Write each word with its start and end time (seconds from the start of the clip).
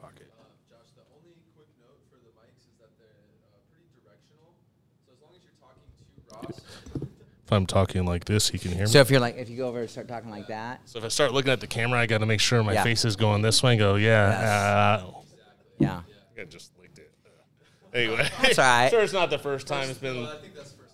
pocket. 0.00 0.28
Josh, 0.70 0.90
the 0.96 1.02
only 1.16 1.34
quick 1.56 1.68
note 1.80 1.98
for 2.10 2.16
the 2.20 2.30
mics 2.38 2.64
is 2.68 2.76
that 2.80 2.90
they're 2.98 3.06
uh, 3.52 3.58
pretty 3.70 3.88
directional. 3.98 4.54
So 5.06 5.12
as 5.14 5.20
long 5.22 5.32
as 5.34 5.42
you're 5.42 5.58
talking 5.60 5.88
to 5.96 6.04
Ross, 6.32 6.60
If 7.46 7.52
I'm 7.52 7.64
talking 7.66 8.04
like 8.06 8.24
this, 8.24 8.48
he 8.48 8.58
can 8.58 8.72
hear 8.72 8.80
me. 8.80 8.86
So 8.86 8.98
if 8.98 9.08
you're 9.08 9.20
like, 9.20 9.36
if 9.36 9.48
you 9.48 9.56
go 9.56 9.68
over 9.68 9.78
and 9.80 9.88
start 9.88 10.08
talking 10.08 10.30
like 10.30 10.48
that, 10.48 10.80
So 10.84 10.98
if 10.98 11.04
I 11.04 11.08
start 11.08 11.32
looking 11.32 11.52
at 11.52 11.60
the 11.60 11.68
camera, 11.68 12.00
I 12.00 12.06
got 12.06 12.18
to 12.18 12.26
make 12.26 12.40
sure 12.40 12.60
my 12.64 12.72
Yeah. 12.72 12.82
face 12.82 13.04
is 13.04 13.14
going 13.14 13.40
this 13.42 13.62
way 13.62 13.72
and 13.74 13.78
go, 13.78 13.94
yeah. 13.94 15.00
Uh, 15.04 15.10
yeah. 15.78 16.00
I 16.40 16.44
just 16.44 16.72
licked 16.80 16.98
it. 16.98 17.12
Uh, 17.24 17.96
anyway. 17.96 18.28
That's 18.42 18.58
all 18.58 18.64
right. 18.64 18.90
sure, 18.90 19.00
it's 19.00 19.12
not 19.12 19.30
the 19.30 19.38
first 19.38 19.68
time 19.68 19.88
it's 19.88 19.98
been 19.98 20.26
I 20.26 20.36
think 20.38 20.54
that's 20.56 20.72
first 20.72 20.92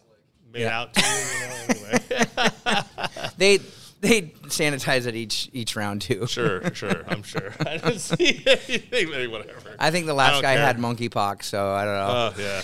made 0.53 0.61
Yeah. 0.63 0.79
out 0.79 0.93
to 0.93 1.01
you. 1.01 1.17
You 1.41 1.49
know, 1.49 1.89
anyway. 1.89 3.31
They 3.39 3.59
they 4.03 4.23
sanitize 4.49 5.07
it 5.07 5.15
each 5.15 5.49
each 5.53 5.77
round 5.77 6.03
too. 6.03 6.27
sure, 6.27 6.63
sure. 6.75 7.05
I'm 7.07 7.23
sure. 7.23 7.55
I 7.61 7.79
didn't 7.79 8.01
see 8.01 8.43
anything. 8.45 9.09
but 9.11 9.31
Whatever. 9.31 9.77
I 9.79 9.91
think 9.93 10.07
the 10.07 10.15
last 10.15 10.43
guy 10.43 10.57
care. 10.57 10.67
had 10.67 10.77
monkeypox, 10.77 11.45
so 11.45 11.71
I 11.73 11.85
don't 11.85 11.95
know. 11.95 12.33
Oh 12.37 12.43
yeah. 12.43 12.63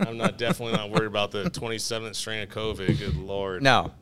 I'm 0.08 0.16
not 0.16 0.38
definitely 0.38 0.76
not 0.78 0.90
worried 0.90 1.06
about 1.06 1.30
the 1.30 1.44
27th 1.44 2.14
strain 2.14 2.42
of 2.42 2.48
COVID. 2.48 2.98
Good 2.98 3.16
lord. 3.16 3.62
no, 3.62 3.92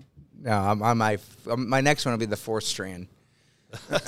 no. 0.41 0.53
I'm, 0.53 0.81
I'm 0.81 0.97
my 0.99 1.19
um, 1.51 1.69
my 1.69 1.81
next 1.81 2.05
one 2.07 2.13
will 2.13 2.21
be 2.21 2.27
the 2.27 2.37
fourth 2.37 2.65
strand. 2.65 3.09
All 3.91 4.01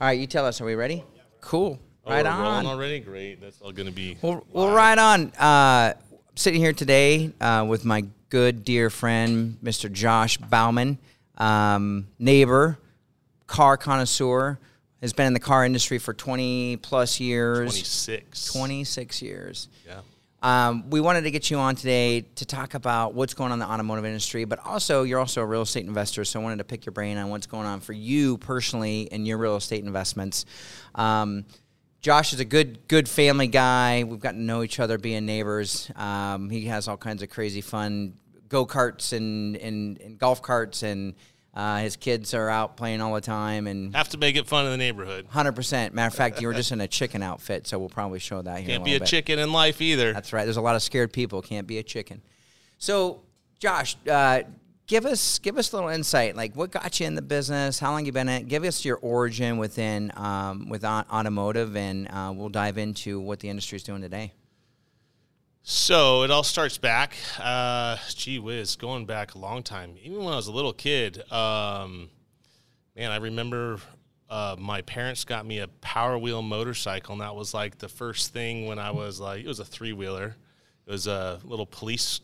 right, 0.00 0.18
you 0.18 0.26
tell 0.26 0.44
us. 0.44 0.60
Are 0.60 0.64
we 0.64 0.74
ready? 0.74 1.04
Cool. 1.40 1.78
Oh, 2.04 2.10
right 2.10 2.26
on. 2.26 2.66
already. 2.66 2.98
Great. 2.98 3.40
That's 3.40 3.60
all 3.62 3.72
going 3.72 3.86
to 3.86 3.92
be. 3.94 4.18
Well, 4.20 4.44
well, 4.52 4.70
right 4.74 4.98
on. 4.98 5.30
Uh, 5.38 5.94
sitting 6.34 6.60
here 6.60 6.72
today 6.72 7.32
uh, 7.40 7.64
with 7.68 7.84
my 7.84 8.04
good 8.28 8.64
dear 8.64 8.90
friend, 8.90 9.58
Mr. 9.62 9.90
Josh 9.90 10.38
Bauman, 10.38 10.98
um, 11.38 12.06
neighbor, 12.18 12.78
car 13.46 13.76
connoisseur, 13.76 14.58
has 15.00 15.12
been 15.12 15.26
in 15.26 15.34
the 15.34 15.40
car 15.40 15.64
industry 15.64 15.98
for 15.98 16.14
20 16.14 16.78
plus 16.78 17.20
years. 17.20 17.70
26. 17.70 18.52
26 18.52 19.22
years. 19.22 19.68
Yeah. 19.86 20.00
Um, 20.42 20.90
we 20.90 21.00
wanted 21.00 21.22
to 21.22 21.30
get 21.30 21.50
you 21.50 21.56
on 21.58 21.74
today 21.74 22.20
to 22.36 22.44
talk 22.44 22.74
about 22.74 23.14
what's 23.14 23.34
going 23.34 23.52
on 23.52 23.60
in 23.60 23.66
the 23.66 23.72
automotive 23.72 24.04
industry, 24.04 24.44
but 24.44 24.58
also 24.64 25.02
you're 25.02 25.18
also 25.18 25.40
a 25.42 25.46
real 25.46 25.62
estate 25.62 25.86
investor, 25.86 26.24
so 26.24 26.40
I 26.40 26.42
wanted 26.42 26.58
to 26.58 26.64
pick 26.64 26.86
your 26.86 26.92
brain 26.92 27.16
on 27.16 27.30
what's 27.30 27.46
going 27.46 27.66
on 27.66 27.80
for 27.80 27.94
you 27.94 28.38
personally 28.38 29.02
in 29.02 29.26
your 29.26 29.38
real 29.38 29.56
estate 29.56 29.84
investments. 29.84 30.44
Um, 30.94 31.46
Josh 32.00 32.32
is 32.32 32.40
a 32.40 32.44
good 32.44 32.86
good 32.88 33.08
family 33.08 33.48
guy. 33.48 34.04
We've 34.04 34.20
gotten 34.20 34.40
to 34.40 34.44
know 34.46 34.62
each 34.62 34.78
other, 34.78 34.98
being 34.98 35.26
neighbors. 35.26 35.90
Um, 35.96 36.50
he 36.50 36.66
has 36.66 36.88
all 36.88 36.96
kinds 36.96 37.22
of 37.22 37.30
crazy 37.30 37.60
fun 37.60 38.14
go 38.48 38.64
karts 38.64 39.12
and, 39.12 39.56
and, 39.56 40.00
and 40.00 40.18
golf 40.18 40.40
carts, 40.40 40.84
and 40.84 41.14
uh, 41.52 41.78
his 41.78 41.96
kids 41.96 42.32
are 42.32 42.48
out 42.48 42.76
playing 42.76 43.00
all 43.00 43.14
the 43.14 43.20
time. 43.20 43.66
And 43.66 43.94
Have 43.96 44.10
to 44.10 44.18
make 44.18 44.36
it 44.36 44.46
fun 44.46 44.66
in 44.66 44.70
the 44.70 44.76
neighborhood. 44.76 45.26
hundred 45.28 45.52
percent. 45.52 45.94
Matter 45.94 46.08
of 46.08 46.14
fact, 46.14 46.40
you 46.40 46.46
were 46.46 46.54
just 46.62 46.70
in 46.70 46.80
a 46.80 46.86
chicken 46.88 47.22
outfit, 47.22 47.66
so 47.66 47.78
we'll 47.78 47.88
probably 47.88 48.20
show 48.20 48.40
that 48.42 48.60
here. 48.60 48.68
Can't 48.68 48.82
a 48.82 48.84
be 48.84 48.94
a 48.96 49.00
bit. 49.00 49.08
chicken 49.08 49.38
in 49.40 49.52
life 49.52 49.80
either. 49.80 50.12
That's 50.12 50.32
right. 50.32 50.44
There's 50.44 50.58
a 50.58 50.62
lot 50.62 50.76
of 50.76 50.82
scared 50.82 51.12
people. 51.12 51.42
Can't 51.42 51.66
be 51.66 51.78
a 51.78 51.82
chicken. 51.82 52.22
So, 52.78 53.22
Josh, 53.58 53.96
uh, 54.08 54.42
give 54.86 55.04
us 55.04 55.38
give 55.38 55.58
us 55.58 55.72
a 55.72 55.76
little 55.76 55.90
insight. 55.90 56.36
Like, 56.36 56.54
what 56.54 56.70
got 56.70 56.98
you 57.00 57.06
in 57.06 57.14
the 57.14 57.22
business? 57.22 57.78
How 57.78 57.90
long 57.90 58.06
you 58.06 58.12
been 58.12 58.28
in 58.28 58.42
it? 58.42 58.48
Give 58.48 58.64
us 58.64 58.84
your 58.84 58.96
origin 58.96 59.58
within 59.58 60.12
um, 60.16 60.68
with 60.68 60.84
automotive, 60.84 61.76
and 61.76 62.08
uh, 62.08 62.32
we'll 62.34 62.48
dive 62.48 62.78
into 62.78 63.20
what 63.20 63.40
the 63.40 63.48
industry 63.48 63.76
is 63.76 63.82
doing 63.82 64.02
today. 64.02 64.32
So 65.62 66.22
it 66.22 66.30
all 66.30 66.44
starts 66.44 66.78
back. 66.78 67.16
Uh, 67.40 67.96
gee 68.14 68.38
whiz, 68.38 68.76
going 68.76 69.04
back 69.04 69.34
a 69.34 69.38
long 69.38 69.64
time. 69.64 69.96
Even 70.02 70.18
when 70.18 70.32
I 70.32 70.36
was 70.36 70.46
a 70.46 70.52
little 70.52 70.72
kid, 70.72 71.20
um, 71.32 72.08
man, 72.94 73.10
I 73.10 73.16
remember 73.16 73.80
uh, 74.30 74.54
my 74.58 74.82
parents 74.82 75.24
got 75.24 75.44
me 75.44 75.58
a 75.58 75.66
Power 75.66 76.18
Wheel 76.18 76.40
motorcycle, 76.40 77.14
and 77.14 77.20
that 77.20 77.34
was 77.34 77.52
like 77.52 77.78
the 77.78 77.88
first 77.88 78.32
thing 78.32 78.66
when 78.66 78.78
I 78.78 78.92
was 78.92 79.18
like, 79.18 79.44
it 79.44 79.48
was 79.48 79.58
a 79.58 79.64
three 79.64 79.92
wheeler. 79.92 80.36
It 80.86 80.90
was 80.92 81.08
a 81.08 81.40
little 81.42 81.66
police 81.66 82.20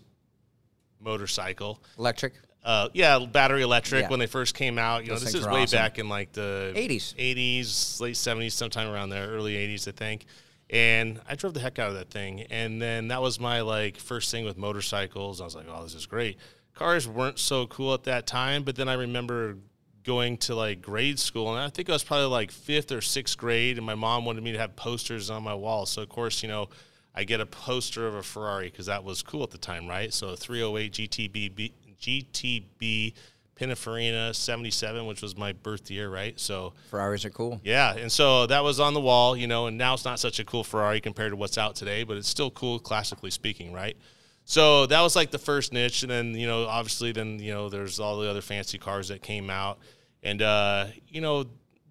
motorcycle. 1.01 1.83
Electric. 1.99 2.35
Uh, 2.65 2.89
yeah, 2.93 3.19
battery 3.19 3.63
electric 3.63 4.03
Yeah. 4.03 4.09
when 4.11 4.21
they 4.21 4.27
first 4.27 4.55
came 4.55 4.79
out. 4.79 5.05
You 5.05 5.11
know, 5.11 5.19
this 5.19 5.35
is 5.35 5.47
way 5.47 5.63
awesome. 5.65 5.77
back 5.77 5.99
in 5.99 6.09
like 6.09 6.33
the 6.33 6.73
80s. 6.77 7.15
80s, 7.17 8.01
late 8.01 8.15
70s, 8.15 8.53
sometime 8.53 8.89
around 8.89 9.11
there, 9.11 9.29
early 9.29 9.55
80s, 9.55 9.89
I 9.89 9.93
think. 9.93 10.27
And 10.71 11.21
I 11.29 11.35
drove 11.35 11.55
the 11.55 11.61
heck 11.61 11.79
out 11.79 11.89
of 11.89 11.95
that 11.95 12.11
thing. 12.11 12.43
And 12.51 12.81
then 12.81 13.09
that 13.09 13.21
was 13.21 13.41
my 13.41 13.61
like 13.63 13.99
first 13.99 14.31
thing 14.31 14.45
with 14.45 14.57
motorcycles. 14.57 15.41
I 15.41 15.45
was 15.45 15.57
like, 15.57 15.67
oh, 15.69 15.83
this 15.83 15.95
is 15.95 16.07
great. 16.07 16.39
Cars 16.75 17.07
weren't 17.09 17.39
so 17.39 17.67
cool 17.67 17.93
at 17.95 18.05
that 18.05 18.27
time, 18.27 18.63
but 18.63 18.77
then 18.77 18.89
I 18.89 18.95
remember 18.95 19.57
going 20.05 20.37
to 20.37 20.55
like 20.55 20.83
grade 20.83 21.19
school, 21.19 21.51
and 21.55 21.61
I 21.61 21.69
think 21.69 21.89
I 21.89 21.93
was 21.93 22.03
probably 22.03 22.27
like 22.27 22.51
fifth 22.51 22.91
or 22.91 23.01
sixth 23.01 23.37
grade, 23.39 23.77
and 23.77 23.87
my 23.87 23.95
mom 23.95 24.25
wanted 24.25 24.43
me 24.43 24.53
to 24.53 24.59
have 24.59 24.75
posters 24.75 25.31
on 25.31 25.43
my 25.43 25.55
wall. 25.55 25.87
So 25.87 26.03
of 26.03 26.09
course, 26.09 26.43
you 26.43 26.49
know, 26.49 26.69
I 27.15 27.25
get 27.25 27.41
a 27.41 27.47
poster 27.47 28.07
of 28.07 28.15
a 28.15 28.23
Ferrari 28.23 28.71
because 28.71 28.87
that 28.87 29.05
was 29.05 29.23
cool 29.23 29.43
at 29.43 29.51
the 29.51 29.59
time, 29.59 29.87
right? 29.87 30.13
So 30.13 30.31
a 30.31 30.37
308 30.37 30.93
GTB 30.93 31.55
GTB 32.03 33.15
Pininfarina 33.63 34.35
77, 34.35 35.07
which 35.07 35.23
was 35.23 35.37
my 35.37 35.53
birth 35.53 35.91
year, 35.91 36.11
right? 36.11 36.39
So 36.39 36.73
Ferraris 36.91 37.25
are 37.25 37.31
cool. 37.31 37.61
yeah, 37.63 37.95
and 37.95 38.11
so 38.11 38.47
that 38.47 38.65
was 38.65 38.81
on 38.81 38.95
the 38.95 39.01
wall, 39.01 39.37
you 39.37 39.47
know, 39.47 39.67
and 39.67 39.79
now 39.79 39.95
it's 39.95 40.05
not 40.05 40.19
such 40.19 40.41
a 40.41 40.45
cool 40.45 40.65
Ferrari 40.65 41.01
compared 41.01 41.31
to 41.31 41.37
what's 41.37 41.59
out 41.59 41.77
today, 41.77 42.03
but 42.03 42.17
it's 42.17 42.29
still 42.29 42.51
cool 42.51 42.79
classically 42.79 43.31
speaking, 43.31 43.73
right? 43.73 43.97
So 44.45 44.87
that 44.87 45.01
was 45.01 45.15
like 45.15 45.31
the 45.31 45.39
first 45.39 45.73
niche, 45.73 46.03
and 46.03 46.11
then 46.11 46.35
you 46.35 46.47
know, 46.47 46.67
obviously, 46.67 47.13
then 47.13 47.39
you 47.39 47.53
know, 47.53 47.69
there's 47.69 48.01
all 48.01 48.19
the 48.19 48.29
other 48.29 48.41
fancy 48.41 48.79
cars 48.79 49.09
that 49.09 49.23
came 49.23 49.49
out, 49.49 49.79
and 50.23 50.43
uh, 50.43 50.87
you 51.09 51.21
know, 51.21 51.45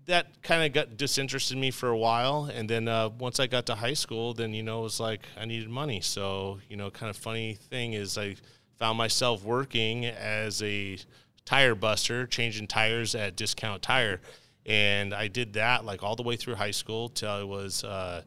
that 0.08 0.42
kind 0.42 0.64
of 0.66 0.74
got 0.74 0.98
disinterested 0.98 1.58
me 1.58 1.72
for 1.72 1.88
a 1.88 1.98
while, 1.98 2.52
and 2.54 2.70
then 2.70 2.90
uh, 2.90 3.08
once 3.08 3.40
I 3.40 3.48
got 3.48 3.68
to 3.68 3.76
high 3.76 3.94
school, 3.94 4.34
then 4.34 4.54
you 4.54 4.64
know, 4.64 4.82
it 4.82 4.84
was 4.84 5.00
like 5.00 5.22
I 5.40 5.46
needed 5.46 5.70
money, 5.70 6.02
so 6.02 6.60
you 6.68 6.76
know, 6.76 6.90
kind 6.92 7.10
of 7.10 7.16
funny 7.16 7.54
thing 7.54 7.94
is 7.94 8.18
I 8.18 8.36
found 8.81 8.97
myself 8.97 9.44
working 9.44 10.06
as 10.06 10.64
a 10.64 10.97
tire 11.46 11.75
buster, 11.75 12.25
changing 12.25 12.66
tires 12.66 13.14
at 13.14 13.36
Discount 13.36 13.84
Tire, 13.84 14.19
and 14.66 15.14
I 15.14 15.28
did 15.28 15.53
that 15.53 15.86
like 15.86 16.02
all 16.02 16.16
the 16.16 16.24
way 16.24 16.36
through 16.36 16.56
high 16.56 16.72
school 16.72 17.08
till 17.08 17.30
I 17.30 17.44
was 17.44 17.84
uh, 17.84 18.24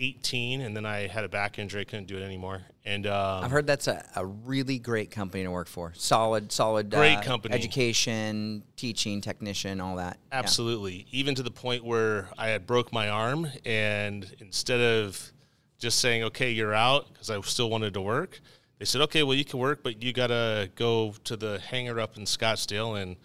18, 0.00 0.62
and 0.62 0.76
then 0.76 0.84
I 0.84 1.06
had 1.06 1.22
a 1.22 1.28
back 1.28 1.60
injury, 1.60 1.82
I 1.82 1.84
couldn't 1.84 2.08
do 2.08 2.16
it 2.16 2.24
anymore, 2.24 2.62
and 2.84 3.06
um, 3.06 3.44
I've 3.44 3.52
heard 3.52 3.68
that's 3.68 3.86
a, 3.86 4.04
a 4.16 4.26
really 4.26 4.80
great 4.80 5.12
company 5.12 5.44
to 5.44 5.50
work 5.52 5.68
for. 5.68 5.92
Solid, 5.94 6.50
solid. 6.50 6.90
Great 6.90 7.18
uh, 7.18 7.22
company. 7.22 7.54
Education, 7.54 8.64
teaching, 8.74 9.20
technician, 9.20 9.80
all 9.80 9.94
that. 9.94 10.18
Yeah. 10.32 10.40
Absolutely. 10.40 11.06
Even 11.12 11.36
to 11.36 11.44
the 11.44 11.52
point 11.52 11.84
where 11.84 12.30
I 12.36 12.48
had 12.48 12.66
broke 12.66 12.92
my 12.92 13.10
arm, 13.10 13.46
and 13.64 14.28
instead 14.40 14.80
of 14.80 15.32
just 15.78 16.00
saying, 16.00 16.24
"Okay, 16.24 16.50
you're 16.50 16.74
out," 16.74 17.06
because 17.12 17.30
I 17.30 17.40
still 17.42 17.70
wanted 17.70 17.94
to 17.94 18.00
work, 18.00 18.40
they 18.78 18.84
said, 18.84 19.00
"Okay, 19.02 19.22
well, 19.22 19.36
you 19.36 19.44
can 19.44 19.58
work, 19.58 19.82
but 19.82 20.02
you 20.02 20.12
gotta 20.12 20.70
go 20.74 21.14
to 21.24 21.36
the 21.36 21.58
hangar 21.60 21.98
up 22.00 22.16
in 22.16 22.24
Scottsdale 22.24 23.00
and 23.00 23.16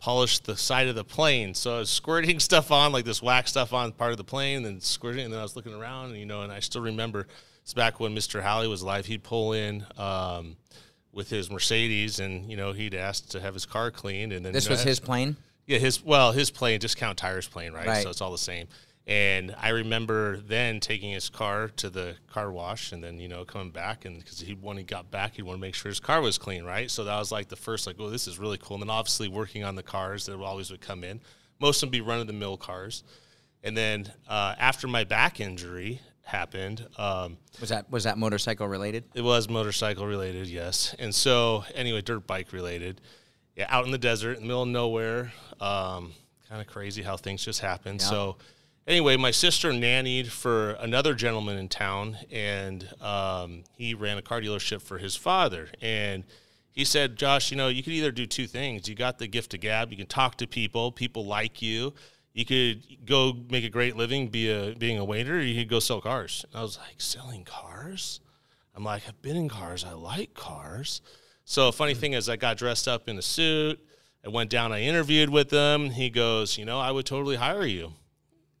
polish 0.00 0.38
the 0.40 0.56
side 0.56 0.88
of 0.88 0.94
the 0.94 1.04
plane." 1.04 1.54
So 1.54 1.76
I 1.76 1.78
was 1.80 1.90
squirting 1.90 2.40
stuff 2.50 2.70
on, 2.70 2.92
like 2.92 3.04
this 3.04 3.22
wax 3.22 3.50
stuff 3.50 3.72
on 3.72 3.92
part 3.92 4.12
of 4.12 4.18
the 4.18 4.24
plane, 4.24 4.64
and 4.64 4.82
squirting, 4.82 5.24
and 5.24 5.32
then 5.32 5.40
I 5.40 5.42
was 5.42 5.56
looking 5.56 5.74
around, 5.74 6.10
and 6.10 6.18
you 6.18 6.26
know, 6.26 6.42
and 6.42 6.52
I 6.52 6.60
still 6.60 6.82
remember 6.82 7.26
it's 7.62 7.74
back 7.74 7.98
when 7.98 8.14
Mr. 8.14 8.42
Halle 8.42 8.66
was 8.68 8.82
alive. 8.82 9.06
He'd 9.06 9.22
pull 9.22 9.52
in. 9.52 9.86
Um, 9.96 10.56
with 11.14 11.30
his 11.30 11.50
Mercedes, 11.50 12.18
and 12.18 12.50
you 12.50 12.56
know 12.56 12.72
he'd 12.72 12.94
ask 12.94 13.28
to 13.30 13.40
have 13.40 13.54
his 13.54 13.66
car 13.66 13.90
cleaned, 13.90 14.32
and 14.32 14.44
then 14.44 14.52
This 14.52 14.64
you 14.64 14.70
know, 14.70 14.74
was 14.74 14.82
his 14.82 15.00
plane. 15.00 15.36
yeah, 15.66 15.78
his 15.78 16.02
well, 16.02 16.32
his 16.32 16.50
plane, 16.50 16.80
discount 16.80 17.16
tires 17.16 17.46
plane, 17.46 17.72
right? 17.72 17.86
Right. 17.86 18.02
So 18.02 18.10
it's 18.10 18.20
all 18.20 18.32
the 18.32 18.38
same. 18.38 18.66
And 19.06 19.54
I 19.60 19.68
remember 19.68 20.38
then 20.38 20.80
taking 20.80 21.12
his 21.12 21.28
car 21.28 21.68
to 21.76 21.90
the 21.90 22.14
car 22.32 22.50
wash, 22.50 22.92
and 22.92 23.04
then 23.04 23.18
you 23.18 23.28
know 23.28 23.44
coming 23.44 23.70
back, 23.70 24.06
and 24.06 24.18
because 24.18 24.40
he 24.40 24.54
when 24.54 24.78
he 24.78 24.82
got 24.82 25.10
back, 25.10 25.34
he'd 25.36 25.42
want 25.42 25.58
to 25.58 25.60
make 25.60 25.74
sure 25.74 25.90
his 25.90 26.00
car 26.00 26.22
was 26.22 26.38
clean, 26.38 26.64
right? 26.64 26.90
So 26.90 27.04
that 27.04 27.18
was 27.18 27.30
like 27.30 27.48
the 27.48 27.56
first, 27.56 27.86
like, 27.86 27.96
oh, 27.98 28.08
this 28.08 28.26
is 28.26 28.38
really 28.38 28.56
cool. 28.56 28.76
And 28.76 28.82
then 28.82 28.90
obviously 28.90 29.28
working 29.28 29.62
on 29.62 29.74
the 29.74 29.82
cars 29.82 30.24
that 30.26 30.38
always 30.40 30.70
would 30.70 30.80
come 30.80 31.04
in, 31.04 31.20
most 31.60 31.82
of 31.82 31.88
them 31.88 31.90
be 31.90 32.00
run 32.00 32.20
of 32.20 32.26
the 32.26 32.32
mill 32.32 32.56
cars. 32.56 33.04
And 33.62 33.76
then 33.76 34.10
uh, 34.26 34.54
after 34.58 34.86
my 34.88 35.04
back 35.04 35.38
injury 35.38 36.00
happened, 36.22 36.86
um, 36.96 37.36
Was 37.60 37.68
that 37.68 37.90
was 37.90 38.04
that 38.04 38.16
motorcycle 38.16 38.66
related? 38.68 39.04
it 39.14 39.20
was 39.22 39.50
motorcycle 39.50 40.06
related, 40.06 40.46
yes. 40.46 40.94
And 40.98 41.14
so, 41.14 41.64
anyway, 41.74 42.00
dirt 42.00 42.26
bike 42.26 42.54
related. 42.54 43.02
Yeah, 43.54 43.66
out 43.68 43.84
in 43.84 43.92
the 43.92 43.98
desert, 43.98 44.36
in 44.38 44.44
the 44.44 44.46
middle 44.46 44.62
of 44.62 44.68
nowhere. 44.68 45.32
Um, 45.60 46.12
kind 46.48 46.60
of 46.62 46.66
crazy 46.66 47.02
how 47.02 47.16
things 47.18 47.44
just 47.44 47.60
happen. 47.60 47.98
So, 47.98 48.36
anyway, 48.86 49.16
my 49.16 49.30
sister 49.30 49.70
nannied 49.72 50.28
for 50.28 50.70
another 50.72 51.14
gentleman 51.14 51.58
in 51.58 51.68
town, 51.68 52.16
and 52.30 52.88
um, 53.00 53.64
he 53.76 53.94
ran 53.94 54.18
a 54.18 54.22
car 54.22 54.40
dealership 54.40 54.82
for 54.82 54.98
his 54.98 55.16
father. 55.16 55.68
And 55.80 56.24
he 56.72 56.84
said, 56.84 57.16
Josh, 57.16 57.50
you 57.50 57.56
know, 57.56 57.68
you 57.68 57.82
could 57.82 57.92
either 57.92 58.10
do 58.10 58.26
two 58.26 58.46
things. 58.46 58.88
You 58.88 58.94
got 58.94 59.18
the 59.18 59.26
gift 59.26 59.54
of 59.54 59.60
gab. 59.60 59.90
You 59.90 59.96
can 59.96 60.06
talk 60.06 60.36
to 60.38 60.46
people. 60.46 60.90
People 60.90 61.24
like 61.24 61.62
you. 61.62 61.94
You 62.32 62.44
could 62.44 63.06
go 63.06 63.32
make 63.48 63.64
a 63.64 63.68
great 63.68 63.96
living, 63.96 64.26
be 64.26 64.50
a 64.50 64.74
being 64.74 64.98
a 64.98 65.04
waiter. 65.04 65.40
You 65.40 65.60
could 65.60 65.70
go 65.70 65.78
sell 65.78 66.00
cars. 66.00 66.44
And 66.50 66.58
I 66.58 66.62
was 66.62 66.78
like, 66.78 66.96
selling 66.98 67.44
cars? 67.44 68.18
I'm 68.74 68.82
like, 68.82 69.04
I've 69.06 69.22
been 69.22 69.36
in 69.36 69.48
cars. 69.48 69.84
I 69.84 69.92
like 69.92 70.34
cars. 70.34 71.00
So 71.44 71.70
funny 71.70 71.94
thing 71.94 72.14
is, 72.14 72.28
I 72.28 72.34
got 72.34 72.56
dressed 72.56 72.88
up 72.88 73.08
in 73.08 73.18
a 73.18 73.22
suit. 73.22 73.78
I 74.26 74.30
went 74.30 74.50
down. 74.50 74.72
I 74.72 74.80
interviewed 74.80 75.30
with 75.30 75.52
him. 75.52 75.90
He 75.90 76.10
goes, 76.10 76.58
you 76.58 76.64
know, 76.64 76.80
I 76.80 76.90
would 76.90 77.06
totally 77.06 77.36
hire 77.36 77.66
you. 77.66 77.92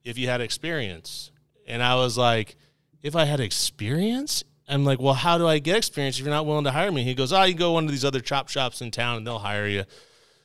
If 0.04 0.18
you 0.18 0.28
had 0.28 0.40
experience. 0.40 1.30
And 1.66 1.82
I 1.82 1.94
was 1.96 2.16
like, 2.18 2.56
if 3.02 3.16
I 3.16 3.24
had 3.24 3.40
experience? 3.40 4.44
I'm 4.66 4.84
like, 4.84 4.98
well, 4.98 5.14
how 5.14 5.36
do 5.36 5.46
I 5.46 5.58
get 5.58 5.76
experience 5.76 6.18
if 6.18 6.24
you're 6.24 6.34
not 6.34 6.46
willing 6.46 6.64
to 6.64 6.70
hire 6.70 6.90
me? 6.90 7.04
He 7.04 7.14
goes, 7.14 7.32
oh, 7.32 7.42
you 7.42 7.54
go 7.54 7.72
one 7.72 7.84
of 7.84 7.90
these 7.90 8.04
other 8.04 8.20
chop 8.20 8.48
shops 8.48 8.80
in 8.80 8.90
town 8.90 9.18
and 9.18 9.26
they'll 9.26 9.38
hire 9.38 9.66
you. 9.66 9.84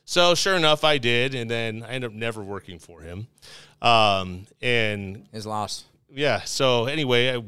So 0.04 0.34
sure 0.34 0.56
enough, 0.56 0.82
I 0.82 0.98
did, 0.98 1.34
and 1.34 1.50
then 1.50 1.82
I 1.82 1.92
ended 1.92 2.10
up 2.10 2.16
never 2.16 2.42
working 2.42 2.78
for 2.78 3.00
him. 3.00 3.28
Um, 3.80 4.46
and 4.60 5.26
His 5.32 5.46
loss. 5.46 5.84
yeah, 6.12 6.40
so 6.40 6.86
anyway, 6.86 7.34
I 7.34 7.42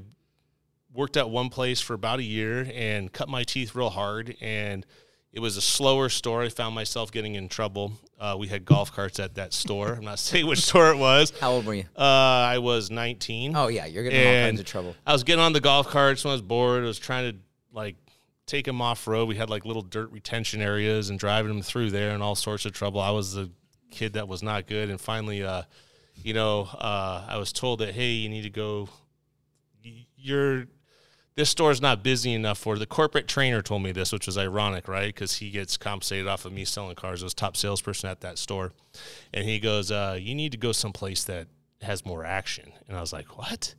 worked 0.95 1.17
at 1.17 1.29
one 1.29 1.49
place 1.49 1.81
for 1.81 1.95
about 1.95 2.21
a 2.21 2.23
year 2.23 2.71
and 2.73 3.13
cut 3.13 3.29
my 3.29 3.43
teeth 3.43 3.75
real 3.75 3.91
hard, 3.91 4.37
and 4.41 4.87
it 5.33 5.41
was 5.41 5.57
a 5.57 5.61
slower 5.63 6.09
store. 6.09 6.43
I 6.43 6.49
found 6.51 6.75
myself 6.75 7.11
getting 7.11 7.35
in 7.35 7.49
trouble. 7.49 7.93
Uh, 8.23 8.37
we 8.37 8.47
had 8.47 8.65
golf 8.65 8.93
carts 8.93 9.19
at 9.19 9.35
that 9.35 9.53
store. 9.53 9.95
I'm 9.95 10.05
not 10.05 10.19
saying 10.21 10.47
which 10.47 10.61
store 10.61 10.93
it 10.93 10.97
was. 10.97 11.33
How 11.41 11.51
old 11.51 11.67
were 11.67 11.75
you? 11.75 11.85
Uh, 11.99 12.03
I 12.03 12.59
was 12.59 12.89
19. 12.89 13.57
Oh 13.57 13.67
yeah, 13.67 13.85
you're 13.87 14.05
getting 14.05 14.21
in 14.21 14.27
all 14.27 14.47
kinds 14.47 14.61
of 14.61 14.67
trouble. 14.67 14.95
I 15.05 15.13
was 15.13 15.25
getting 15.25 15.43
on 15.43 15.53
the 15.53 15.61
golf 15.61 15.89
carts 15.89 16.23
when 16.25 16.31
I 16.31 16.35
was 16.35 16.43
bored. 16.43 16.85
I 16.85 16.87
was 16.87 17.01
trying 17.01 17.33
to 17.33 17.39
like 17.73 17.97
take 18.47 18.65
them 18.65 18.81
off 18.81 19.09
road. 19.09 19.27
We 19.27 19.35
had 19.35 19.51
like 19.51 19.65
little 19.65 19.83
dirt 19.83 20.13
retention 20.13 20.63
areas 20.63 21.11
and 21.11 21.19
driving 21.19 21.53
them 21.53 21.63
through 21.63 21.91
there 21.91 22.11
and 22.11 22.23
all 22.23 22.37
sorts 22.37 22.65
of 22.65 22.73
trouble. 22.73 23.01
I 23.01 23.11
was 23.11 23.35
the 23.35 23.51
kid 23.91 24.13
that 24.13 24.29
was 24.29 24.41
not 24.41 24.69
good. 24.69 24.89
And 24.89 25.01
finally, 25.01 25.43
uh, 25.43 25.63
you 26.15 26.33
know, 26.33 26.69
uh, 26.75 27.27
I 27.29 27.39
was 27.39 27.53
told 27.53 27.81
that 27.81 27.93
hey, 27.93 28.11
you 28.11 28.29
need 28.29 28.43
to 28.43 28.51
go. 28.51 28.89
You're 30.17 30.67
this 31.35 31.51
store 31.51 31.71
is 31.71 31.81
not 31.81 32.03
busy 32.03 32.35
enough 32.35 32.59
for 32.59 32.79
the 32.79 32.87
corporate 32.87 33.27
trainer 33.27 33.63
told 33.63 33.83
me 33.83 33.93
this, 33.93 34.13
which 34.13 34.27
was 34.27 34.37
ironic, 34.37 34.87
right? 34.87 35.07
Because 35.07 35.37
he 35.37 35.51
gets 35.51 35.77
compensated 35.77 36.29
off 36.29 36.45
of 36.45 36.53
me 36.53 36.65
selling 36.65 36.95
cars. 36.95 37.23
I 37.23 37.27
was 37.27 37.35
top 37.35 37.57
salesperson 37.57 38.11
at 38.11 38.21
that 38.21 38.39
store, 38.39 38.73
and 39.33 39.45
he 39.47 39.59
goes, 39.59 39.91
uh, 39.91 40.19
"You 40.21 40.35
need 40.35 40.53
to 40.53 40.59
go 40.59 40.73
someplace 40.73 41.25
that 41.25 41.49
has 41.81 42.05
more 42.05 42.25
action." 42.25 42.73
And 42.87 42.97
I 42.97 43.01
was 43.01 43.13
like, 43.13 43.39
"What?" 43.39 43.75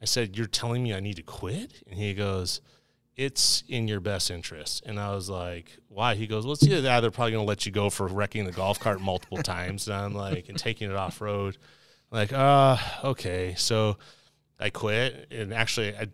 I 0.00 0.06
said, 0.06 0.36
"You're 0.36 0.46
telling 0.46 0.82
me 0.82 0.94
I 0.94 1.00
need 1.00 1.16
to 1.16 1.22
quit?" 1.22 1.82
And 1.88 1.98
he 1.98 2.14
goes, 2.14 2.62
"It's 3.14 3.62
in 3.68 3.88
your 3.88 4.00
best 4.00 4.30
interest." 4.30 4.82
And 4.86 4.98
I 4.98 5.14
was 5.14 5.28
like, 5.28 5.76
"Why?" 5.88 6.14
He 6.14 6.26
goes, 6.26 6.46
"Well, 6.46 6.54
it's 6.54 6.62
either 6.64 6.80
that 6.80 7.00
they're 7.00 7.10
probably 7.10 7.32
going 7.32 7.44
to 7.44 7.48
let 7.48 7.66
you 7.66 7.72
go 7.72 7.90
for 7.90 8.06
wrecking 8.06 8.46
the 8.46 8.52
golf 8.52 8.80
cart 8.80 9.02
multiple 9.02 9.38
times." 9.42 9.86
And 9.86 9.96
I'm 9.96 10.14
like, 10.14 10.48
"And 10.48 10.58
taking 10.58 10.90
it 10.90 10.96
off 10.96 11.20
road." 11.20 11.58
Like, 12.10 12.32
uh, 12.32 12.78
okay. 13.04 13.54
So 13.58 13.98
I 14.58 14.70
quit, 14.70 15.28
and 15.30 15.52
actually, 15.52 15.94
I 15.94 16.08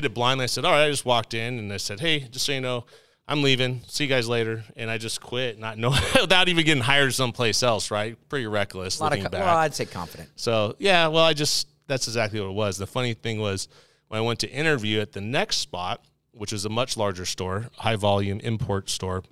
did 0.00 0.04
it 0.04 0.14
blindly. 0.14 0.44
I 0.44 0.46
said, 0.46 0.64
"All 0.64 0.72
right." 0.72 0.84
I 0.84 0.90
just 0.90 1.04
walked 1.04 1.34
in 1.34 1.58
and 1.58 1.72
I 1.72 1.78
said, 1.78 2.00
"Hey, 2.00 2.20
just 2.20 2.46
so 2.46 2.52
you 2.52 2.60
know." 2.60 2.84
I'm 3.28 3.42
leaving. 3.42 3.80
See 3.88 4.04
you 4.04 4.08
guys 4.08 4.28
later. 4.28 4.62
And 4.76 4.88
I 4.88 4.98
just 4.98 5.20
quit, 5.20 5.58
not 5.58 5.78
know 5.78 5.90
without 6.20 6.48
even 6.48 6.64
getting 6.64 6.84
hired 6.84 7.12
someplace 7.12 7.60
else. 7.64 7.90
Right? 7.90 8.16
Pretty 8.28 8.46
reckless. 8.46 9.00
A 9.00 9.02
lot 9.02 9.12
of, 9.12 9.18
looking 9.18 9.24
co- 9.24 9.30
back. 9.30 9.46
well, 9.46 9.56
I'd 9.56 9.74
say 9.74 9.84
confident. 9.84 10.28
So 10.36 10.76
yeah, 10.78 11.08
well, 11.08 11.24
I 11.24 11.32
just 11.32 11.68
that's 11.88 12.06
exactly 12.06 12.40
what 12.40 12.50
it 12.50 12.54
was. 12.54 12.78
The 12.78 12.86
funny 12.86 13.14
thing 13.14 13.40
was 13.40 13.66
when 14.08 14.18
I 14.18 14.20
went 14.20 14.38
to 14.40 14.50
interview 14.50 15.00
at 15.00 15.12
the 15.12 15.20
next 15.20 15.56
spot, 15.56 16.04
which 16.32 16.52
is 16.52 16.64
a 16.64 16.68
much 16.68 16.96
larger 16.96 17.24
store, 17.24 17.66
high 17.78 17.96
volume 17.96 18.38
import 18.40 18.90
store, 18.90 19.24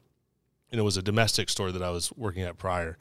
and 0.73 0.81
it 0.81 0.83
was 0.83 0.97
a 0.97 1.03
domestic 1.03 1.49
store 1.49 1.71
that 1.71 1.83
I 1.83 1.91
was 1.91 2.13
working 2.17 2.43
at 2.43 2.59
prior. 2.59 2.99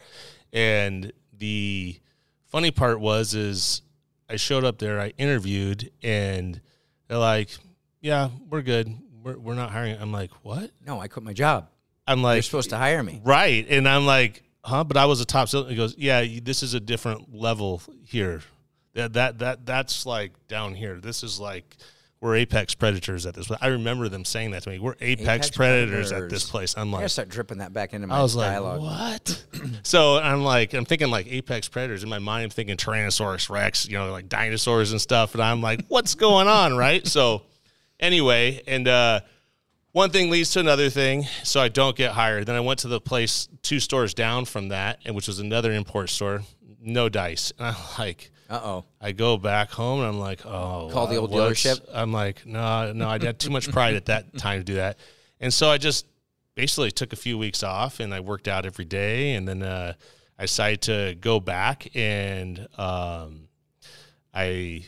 And 0.51 1.11
the 1.35 1.99
funny 2.45 2.69
part 2.69 2.99
was 2.99 3.33
is 3.33 3.81
I 4.29 4.35
showed 4.35 4.63
up 4.63 4.77
there, 4.77 4.99
I 4.99 5.13
interviewed, 5.17 5.89
and 6.03 6.61
they're 7.13 7.19
like, 7.19 7.49
"Yeah, 8.01 8.29
we're 8.49 8.63
good. 8.63 8.91
We're 9.23 9.37
we're 9.37 9.53
not 9.53 9.69
hiring." 9.69 9.97
I'm 9.99 10.11
like, 10.11 10.31
"What?" 10.43 10.71
No, 10.85 10.99
I 10.99 11.07
quit 11.07 11.23
my 11.23 11.33
job. 11.33 11.69
I'm 12.07 12.21
like, 12.21 12.37
You're 12.37 12.43
supposed 12.43 12.71
to 12.71 12.77
hire 12.77 13.01
me. 13.01 13.21
Right. 13.23 13.65
And 13.69 13.87
I'm 13.87 14.05
like, 14.05 14.43
huh? 14.63 14.83
But 14.83 14.97
I 14.97 15.05
was 15.05 15.21
a 15.21 15.25
top 15.25 15.49
sales. 15.49 15.69
He 15.69 15.75
goes, 15.75 15.95
yeah, 15.97 16.25
this 16.41 16.63
is 16.63 16.73
a 16.73 16.79
different 16.79 17.33
level 17.33 17.81
here. 18.05 18.41
That 18.93 19.13
that 19.13 19.39
that 19.39 19.65
that's 19.65 20.05
like 20.05 20.33
down 20.47 20.75
here. 20.75 20.99
This 20.99 21.23
is 21.23 21.39
like 21.39 21.77
we're 22.23 22.37
apex 22.37 22.73
predators 22.73 23.25
at 23.25 23.33
this. 23.33 23.47
place. 23.47 23.59
I 23.61 23.67
remember 23.67 24.07
them 24.07 24.23
saying 24.23 24.51
that 24.51 24.63
to 24.63 24.69
me. 24.69 24.79
We're 24.79 24.95
apex, 25.01 25.21
Apex 25.27 25.51
predators, 25.51 26.13
at 26.13 26.29
this 26.29 26.49
place. 26.49 26.73
I'm 26.77 26.89
like, 26.89 27.03
I 27.03 27.07
start 27.07 27.27
dripping 27.27 27.57
that 27.57 27.73
back 27.73 27.93
into 27.93 28.07
my 28.07 28.17
I 28.17 28.21
was 28.21 28.33
like, 28.33 28.61
what? 28.61 29.43
so 29.83 30.19
I'm 30.19 30.41
like, 30.41 30.73
I'm 30.73 30.85
thinking 30.85 31.11
like 31.11 31.27
apex 31.27 31.67
predators 31.67 32.01
in 32.01 32.07
my 32.07 32.19
mind. 32.19 32.45
I'm 32.45 32.49
thinking 32.49 32.77
Tyrannosaurus 32.77 33.49
Rex, 33.49 33.89
you 33.89 33.97
know, 33.97 34.09
like 34.09 34.29
dinosaurs 34.29 34.93
and 34.93 35.01
stuff. 35.01 35.33
And 35.33 35.43
I'm 35.43 35.61
like, 35.61 35.81
what's 35.89 36.15
going 36.15 36.47
on, 36.47 36.77
right? 36.77 37.05
So 37.05 37.41
anyway, 37.99 38.63
and 38.67 38.87
uh, 38.87 39.19
one 39.91 40.09
thing 40.09 40.29
leads 40.29 40.51
to 40.51 40.61
another 40.61 40.89
thing, 40.89 41.25
so 41.43 41.59
I 41.59 41.67
don't 41.67 41.93
get 41.95 42.13
hired. 42.13 42.45
Then 42.45 42.55
I 42.55 42.61
went 42.61 42.79
to 42.79 42.87
the 42.87 43.01
place 43.01 43.49
two 43.63 43.81
stores 43.81 44.13
down 44.13 44.45
from 44.45 44.69
that, 44.69 44.99
and 45.03 45.13
which 45.13 45.27
was 45.27 45.39
another 45.39 45.73
import 45.73 46.09
store. 46.09 46.43
No 46.79 47.09
dice. 47.09 47.51
And 47.59 47.67
I'm 47.67 47.75
like, 47.99 48.31
Uh 48.53 48.61
oh. 48.63 48.85
I 49.01 49.13
go 49.13 49.37
back 49.37 49.71
home 49.71 49.99
and 50.01 50.07
I'm 50.09 50.19
like, 50.19 50.45
oh, 50.45 50.89
Call 50.91 51.07
the 51.07 51.15
old 51.17 51.31
what's- 51.31 51.63
dealership? 51.63 51.81
I'm 51.91 52.11
like, 52.13 52.45
no, 52.45 52.93
no, 52.93 53.09
I 53.09 53.13
had 53.17 53.39
too 53.39 53.49
much 53.49 53.71
pride 53.71 53.95
at 53.95 54.05
that 54.05 54.37
time 54.37 54.59
to 54.59 54.63
do 54.63 54.75
that, 54.75 54.97
and 55.39 55.51
so 55.53 55.69
I 55.69 55.77
just 55.77 56.05
basically 56.55 56.91
took 56.91 57.13
a 57.13 57.15
few 57.15 57.35
weeks 57.37 57.63
off 57.63 57.99
and 57.99 58.13
I 58.13 58.19
worked 58.19 58.47
out 58.47 58.65
every 58.67 58.85
day, 58.85 59.33
and 59.33 59.47
then 59.47 59.63
uh, 59.63 59.93
I 60.37 60.43
decided 60.43 60.81
to 60.83 61.15
go 61.19 61.39
back, 61.39 61.87
and 61.95 62.67
um, 62.77 63.47
I 64.33 64.85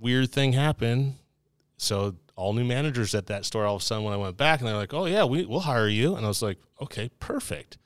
weird 0.00 0.30
thing 0.32 0.52
happened. 0.54 1.16
So 1.76 2.14
all 2.36 2.52
new 2.52 2.64
managers 2.64 3.14
at 3.14 3.26
that 3.26 3.44
store 3.44 3.64
all 3.66 3.76
of 3.76 3.82
a 3.82 3.84
sudden 3.84 4.04
when 4.04 4.14
I 4.14 4.16
went 4.16 4.36
back 4.36 4.60
and 4.60 4.68
they're 4.68 4.76
like, 4.76 4.94
oh 4.94 5.04
yeah, 5.06 5.24
we, 5.24 5.44
we'll 5.44 5.60
hire 5.60 5.88
you, 5.88 6.16
and 6.16 6.24
I 6.24 6.28
was 6.28 6.42
like, 6.42 6.58
okay, 6.80 7.10
perfect. 7.20 7.78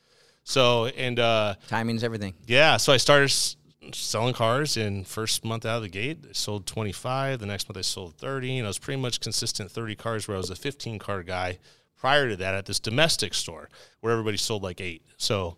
So 0.44 0.86
and 0.86 1.18
uh, 1.18 1.56
Timing's 1.68 2.02
everything. 2.04 2.34
yeah, 2.46 2.76
so 2.78 2.92
I 2.92 2.96
started 2.96 3.24
s- 3.26 3.56
selling 3.94 4.34
cars 4.34 4.76
in 4.76 5.04
first 5.04 5.44
month 5.44 5.64
out 5.66 5.76
of 5.76 5.82
the 5.82 5.88
gate. 5.88 6.18
I 6.28 6.32
sold 6.32 6.66
25. 6.66 7.38
The 7.40 7.46
next 7.46 7.68
month 7.68 7.78
I 7.78 7.82
sold 7.82 8.14
30, 8.16 8.58
and 8.58 8.66
I 8.66 8.70
was 8.70 8.78
pretty 8.78 9.00
much 9.00 9.20
consistent 9.20 9.70
30 9.70 9.94
cars 9.96 10.28
where 10.28 10.36
I 10.36 10.38
was 10.38 10.50
a 10.50 10.56
15 10.56 10.98
car 10.98 11.22
guy 11.22 11.58
prior 11.96 12.28
to 12.28 12.36
that 12.36 12.54
at 12.54 12.66
this 12.66 12.78
domestic 12.80 13.34
store 13.34 13.68
where 14.00 14.12
everybody 14.12 14.36
sold 14.36 14.62
like 14.62 14.80
eight. 14.80 15.02
So, 15.16 15.56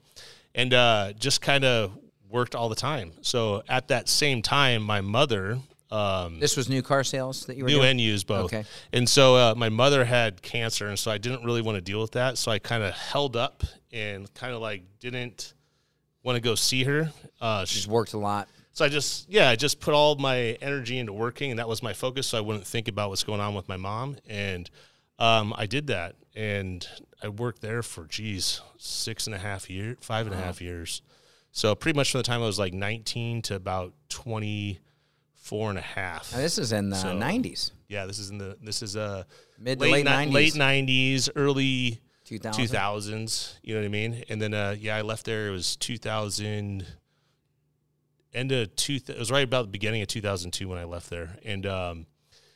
and 0.54 0.72
uh, 0.72 1.12
just 1.18 1.40
kind 1.42 1.64
of 1.64 1.92
worked 2.28 2.54
all 2.54 2.68
the 2.68 2.74
time. 2.76 3.12
So 3.22 3.62
at 3.68 3.88
that 3.88 4.08
same 4.08 4.40
time, 4.42 4.82
my 4.82 5.00
mother, 5.00 5.58
um, 5.90 6.38
This 6.40 6.56
was 6.56 6.68
new 6.68 6.82
car 6.82 7.02
sales 7.04 7.46
that 7.46 7.56
you 7.56 7.64
were 7.64 7.68
new 7.68 7.76
doing. 7.76 7.90
and 7.90 8.00
used 8.00 8.26
both. 8.26 8.46
Okay. 8.46 8.64
And 8.92 9.08
so 9.08 9.34
uh, 9.34 9.54
my 9.56 9.68
mother 9.68 10.04
had 10.04 10.40
cancer, 10.40 10.86
and 10.88 10.98
so 10.98 11.10
I 11.10 11.18
didn't 11.18 11.44
really 11.44 11.62
want 11.62 11.76
to 11.76 11.80
deal 11.82 12.00
with 12.00 12.12
that. 12.12 12.38
So 12.38 12.50
I 12.52 12.58
kind 12.58 12.82
of 12.84 12.94
held 12.94 13.36
up 13.36 13.64
and 13.92 14.32
kind 14.34 14.54
of 14.54 14.60
like 14.60 14.82
didn't 15.00 15.52
want 16.22 16.36
to 16.36 16.40
go 16.42 16.54
see 16.54 16.84
her. 16.84 17.10
Uh, 17.40 17.64
she- 17.64 17.88
worked 17.88 18.12
a 18.12 18.18
lot. 18.18 18.48
so 18.72 18.84
I 18.84 18.88
just 18.88 19.28
yeah, 19.28 19.48
I 19.48 19.56
just 19.56 19.80
put 19.80 19.94
all 19.94 20.16
my 20.16 20.36
energy 20.62 20.98
into 20.98 21.12
working, 21.12 21.50
and 21.50 21.58
that 21.58 21.68
was 21.68 21.82
my 21.82 21.92
focus. 21.92 22.26
So 22.28 22.38
I 22.38 22.40
wouldn't 22.40 22.66
think 22.66 22.88
about 22.88 23.10
what's 23.10 23.24
going 23.24 23.40
on 23.40 23.54
with 23.54 23.68
my 23.68 23.76
mom, 23.76 24.16
and 24.28 24.68
um, 25.18 25.52
I 25.56 25.66
did 25.66 25.86
that, 25.88 26.16
and 26.34 26.86
I 27.22 27.28
worked 27.28 27.60
there 27.60 27.82
for 27.82 28.04
geez 28.06 28.60
six 28.78 29.26
and 29.26 29.34
a 29.34 29.38
half 29.38 29.68
years, 29.68 29.96
five 30.00 30.26
and 30.26 30.34
a 30.34 30.38
half 30.38 30.60
years. 30.60 31.02
So 31.52 31.74
pretty 31.74 31.96
much 31.96 32.12
from 32.12 32.18
the 32.20 32.22
time 32.24 32.42
I 32.42 32.46
was 32.46 32.58
like 32.60 32.72
19 32.72 33.42
to 33.42 33.56
about 33.56 33.92
24 34.08 35.70
and 35.70 35.78
a 35.78 35.82
half. 35.82 36.32
Now, 36.32 36.38
this 36.38 36.58
is 36.58 36.72
in 36.72 36.90
the 36.90 36.96
So- 36.96 37.12
90s, 37.16 37.72
Yeah, 37.88 38.06
this 38.06 38.18
is 38.20 38.30
in 38.30 38.38
the 38.38 38.56
this 38.62 38.82
is 38.82 38.96
uh 38.96 39.24
mid 39.58 39.78
to 39.80 39.84
late 39.84 39.92
late 39.92 40.06
90s, 40.06 40.32
late 40.32 40.54
nineties, 40.54 41.28
early 41.34 42.00
2000. 42.30 42.62
two 42.62 42.68
thousands. 42.68 43.58
You 43.62 43.74
know 43.74 43.80
what 43.80 43.86
I 43.86 43.90
mean? 43.90 44.24
And 44.28 44.40
then 44.40 44.54
uh 44.54 44.76
yeah, 44.78 44.96
I 44.96 45.02
left 45.02 45.26
there. 45.26 45.48
It 45.48 45.50
was 45.50 45.76
two 45.76 45.98
thousand. 45.98 46.86
End 48.32 48.52
of 48.52 48.74
two. 48.76 49.00
It 49.08 49.18
was 49.18 49.30
right 49.30 49.44
about 49.44 49.62
the 49.62 49.72
beginning 49.72 50.02
of 50.02 50.08
two 50.08 50.20
thousand 50.20 50.52
two 50.52 50.68
when 50.68 50.78
I 50.78 50.84
left 50.84 51.10
there, 51.10 51.36
and 51.44 51.66
um, 51.66 52.06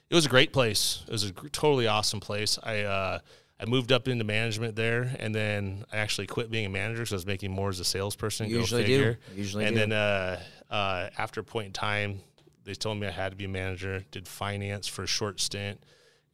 it 0.09 0.14
was 0.14 0.25
a 0.25 0.28
great 0.28 0.52
place. 0.52 1.02
It 1.09 1.11
was 1.11 1.25
a 1.25 1.33
gr- 1.33 1.49
totally 1.49 1.88
awesome 1.88 2.21
place. 2.21 2.61
I 2.62 2.83
uh, 2.83 3.19
I 3.59 3.64
moved 3.66 3.90
up 3.90 4.07
into 4.07 4.25
management 4.25 4.76
there, 4.76 5.16
and 5.19 5.35
then 5.35 5.85
I 5.93 5.97
actually 5.97 6.28
quit 6.28 6.50
being 6.50 6.66
a 6.66 6.69
manager 6.69 7.00
because 7.00 7.12
I 7.12 7.16
was 7.16 7.26
making 7.26 7.50
more 7.50 7.71
as 7.71 7.81
a 7.81 7.85
salesperson. 7.85 8.49
Usually 8.49 8.85
do. 8.85 9.16
Usually 9.35 9.64
and 9.64 9.75
do. 9.75 9.81
then 9.81 9.93
uh, 9.93 10.40
uh, 10.71 11.11
after 11.19 11.40
a 11.40 11.45
point 11.45 11.66
in 11.66 11.73
time, 11.73 12.21
they 12.64 12.75
told 12.75 12.99
me 12.99 13.09
I 13.09 13.11
had 13.11 13.31
to 13.31 13.37
be 13.37 13.47
a 13.47 13.49
manager. 13.49 14.04
Did 14.12 14.28
finance 14.28 14.87
for 14.87 15.02
a 15.02 15.09
short 15.09 15.40
stint, 15.40 15.83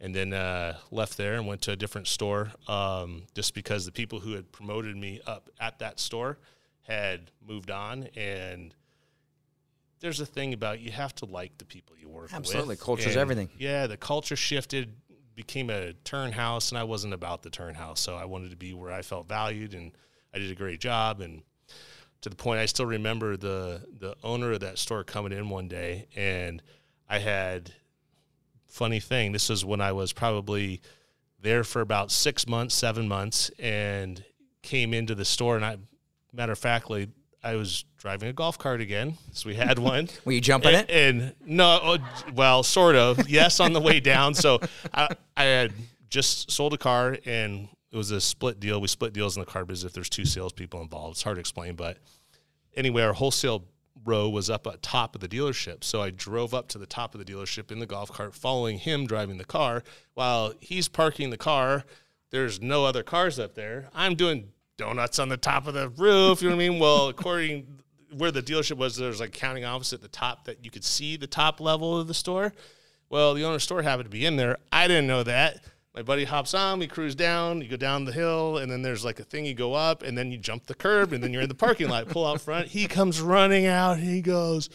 and 0.01 0.15
then 0.15 0.33
uh, 0.33 0.77
left 0.91 1.17
there 1.17 1.35
and 1.35 1.47
went 1.47 1.63
to 1.63 1.73
a 1.73 1.77
different 1.77 2.09
store. 2.09 2.53
Um, 2.69 3.25
just 3.35 3.55
because 3.55 3.85
the 3.85 3.93
people 3.93 4.21
who 4.21 4.33
had 4.33 4.51
promoted 4.53 4.97
me 4.97 5.21
up 5.27 5.51
at 5.61 5.79
that 5.81 6.01
store 6.01 6.39
had 6.83 7.31
moved 7.47 7.71
on, 7.71 8.09
and 8.17 8.75
there's 10.01 10.21
a 10.21 10.27
thing 10.27 10.53
about 10.55 10.81
you 10.81 10.91
have 10.91 11.15
to 11.17 11.27
like 11.27 11.59
the 11.59 11.65
people 11.65 11.97
you 12.01 12.09
work 12.09 12.25
with. 12.25 12.35
Absolutely. 12.35 12.77
Culture's 12.77 13.09
And, 13.09 13.17
everything. 13.17 13.51
Yeah, 13.59 13.87
the 13.87 13.97
culture 13.97 14.37
shifted, 14.37 14.95
became 15.35 15.71
a 15.71 15.93
turn 15.93 16.33
house, 16.33 16.71
and 16.71 16.79
I 16.79 16.85
wasn't 16.85 17.15
about 17.15 17.43
the 17.43 17.51
turn 17.51 17.75
house, 17.75 18.01
so 18.01 18.17
I 18.17 18.25
wanted 18.25 18.51
to 18.51 18.57
be 18.57 18.73
where 18.73 18.93
I 18.93 19.03
felt 19.03 19.29
valued, 19.29 19.75
and 19.75 19.93
I 20.35 20.39
did 20.39 20.51
a 20.51 20.55
great 20.55 20.81
job, 20.81 21.21
and 21.21 21.43
to 22.23 22.29
the 22.29 22.37
point 22.37 22.61
I 22.61 22.67
still 22.67 22.87
remember 22.87 23.37
the 23.37 23.83
the 23.99 24.15
owner 24.23 24.53
of 24.53 24.61
that 24.61 24.79
store 24.79 25.05
coming 25.05 25.33
in 25.33 25.49
one 25.49 25.69
day 25.69 26.07
and 26.15 26.63
I 27.09 27.19
had 27.19 27.73
funny 28.71 29.01
thing 29.01 29.33
this 29.33 29.49
was 29.49 29.65
when 29.65 29.81
I 29.81 29.93
was 29.93 30.13
probably 30.13 30.81
there 31.41 31.65
for 31.65 31.81
about 31.81 32.11
6 32.11 32.47
months 32.49 32.75
7 32.75 33.09
months 33.09 33.51
and 33.59 34.25
came 34.63 34.95
into 34.95 35.15
the 35.15 35.25
store 35.25 35.57
and 35.57 35.65
I 35.65 35.77
matter 36.33 36.53
of 36.53 36.59
factly 36.59 37.09
I 37.43 37.55
was 37.55 37.85
driving 37.97 38.29
a 38.29 38.33
golf 38.33 38.59
cart 38.59 38.81
again. 38.81 39.17
So 39.33 39.49
we 39.49 39.55
had 39.55 39.79
one. 39.79 40.09
Were 40.25 40.33
you 40.33 40.41
jumping 40.41 40.75
and, 40.75 40.91
it? 40.91 40.91
And 40.91 41.35
no, 41.47 41.81
oh, 41.83 41.99
well, 42.35 42.63
sort 42.63 42.97
of. 42.97 43.29
Yes, 43.29 43.61
on 43.61 43.73
the 43.73 43.81
way 43.81 44.01
down. 44.01 44.35
So 44.35 44.61
I, 44.93 45.09
I 45.37 45.45
had 45.45 45.73
just 46.09 46.51
sold 46.51 46.75
a 46.75 46.79
car 46.79 47.17
and 47.25 47.69
it 47.91 47.97
was 47.97 48.11
a 48.11 48.21
split 48.21 48.61
deal. 48.61 48.81
We 48.81 48.89
split 48.89 49.13
deals 49.13 49.37
in 49.37 49.41
the 49.41 49.47
car 49.47 49.65
business 49.65 49.91
if 49.91 49.95
there's 49.95 50.11
two 50.11 50.25
salespeople 50.25 50.81
involved. 50.83 51.13
It's 51.13 51.23
hard 51.23 51.37
to 51.37 51.41
explain, 51.41 51.77
but 51.77 51.99
anyway, 52.77 53.03
our 53.03 53.13
wholesale 53.13 53.65
row 54.05 54.29
was 54.29 54.49
up 54.49 54.67
at 54.67 54.83
top 54.83 55.15
of 55.15 55.21
the 55.21 55.29
dealership. 55.29 55.85
So 55.85 56.03
I 56.03 56.11
drove 56.11 56.55
up 56.55 56.69
to 56.69 56.79
the 56.79 56.87
top 56.87 57.15
of 57.15 57.25
the 57.25 57.31
dealership 57.31 57.71
in 57.71 57.79
the 57.79 57.87
golf 57.87 58.13
cart, 58.13 58.35
following 58.35 58.79
him 58.79 59.07
driving 59.07 59.39
the 59.39 59.45
car 59.45 59.83
while 60.15 60.55
he's 60.61 60.89
parking 60.89 61.31
the 61.31 61.37
car. 61.37 61.85
There's 62.31 62.61
no 62.61 62.85
other 62.85 63.03
cars 63.03 63.39
up 63.39 63.55
there. 63.55 63.89
I'm 63.95 64.15
doing 64.15 64.51
donuts 64.77 65.19
on 65.19 65.29
the 65.29 65.37
top 65.37 65.67
of 65.67 65.75
the 65.75 65.89
roof. 65.89 66.43
You 66.43 66.49
know 66.49 66.57
what 66.57 66.63
I 66.63 66.69
mean? 66.69 66.79
Well, 66.79 67.09
according 67.09 67.67
where 68.17 68.31
the 68.31 68.43
dealership 68.43 68.77
was, 68.77 68.97
there's 68.97 69.21
like 69.21 69.33
counting 69.33 69.65
office 69.65 69.93
at 69.93 70.01
the 70.01 70.09
top 70.09 70.45
that 70.45 70.65
you 70.65 70.71
could 70.71 70.85
see 70.85 71.17
the 71.17 71.27
top 71.27 71.61
level 71.61 71.99
of 71.99 72.09
the 72.09 72.15
store. 72.15 72.53
Well, 73.09 73.35
the 73.35 73.45
owner's 73.45 73.65
store 73.65 73.83
happened 73.83 74.07
to 74.07 74.11
be 74.11 74.25
in 74.25 74.37
there. 74.37 74.59
I 74.73 74.89
didn't 74.89 75.07
know 75.07 75.23
that. 75.25 75.65
My 75.95 76.03
buddy 76.03 76.25
hops 76.25 76.55
on, 76.55 76.79
we 76.79 76.87
cruise 76.87 77.17
down, 77.17 77.61
you 77.63 77.69
go 77.69 77.77
down 77.77 78.05
the 78.05 78.13
hill, 78.13 78.59
and 78.59 78.71
then 78.71 78.83
there's 78.83 79.05
like 79.05 79.19
a 79.19 79.25
thing 79.25 79.45
you 79.45 79.55
go 79.55 79.75
up, 79.75 80.03
and 80.03 80.17
then 80.17 80.31
you 80.31 80.39
jump 80.39 80.67
the 80.67 80.75
curb, 80.75 81.13
and 81.13 81.23
then 81.23 81.33
you're 81.33 81.43
in 81.43 81.49
the 81.49 81.55
parking 81.55 81.89
lot, 81.89 82.09
pull 82.09 82.25
out 82.27 82.41
front. 82.41 82.69
He 82.69 82.87
comes 82.87 83.21
running 83.21 83.67
out, 83.67 83.99
he 83.99 84.21
goes, 84.21 84.71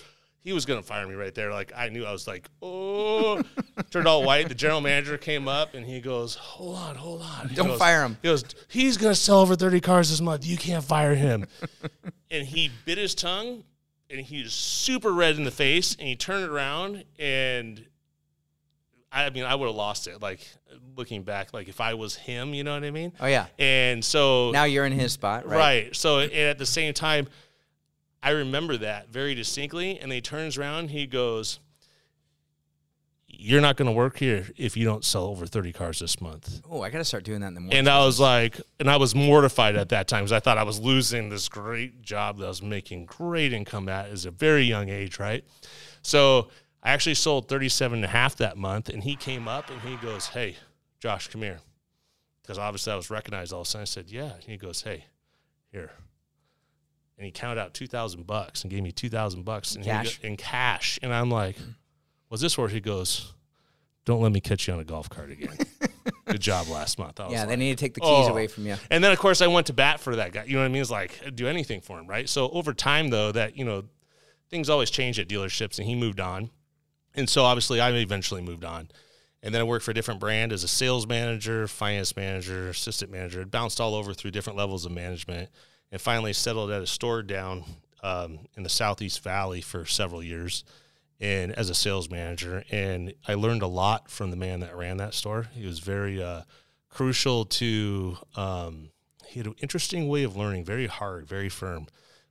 he 0.45 0.53
was 0.53 0.65
gonna 0.65 0.83
fire 0.83 1.07
me 1.07 1.15
right 1.15 1.33
there. 1.33 1.51
Like 1.51 1.71
I 1.75 1.89
knew 1.89 2.05
I 2.05 2.11
was 2.11 2.27
like, 2.27 2.47
oh 2.61 3.41
turned 3.89 4.07
all 4.07 4.23
white. 4.23 4.47
The 4.47 4.53
general 4.53 4.79
manager 4.79 5.17
came 5.17 5.47
up 5.47 5.73
and 5.73 5.83
he 5.83 5.99
goes, 5.99 6.35
Hold 6.35 6.77
on, 6.77 6.95
hold 6.95 7.23
on. 7.23 7.49
He 7.49 7.55
Don't 7.55 7.69
goes- 7.69 7.79
fire 7.79 8.03
him. 8.03 8.17
He 8.21 8.27
goes, 8.27 8.45
He's 8.67 8.95
gonna 8.97 9.15
sell 9.15 9.39
over 9.39 9.55
30 9.55 9.81
cars 9.81 10.11
this 10.11 10.21
month. 10.21 10.45
You 10.45 10.55
can't 10.55 10.83
fire 10.83 11.15
him. 11.15 11.47
and 12.31 12.45
he 12.45 12.69
bit 12.85 12.99
his 12.99 13.15
tongue 13.15 13.63
and 14.11 14.21
he 14.21 14.43
was 14.43 14.53
super 14.53 15.11
red 15.11 15.35
in 15.35 15.45
the 15.45 15.51
face 15.51 15.95
and 15.95 16.07
he 16.07 16.15
turned 16.15 16.45
around 16.47 17.05
and 17.17 17.83
I 19.15 19.29
mean 19.29 19.45
I 19.45 19.55
would 19.55 19.67
have 19.67 19.75
lost 19.75 20.07
it. 20.07 20.21
Like 20.21 20.45
looking 20.95 21.23
back, 21.23 21.53
like 21.53 21.69
if 21.69 21.79
I 21.79 21.93
was 21.93 22.15
him, 22.15 22.53
you 22.53 22.63
know 22.63 22.73
what 22.73 22.83
I 22.83 22.91
mean? 22.91 23.13
Oh 23.19 23.27
yeah. 23.27 23.47
And 23.57 24.03
so 24.03 24.51
Now 24.51 24.65
you're 24.65 24.85
in 24.85 24.91
his 24.91 25.13
spot, 25.13 25.47
right? 25.47 25.57
Right. 25.57 25.95
So 25.95 26.19
and 26.19 26.31
at 26.33 26.57
the 26.57 26.65
same 26.65 26.93
time, 26.93 27.27
I 28.25 28.31
remember 28.31 28.75
that 28.77 29.09
very 29.09 29.35
distinctly. 29.35 29.99
And 29.99 30.11
he 30.11 30.19
turns 30.19 30.57
around, 30.57 30.89
he 30.89 31.05
goes, 31.05 31.59
You're 33.27 33.61
not 33.61 33.77
going 33.77 33.85
to 33.85 33.91
work 33.91 34.17
here 34.17 34.47
if 34.57 34.75
you 34.75 34.83
don't 34.83 35.05
sell 35.05 35.25
over 35.25 35.45
30 35.45 35.71
cars 35.71 35.99
this 35.99 36.19
month. 36.19 36.61
Oh, 36.67 36.81
I 36.81 36.89
got 36.89 36.97
to 36.97 37.05
start 37.05 37.23
doing 37.23 37.41
that 37.41 37.49
in 37.49 37.53
the 37.53 37.59
morning. 37.59 37.77
And 37.77 37.87
I 37.87 38.03
was 38.03 38.19
like, 38.19 38.59
and 38.79 38.89
I 38.89 38.97
was 38.97 39.13
mortified 39.13 39.75
at 39.75 39.89
that 39.89 40.07
time 40.07 40.23
because 40.23 40.31
I 40.31 40.39
thought 40.39 40.57
I 40.57 40.63
was 40.63 40.79
losing 40.79 41.29
this 41.29 41.47
great 41.47 42.01
job 42.01 42.39
that 42.39 42.45
I 42.45 42.47
was 42.47 42.63
making 42.63 43.05
great 43.05 43.53
income 43.53 43.87
at 43.89 44.09
as 44.09 44.25
a 44.25 44.31
very 44.31 44.63
young 44.63 44.89
age, 44.89 45.19
right? 45.19 45.45
So 46.01 46.49
I 46.85 46.91
actually 46.91 47.15
sold 47.15 47.49
37 47.49 47.97
and 47.97 48.05
a 48.05 48.07
half 48.07 48.35
that 48.35 48.57
month. 48.57 48.89
And 48.89 49.03
he 49.03 49.15
came 49.15 49.47
up 49.47 49.71
and 49.71 49.81
he 49.81 49.95
goes, 49.97 50.27
Hey, 50.27 50.55
Josh, 50.99 51.27
come 51.27 51.41
here. 51.41 51.59
Because 52.43 52.59
obviously 52.59 52.93
I 52.93 52.95
was 52.95 53.09
recognized 53.09 53.51
all 53.51 53.61
of 53.61 53.67
a 53.67 53.69
sudden. 53.69 53.81
I 53.81 53.85
said, 53.85 54.11
Yeah. 54.11 54.33
And 54.33 54.43
he 54.43 54.55
goes, 54.55 54.83
Hey, 54.83 55.05
here. 55.71 55.91
And 57.17 57.25
he 57.25 57.31
counted 57.31 57.59
out 57.59 57.73
2000 57.73 58.27
bucks 58.27 58.61
and 58.61 58.71
gave 58.71 58.83
me 58.83 58.91
2000 58.91 59.43
bucks 59.43 59.75
in 59.75 59.83
Cash? 59.83 60.19
in 60.21 60.37
cash. 60.37 60.99
And 61.01 61.11
I'm 61.11 61.31
like, 61.31 61.57
Was 62.29 62.39
this 62.39 62.55
where 62.55 62.67
he 62.67 62.79
goes, 62.79 63.33
Don't 64.05 64.21
let 64.21 64.31
me 64.31 64.39
catch 64.39 64.67
you 64.67 64.75
on 64.75 64.79
a 64.79 64.85
golf 64.85 65.09
cart 65.09 65.31
again. 65.31 65.57
Good 66.27 66.41
job 66.41 66.67
last 66.67 66.99
month. 66.99 67.19
Yeah, 67.19 67.41
like, 67.41 67.49
they 67.49 67.55
need 67.55 67.77
to 67.77 67.83
take 67.83 67.95
the 67.95 68.01
keys 68.01 68.27
oh. 68.27 68.29
away 68.29 68.45
from 68.45 68.67
you. 68.67 68.75
and 68.91 69.03
then 69.03 69.11
of 69.11 69.17
course 69.17 69.41
I 69.41 69.47
went 69.47 69.67
to 69.67 69.73
bat 69.73 69.99
for 69.99 70.15
that 70.17 70.33
guy. 70.33 70.43
You 70.43 70.53
know 70.53 70.59
what 70.59 70.65
I 70.65 70.69
mean? 70.69 70.81
It's 70.83 70.91
like 70.91 71.19
uh, 71.25 71.31
do 71.31 71.47
anything 71.47 71.81
for 71.81 71.99
him, 71.99 72.05
right? 72.05 72.29
So 72.29 72.49
over 72.49 72.73
time 72.73 73.09
though, 73.09 73.31
that 73.31 73.57
you 73.57 73.65
know, 73.65 73.85
things 74.51 74.69
always 74.69 74.91
change 74.91 75.19
at 75.19 75.27
dealerships, 75.27 75.79
and 75.79 75.87
he 75.87 75.95
moved 75.95 76.19
on, 76.19 76.51
and 77.15 77.29
so 77.29 77.43
obviously 77.43 77.79
I 77.81 77.91
eventually 77.91 78.41
moved 78.41 78.63
on, 78.63 78.89
and 79.41 79.53
then 79.53 79.61
I 79.61 79.63
worked 79.63 79.85
for 79.85 79.91
a 79.91 79.93
different 79.93 80.19
brand 80.19 80.51
as 80.51 80.63
a 80.63 80.67
sales 80.67 81.07
manager, 81.07 81.67
finance 81.67 82.15
manager, 82.15 82.69
assistant 82.69 83.11
manager. 83.11 83.41
It 83.41 83.51
bounced 83.51 83.79
all 83.79 83.95
over 83.95 84.13
through 84.13 84.31
different 84.31 84.57
levels 84.57 84.85
of 84.85 84.91
management, 84.91 85.49
and 85.91 86.01
finally 86.01 86.33
settled 86.33 86.71
at 86.71 86.81
a 86.81 86.87
store 86.87 87.23
down 87.23 87.63
um, 88.03 88.39
in 88.55 88.63
the 88.63 88.69
Southeast 88.69 89.23
Valley 89.23 89.61
for 89.61 89.85
several 89.85 90.23
years. 90.23 90.63
And 91.21 91.53
as 91.53 91.69
a 91.69 91.75
sales 91.75 92.09
manager, 92.09 92.65
and 92.71 93.13
I 93.25 93.35
learned 93.35 93.61
a 93.61 93.67
lot 93.67 94.11
from 94.11 94.31
the 94.31 94.35
man 94.35 94.59
that 94.59 94.75
ran 94.75 94.97
that 94.97 95.13
store. 95.13 95.47
He 95.53 95.65
was 95.65 95.79
very 95.79 96.21
uh, 96.21 96.41
crucial 96.89 97.45
to 97.45 98.17
um, 98.35 98.89
he 99.27 99.39
had 99.39 99.47
an 99.47 99.55
interesting 99.61 100.07
way 100.07 100.23
of 100.23 100.37
learning 100.37 100.63
very 100.63 100.87
hard 100.87 101.27
very 101.27 101.49
firm 101.49 101.87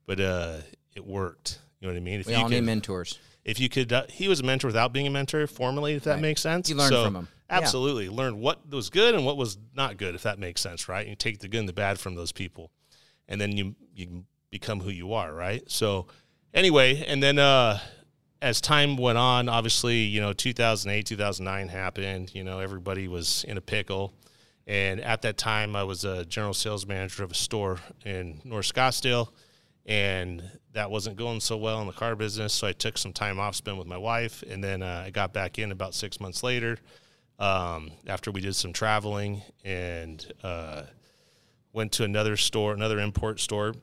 but 0.06 0.18
uh, 0.18 0.56
it 0.94 1.04
worked 1.04 1.58
you 1.78 1.86
know 1.86 1.92
what 1.92 1.98
i 1.98 2.00
mean 2.00 2.20
if 2.20 2.26
We 2.26 2.32
you 2.32 2.38
all 2.38 2.48
need 2.48 2.62
mentors. 2.62 3.18
If 3.44 3.60
you 3.60 3.68
could 3.68 3.92
uh, 3.92 4.04
he 4.08 4.28
was 4.28 4.40
a 4.40 4.42
mentor 4.42 4.68
without 4.68 4.92
being 4.92 5.06
a 5.06 5.10
mentor 5.10 5.46
formally 5.46 5.94
if 5.94 6.04
that 6.04 6.12
Right. 6.14 6.20
makes 6.22 6.40
sense 6.40 6.68
You 6.68 6.76
learned 6.76 6.90
So, 6.94 7.04
from 7.04 7.16
him. 7.16 7.28
Yeah. 7.50 7.58
absolutely 7.58 8.08
learn 8.08 8.40
what 8.40 8.68
was 8.70 8.90
good 8.90 9.14
and 9.14 9.24
what 9.26 9.36
was 9.36 9.58
not 9.74 9.96
good 9.96 10.14
if 10.14 10.22
that 10.22 10.38
makes 10.38 10.60
sense 10.60 10.88
right 10.88 11.06
you 11.06 11.14
take 11.14 11.38
the 11.40 11.48
good 11.48 11.58
and 11.60 11.68
the 11.68 11.72
bad 11.74 11.98
from 11.98 12.14
those 12.14 12.32
people 12.32 12.70
and 13.28 13.40
then 13.40 13.56
you 13.56 13.74
you 13.94 14.24
become 14.50 14.80
who 14.80 14.90
you 14.90 15.12
are 15.12 15.32
right 15.32 15.62
so 15.70 16.06
anyway 16.54 17.04
and 17.06 17.22
then 17.22 17.38
uh 17.38 17.78
as 18.42 18.60
time 18.60 18.98
went 18.98 19.16
on, 19.16 19.48
obviously, 19.48 20.00
you 20.00 20.20
know, 20.20 20.34
2008, 20.34 21.06
2009 21.06 21.68
happened. 21.68 22.34
You 22.34 22.44
know, 22.44 22.58
everybody 22.58 23.08
was 23.08 23.42
in 23.48 23.56
a 23.56 23.60
pickle. 23.62 24.12
And 24.66 25.00
at 25.00 25.22
that 25.22 25.38
time, 25.38 25.74
I 25.74 25.84
was 25.84 26.04
a 26.04 26.26
general 26.26 26.52
sales 26.52 26.84
manager 26.84 27.24
of 27.24 27.30
a 27.30 27.34
store 27.34 27.78
in 28.04 28.42
North 28.44 28.70
Scottsdale. 28.70 29.28
And 29.86 30.42
that 30.72 30.90
wasn't 30.90 31.16
going 31.16 31.40
so 31.40 31.56
well 31.56 31.80
in 31.80 31.86
the 31.86 31.92
car 31.92 32.16
business. 32.16 32.54
So 32.54 32.66
I 32.66 32.72
took 32.72 32.96
some 32.98 33.12
time 33.12 33.38
off, 33.38 33.54
spent 33.54 33.76
with 33.76 33.86
my 33.86 33.98
wife. 33.98 34.42
And 34.48 34.62
then 34.64 34.82
uh, 34.82 35.04
I 35.06 35.10
got 35.10 35.32
back 35.32 35.58
in 35.58 35.72
about 35.72 35.94
six 35.94 36.20
months 36.20 36.42
later 36.42 36.78
um, 37.38 37.90
after 38.06 38.30
we 38.30 38.40
did 38.40 38.56
some 38.56 38.72
traveling 38.72 39.42
and 39.64 40.32
uh, 40.42 40.82
went 41.72 41.92
to 41.92 42.04
another 42.04 42.36
store, 42.36 42.72
another 42.72 42.98
import 42.98 43.40
store 43.40 43.74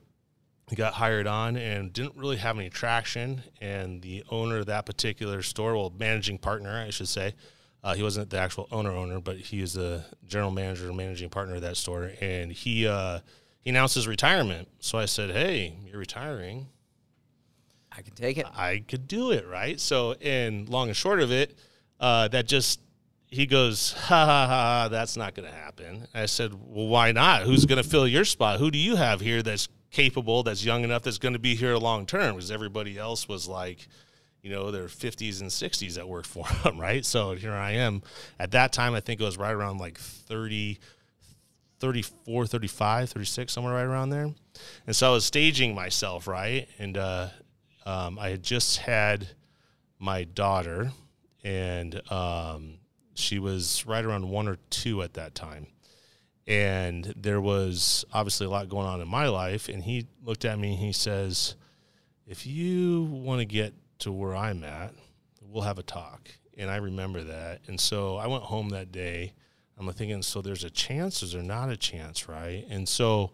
got 0.75 0.93
hired 0.93 1.27
on 1.27 1.57
and 1.57 1.91
didn't 1.91 2.15
really 2.15 2.37
have 2.37 2.57
any 2.57 2.69
traction. 2.69 3.43
And 3.59 4.01
the 4.01 4.23
owner 4.29 4.59
of 4.59 4.67
that 4.67 4.85
particular 4.85 5.41
store, 5.41 5.75
well, 5.75 5.93
managing 5.97 6.37
partner, 6.37 6.83
I 6.85 6.89
should 6.91 7.07
say, 7.07 7.33
uh, 7.83 7.93
he 7.95 8.03
wasn't 8.03 8.29
the 8.29 8.37
actual 8.37 8.67
owner 8.71 8.91
owner, 8.91 9.19
but 9.19 9.37
he 9.37 9.61
was 9.61 9.73
the 9.73 10.05
general 10.27 10.51
manager 10.51 10.91
managing 10.93 11.29
partner 11.29 11.55
of 11.55 11.61
that 11.61 11.77
store. 11.77 12.11
And 12.21 12.51
he 12.51 12.87
uh, 12.87 13.19
he 13.61 13.69
announced 13.69 13.95
his 13.95 14.07
retirement. 14.07 14.67
So 14.79 14.97
I 14.97 15.05
said, 15.05 15.31
"Hey, 15.31 15.75
you're 15.85 15.99
retiring. 15.99 16.67
I 17.91 18.01
can 18.01 18.13
take 18.13 18.37
it. 18.37 18.45
I 18.55 18.83
could 18.87 19.07
do 19.07 19.31
it, 19.31 19.47
right?" 19.47 19.79
So, 19.79 20.13
and 20.21 20.67
long 20.67 20.87
and 20.87 20.97
short 20.97 21.21
of 21.21 21.31
it, 21.31 21.57
uh, 21.99 22.27
that 22.29 22.47
just 22.47 22.79
he 23.31 23.45
goes, 23.45 23.93
ha 23.93 24.25
ha 24.25 24.47
ha, 24.47 24.87
that's 24.89 25.15
not 25.15 25.33
going 25.33 25.49
to 25.49 25.55
happen. 25.55 26.05
I 26.13 26.25
said, 26.25 26.53
well, 26.53 26.87
why 26.87 27.13
not? 27.13 27.43
Who's 27.43 27.65
going 27.65 27.81
to 27.81 27.89
fill 27.89 28.05
your 28.05 28.25
spot? 28.25 28.59
Who 28.59 28.69
do 28.69 28.77
you 28.77 28.97
have 28.97 29.21
here 29.21 29.41
that's 29.41 29.69
capable, 29.89 30.43
that's 30.43 30.65
young 30.65 30.83
enough, 30.83 31.03
that's 31.03 31.17
going 31.17 31.33
to 31.33 31.39
be 31.39 31.55
here 31.55 31.77
long 31.77 32.05
term? 32.05 32.35
Because 32.35 32.51
everybody 32.51 32.97
else 32.97 33.29
was 33.29 33.47
like, 33.47 33.87
you 34.41 34.51
know, 34.51 34.69
their 34.69 34.87
50s 34.87 35.39
and 35.39 35.49
60s 35.49 35.95
that 35.95 36.09
worked 36.09 36.27
for 36.27 36.45
them, 36.63 36.77
right? 36.77 37.05
So 37.05 37.31
here 37.33 37.53
I 37.53 37.71
am. 37.71 38.03
At 38.37 38.51
that 38.51 38.73
time, 38.73 38.93
I 38.93 38.99
think 38.99 39.21
it 39.21 39.23
was 39.23 39.37
right 39.37 39.53
around 39.53 39.77
like 39.77 39.97
30, 39.97 40.77
34, 41.81 42.45
35, 42.45 43.09
36, 43.09 43.51
somewhere 43.51 43.73
right 43.73 43.81
around 43.81 44.11
there. 44.11 44.29
And 44.85 44.95
so 44.95 45.09
I 45.09 45.11
was 45.11 45.25
staging 45.25 45.73
myself, 45.73 46.27
right? 46.27 46.67
And 46.77 46.95
uh, 46.95 47.29
um, 47.85 48.19
I 48.19 48.29
had 48.29 48.43
just 48.43 48.77
had 48.77 49.27
my 49.99 50.23
daughter, 50.23 50.91
and 51.43 52.01
um, 52.11 52.75
she 53.15 53.39
was 53.39 53.85
right 53.87 54.05
around 54.05 54.29
one 54.29 54.47
or 54.47 54.57
two 54.69 55.01
at 55.01 55.15
that 55.15 55.35
time. 55.35 55.67
And 56.47 57.13
there 57.15 57.41
was 57.41 58.05
obviously 58.13 58.45
a 58.45 58.49
lot 58.49 58.69
going 58.69 58.87
on 58.87 59.01
in 59.01 59.07
my 59.07 59.27
life. 59.27 59.67
And 59.69 59.83
he 59.83 60.07
looked 60.23 60.45
at 60.45 60.59
me 60.59 60.73
and 60.73 60.79
he 60.79 60.91
says, 60.91 61.55
If 62.27 62.45
you 62.45 63.03
want 63.03 63.39
to 63.39 63.45
get 63.45 63.73
to 63.99 64.11
where 64.11 64.35
I'm 64.35 64.63
at, 64.63 64.93
we'll 65.41 65.63
have 65.63 65.79
a 65.79 65.83
talk. 65.83 66.29
And 66.57 66.69
I 66.69 66.77
remember 66.77 67.23
that. 67.23 67.61
And 67.67 67.79
so 67.79 68.17
I 68.17 68.27
went 68.27 68.43
home 68.43 68.69
that 68.69 68.91
day. 68.91 69.33
I'm 69.87 69.93
thinking, 69.93 70.21
so 70.21 70.41
there's 70.41 70.63
a 70.63 70.69
chance, 70.69 71.23
is 71.23 71.33
there 71.33 71.43
not 71.43 71.69
a 71.69 71.77
chance, 71.77 72.27
right? 72.27 72.65
And 72.69 72.87
so 72.87 73.31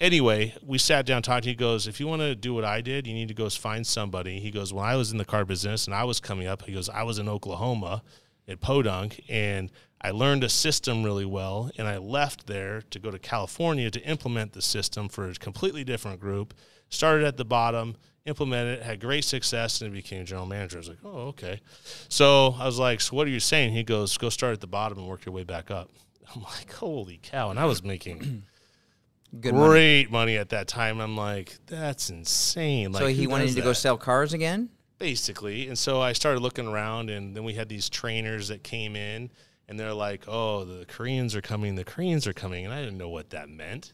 anyway, 0.00 0.54
we 0.62 0.78
sat 0.78 1.06
down, 1.06 1.22
talked. 1.22 1.44
He 1.44 1.54
goes, 1.54 1.86
if 1.86 2.00
you 2.00 2.06
want 2.06 2.22
to 2.22 2.34
do 2.34 2.54
what 2.54 2.64
I 2.64 2.80
did, 2.80 3.06
you 3.06 3.14
need 3.14 3.28
to 3.28 3.34
go 3.34 3.48
find 3.48 3.86
somebody. 3.86 4.40
He 4.40 4.50
goes, 4.50 4.72
when 4.72 4.84
I 4.84 4.96
was 4.96 5.12
in 5.12 5.18
the 5.18 5.24
car 5.24 5.44
business 5.44 5.86
and 5.86 5.94
I 5.94 6.04
was 6.04 6.20
coming 6.20 6.46
up, 6.46 6.62
he 6.62 6.72
goes, 6.72 6.88
I 6.88 7.02
was 7.02 7.18
in 7.18 7.28
Oklahoma 7.28 8.02
at 8.48 8.60
Podunk 8.60 9.20
and 9.28 9.70
I 10.00 10.10
learned 10.10 10.44
a 10.44 10.48
system 10.48 11.02
really 11.02 11.24
well. 11.24 11.70
And 11.78 11.88
I 11.88 11.96
left 11.98 12.46
there 12.46 12.82
to 12.90 12.98
go 12.98 13.10
to 13.10 13.18
California 13.18 13.90
to 13.90 14.02
implement 14.02 14.52
the 14.52 14.62
system 14.62 15.08
for 15.08 15.28
a 15.28 15.34
completely 15.34 15.84
different 15.84 16.20
group. 16.20 16.54
Started 16.94 17.26
at 17.26 17.36
the 17.36 17.44
bottom, 17.44 17.96
implemented 18.24 18.78
it, 18.78 18.84
had 18.84 19.00
great 19.00 19.24
success, 19.24 19.82
and 19.82 19.92
became 19.92 20.24
general 20.24 20.46
manager. 20.46 20.76
I 20.76 20.80
was 20.80 20.88
like, 20.88 20.98
oh, 21.04 21.28
okay. 21.28 21.60
So 22.08 22.54
I 22.58 22.64
was 22.66 22.78
like, 22.78 23.00
so 23.00 23.16
what 23.16 23.26
are 23.26 23.30
you 23.30 23.40
saying? 23.40 23.72
He 23.72 23.82
goes, 23.82 24.16
go 24.16 24.28
start 24.28 24.52
at 24.52 24.60
the 24.60 24.66
bottom 24.66 24.98
and 24.98 25.06
work 25.08 25.26
your 25.26 25.34
way 25.34 25.44
back 25.44 25.70
up. 25.70 25.90
I'm 26.34 26.42
like, 26.42 26.72
holy 26.72 27.20
cow. 27.22 27.50
And 27.50 27.58
I 27.58 27.64
was 27.64 27.82
making 27.82 28.44
Good 29.40 29.52
money. 29.54 29.66
great 29.68 30.10
money. 30.10 30.36
at 30.36 30.50
that 30.50 30.68
time. 30.68 31.00
I'm 31.00 31.16
like, 31.16 31.56
that's 31.66 32.08
insane. 32.10 32.92
Like, 32.92 33.02
so 33.02 33.06
he 33.08 33.26
wanted 33.26 33.52
to 33.54 33.60
go 33.62 33.72
sell 33.72 33.96
cars 33.98 34.32
again. 34.32 34.70
basically. 34.98 35.66
And 35.68 35.76
so 35.76 36.00
I 36.00 36.12
started 36.12 36.40
looking 36.40 36.66
around, 36.68 37.10
and 37.10 37.34
then 37.36 37.42
we 37.44 37.54
had 37.54 37.68
these 37.68 37.88
trainers 37.90 38.48
that 38.48 38.62
came 38.62 38.94
in, 38.94 39.30
and 39.68 39.78
they're 39.80 39.92
like, 39.94 40.24
"Oh, 40.28 40.64
the 40.64 40.86
Koreans 40.86 41.34
are 41.34 41.40
coming. 41.42 41.74
The 41.74 41.84
Koreans 41.84 42.26
are 42.28 42.32
coming," 42.32 42.64
and 42.64 42.72
I 42.72 42.80
didn't 42.82 42.96
know 42.98 43.08
what 43.08 43.30
that 43.30 43.48
meant. 43.48 43.92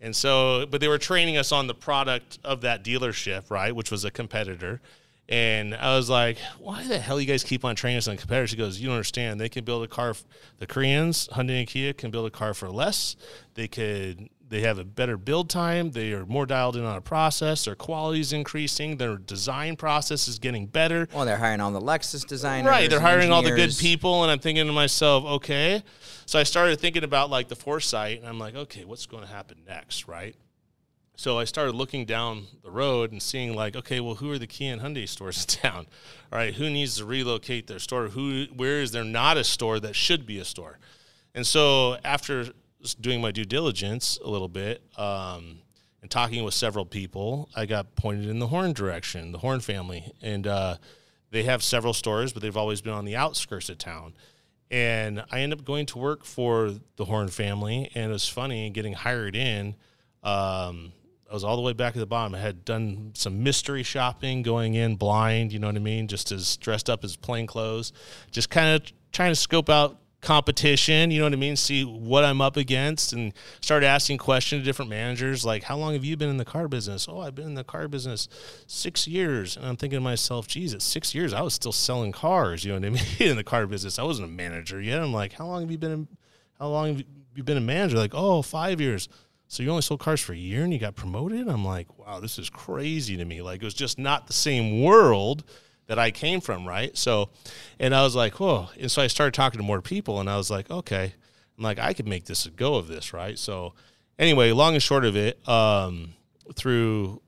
And 0.00 0.14
so, 0.14 0.66
but 0.66 0.80
they 0.80 0.88
were 0.88 0.98
training 0.98 1.36
us 1.36 1.52
on 1.52 1.66
the 1.66 1.74
product 1.74 2.38
of 2.44 2.60
that 2.60 2.84
dealership, 2.84 3.50
right, 3.50 3.74
which 3.74 3.90
was 3.90 4.04
a 4.04 4.10
competitor. 4.10 4.80
And 5.28 5.74
I 5.74 5.96
was 5.96 6.08
like, 6.08 6.38
"Why 6.58 6.86
the 6.86 6.98
hell 6.98 7.20
you 7.20 7.26
guys 7.26 7.42
keep 7.42 7.64
on 7.64 7.74
training 7.74 7.98
us 7.98 8.06
on 8.06 8.16
competitors?" 8.16 8.50
She 8.50 8.56
goes, 8.56 8.78
"You 8.78 8.86
don't 8.86 8.96
understand. 8.96 9.40
They 9.40 9.48
can 9.48 9.64
build 9.64 9.82
a 9.82 9.88
car. 9.88 10.10
f- 10.10 10.24
The 10.58 10.66
Koreans, 10.66 11.28
Hyundai 11.32 11.58
and 11.58 11.66
Kia, 11.66 11.92
can 11.92 12.10
build 12.12 12.26
a 12.26 12.30
car 12.30 12.54
for 12.54 12.70
less. 12.70 13.16
They 13.54 13.66
could." 13.66 14.28
They 14.48 14.60
have 14.60 14.78
a 14.78 14.84
better 14.84 15.16
build 15.16 15.50
time. 15.50 15.90
They 15.90 16.12
are 16.12 16.24
more 16.24 16.46
dialed 16.46 16.76
in 16.76 16.84
on 16.84 16.96
a 16.96 17.00
process. 17.00 17.64
Their 17.64 17.74
quality 17.74 18.20
is 18.20 18.32
increasing. 18.32 18.96
Their 18.96 19.16
design 19.16 19.76
process 19.76 20.28
is 20.28 20.38
getting 20.38 20.66
better. 20.66 21.08
Well, 21.12 21.24
they're 21.24 21.36
hiring 21.36 21.60
all 21.60 21.72
the 21.72 21.80
Lexus 21.80 22.24
designers. 22.24 22.70
Right, 22.70 22.88
they're 22.88 23.00
hiring 23.00 23.32
all 23.32 23.42
the 23.42 23.50
good 23.50 23.76
people, 23.76 24.22
and 24.22 24.30
I'm 24.30 24.38
thinking 24.38 24.66
to 24.66 24.72
myself, 24.72 25.24
okay. 25.24 25.82
So 26.26 26.38
I 26.38 26.44
started 26.44 26.78
thinking 26.80 27.02
about 27.02 27.28
like 27.28 27.48
the 27.48 27.56
foresight, 27.56 28.20
and 28.20 28.28
I'm 28.28 28.38
like, 28.38 28.54
okay, 28.54 28.84
what's 28.84 29.06
going 29.06 29.24
to 29.24 29.28
happen 29.28 29.58
next, 29.66 30.06
right? 30.06 30.36
So 31.16 31.38
I 31.38 31.44
started 31.44 31.74
looking 31.74 32.04
down 32.04 32.46
the 32.62 32.70
road 32.70 33.10
and 33.10 33.22
seeing 33.22 33.56
like, 33.56 33.74
okay, 33.74 34.00
well, 34.00 34.16
who 34.16 34.30
are 34.30 34.38
the 34.38 34.46
Kia 34.46 34.74
and 34.74 34.82
Hyundai 34.82 35.08
stores 35.08 35.40
in 35.42 35.70
town? 35.70 35.86
All 36.30 36.38
right, 36.38 36.54
who 36.54 36.70
needs 36.70 36.98
to 36.98 37.04
relocate 37.04 37.66
their 37.66 37.78
store? 37.78 38.08
Who, 38.08 38.44
where 38.54 38.80
is 38.80 38.92
there 38.92 39.04
not 39.04 39.38
a 39.38 39.44
store 39.44 39.80
that 39.80 39.96
should 39.96 40.26
be 40.26 40.38
a 40.38 40.44
store? 40.44 40.78
And 41.34 41.46
so 41.46 41.96
after 42.04 42.46
doing 42.94 43.20
my 43.20 43.30
due 43.30 43.44
diligence 43.44 44.18
a 44.24 44.28
little 44.28 44.48
bit 44.48 44.82
um, 44.96 45.58
and 46.02 46.10
talking 46.10 46.44
with 46.44 46.54
several 46.54 46.84
people, 46.84 47.48
I 47.54 47.66
got 47.66 47.94
pointed 47.96 48.28
in 48.28 48.38
the 48.38 48.46
Horne 48.46 48.72
direction, 48.72 49.32
the 49.32 49.38
Horne 49.38 49.60
family, 49.60 50.12
and 50.22 50.46
uh, 50.46 50.76
they 51.30 51.44
have 51.44 51.62
several 51.62 51.92
stores, 51.92 52.32
but 52.32 52.42
they've 52.42 52.56
always 52.56 52.80
been 52.80 52.92
on 52.92 53.04
the 53.04 53.16
outskirts 53.16 53.68
of 53.68 53.78
town. 53.78 54.14
And 54.70 55.24
I 55.30 55.40
ended 55.40 55.60
up 55.60 55.64
going 55.64 55.86
to 55.86 55.98
work 55.98 56.24
for 56.24 56.72
the 56.96 57.04
Horne 57.04 57.28
family, 57.28 57.90
and 57.94 58.10
it 58.10 58.12
was 58.12 58.28
funny 58.28 58.70
getting 58.70 58.94
hired 58.94 59.36
in. 59.36 59.76
Um, 60.22 60.92
I 61.30 61.34
was 61.34 61.44
all 61.44 61.56
the 61.56 61.62
way 61.62 61.72
back 61.72 61.96
at 61.96 61.98
the 61.98 62.06
bottom. 62.06 62.34
I 62.34 62.38
had 62.38 62.64
done 62.64 63.12
some 63.14 63.42
mystery 63.42 63.82
shopping, 63.82 64.42
going 64.42 64.74
in 64.74 64.96
blind, 64.96 65.52
you 65.52 65.58
know 65.58 65.66
what 65.66 65.76
I 65.76 65.80
mean, 65.80 66.08
just 66.08 66.30
as 66.30 66.56
dressed 66.56 66.88
up 66.88 67.04
as 67.04 67.16
plain 67.16 67.46
clothes, 67.46 67.92
just 68.30 68.48
kind 68.48 68.74
of 68.74 68.92
trying 69.12 69.32
to 69.32 69.36
scope 69.36 69.68
out 69.68 69.98
competition, 70.26 71.12
you 71.12 71.20
know 71.20 71.26
what 71.26 71.32
I 71.32 71.36
mean, 71.36 71.54
see 71.54 71.84
what 71.84 72.24
I'm 72.24 72.40
up 72.40 72.56
against, 72.56 73.12
and 73.12 73.32
started 73.60 73.86
asking 73.86 74.18
questions 74.18 74.62
to 74.62 74.64
different 74.64 74.90
managers, 74.90 75.44
like, 75.44 75.62
"How 75.62 75.76
long 75.76 75.92
have 75.92 76.04
you 76.04 76.16
been 76.16 76.28
in 76.28 76.36
the 76.36 76.44
car 76.44 76.66
business?" 76.66 77.06
"Oh, 77.08 77.20
I've 77.20 77.36
been 77.36 77.46
in 77.46 77.54
the 77.54 77.62
car 77.62 77.86
business 77.86 78.28
six 78.66 79.06
years," 79.06 79.56
and 79.56 79.64
I'm 79.64 79.76
thinking 79.76 79.98
to 79.98 80.00
myself, 80.00 80.48
Jesus, 80.48 80.82
six 80.82 81.14
years, 81.14 81.32
I 81.32 81.42
was 81.42 81.54
still 81.54 81.70
selling 81.70 82.10
cars, 82.10 82.64
you 82.64 82.72
know 82.72 82.80
what 82.80 82.86
I 82.86 82.90
mean, 82.90 83.04
in 83.30 83.36
the 83.36 83.44
car 83.44 83.68
business. 83.68 84.00
I 84.00 84.02
wasn't 84.02 84.28
a 84.28 84.32
manager 84.32 84.80
yet." 84.80 85.00
I'm 85.00 85.12
like, 85.12 85.32
"How 85.32 85.46
long 85.46 85.60
have 85.60 85.70
you 85.70 85.78
been? 85.78 85.92
In, 85.92 86.08
how 86.58 86.68
long 86.68 86.96
have 86.96 87.04
you 87.36 87.44
been 87.44 87.56
a 87.56 87.60
manager?" 87.60 87.96
Like, 87.96 88.14
"Oh, 88.14 88.42
five 88.42 88.80
years." 88.80 89.08
So 89.48 89.62
you 89.62 89.70
only 89.70 89.82
sold 89.82 90.00
cars 90.00 90.20
for 90.20 90.32
a 90.32 90.36
year 90.36 90.64
and 90.64 90.72
you 90.72 90.80
got 90.80 90.96
promoted? 90.96 91.46
I'm 91.46 91.64
like, 91.64 92.00
wow, 92.00 92.18
this 92.18 92.36
is 92.36 92.50
crazy 92.50 93.16
to 93.16 93.24
me. 93.24 93.42
Like 93.42 93.62
it 93.62 93.64
was 93.64 93.74
just 93.74 93.96
not 93.96 94.26
the 94.26 94.32
same 94.32 94.82
world 94.82 95.44
that 95.86 95.98
I 95.98 96.10
came 96.10 96.40
from, 96.40 96.66
right? 96.66 96.96
So, 96.96 97.30
and 97.78 97.94
I 97.94 98.02
was 98.02 98.14
like, 98.14 98.40
whoa. 98.40 98.68
And 98.78 98.90
so 98.90 99.02
I 99.02 99.06
started 99.06 99.34
talking 99.34 99.58
to 99.58 99.64
more 99.64 99.80
people 99.80 100.20
and 100.20 100.28
I 100.28 100.36
was 100.36 100.50
like, 100.50 100.70
okay, 100.70 101.14
I'm 101.56 101.64
like, 101.64 101.78
I 101.78 101.92
could 101.92 102.06
make 102.08 102.24
this 102.24 102.46
a 102.46 102.50
go 102.50 102.74
of 102.74 102.88
this, 102.88 103.12
right? 103.12 103.38
So, 103.38 103.74
anyway, 104.18 104.52
long 104.52 104.74
and 104.74 104.82
short 104.82 105.04
of 105.04 105.16
it, 105.16 105.46
um, 105.48 106.14
through 106.54 107.22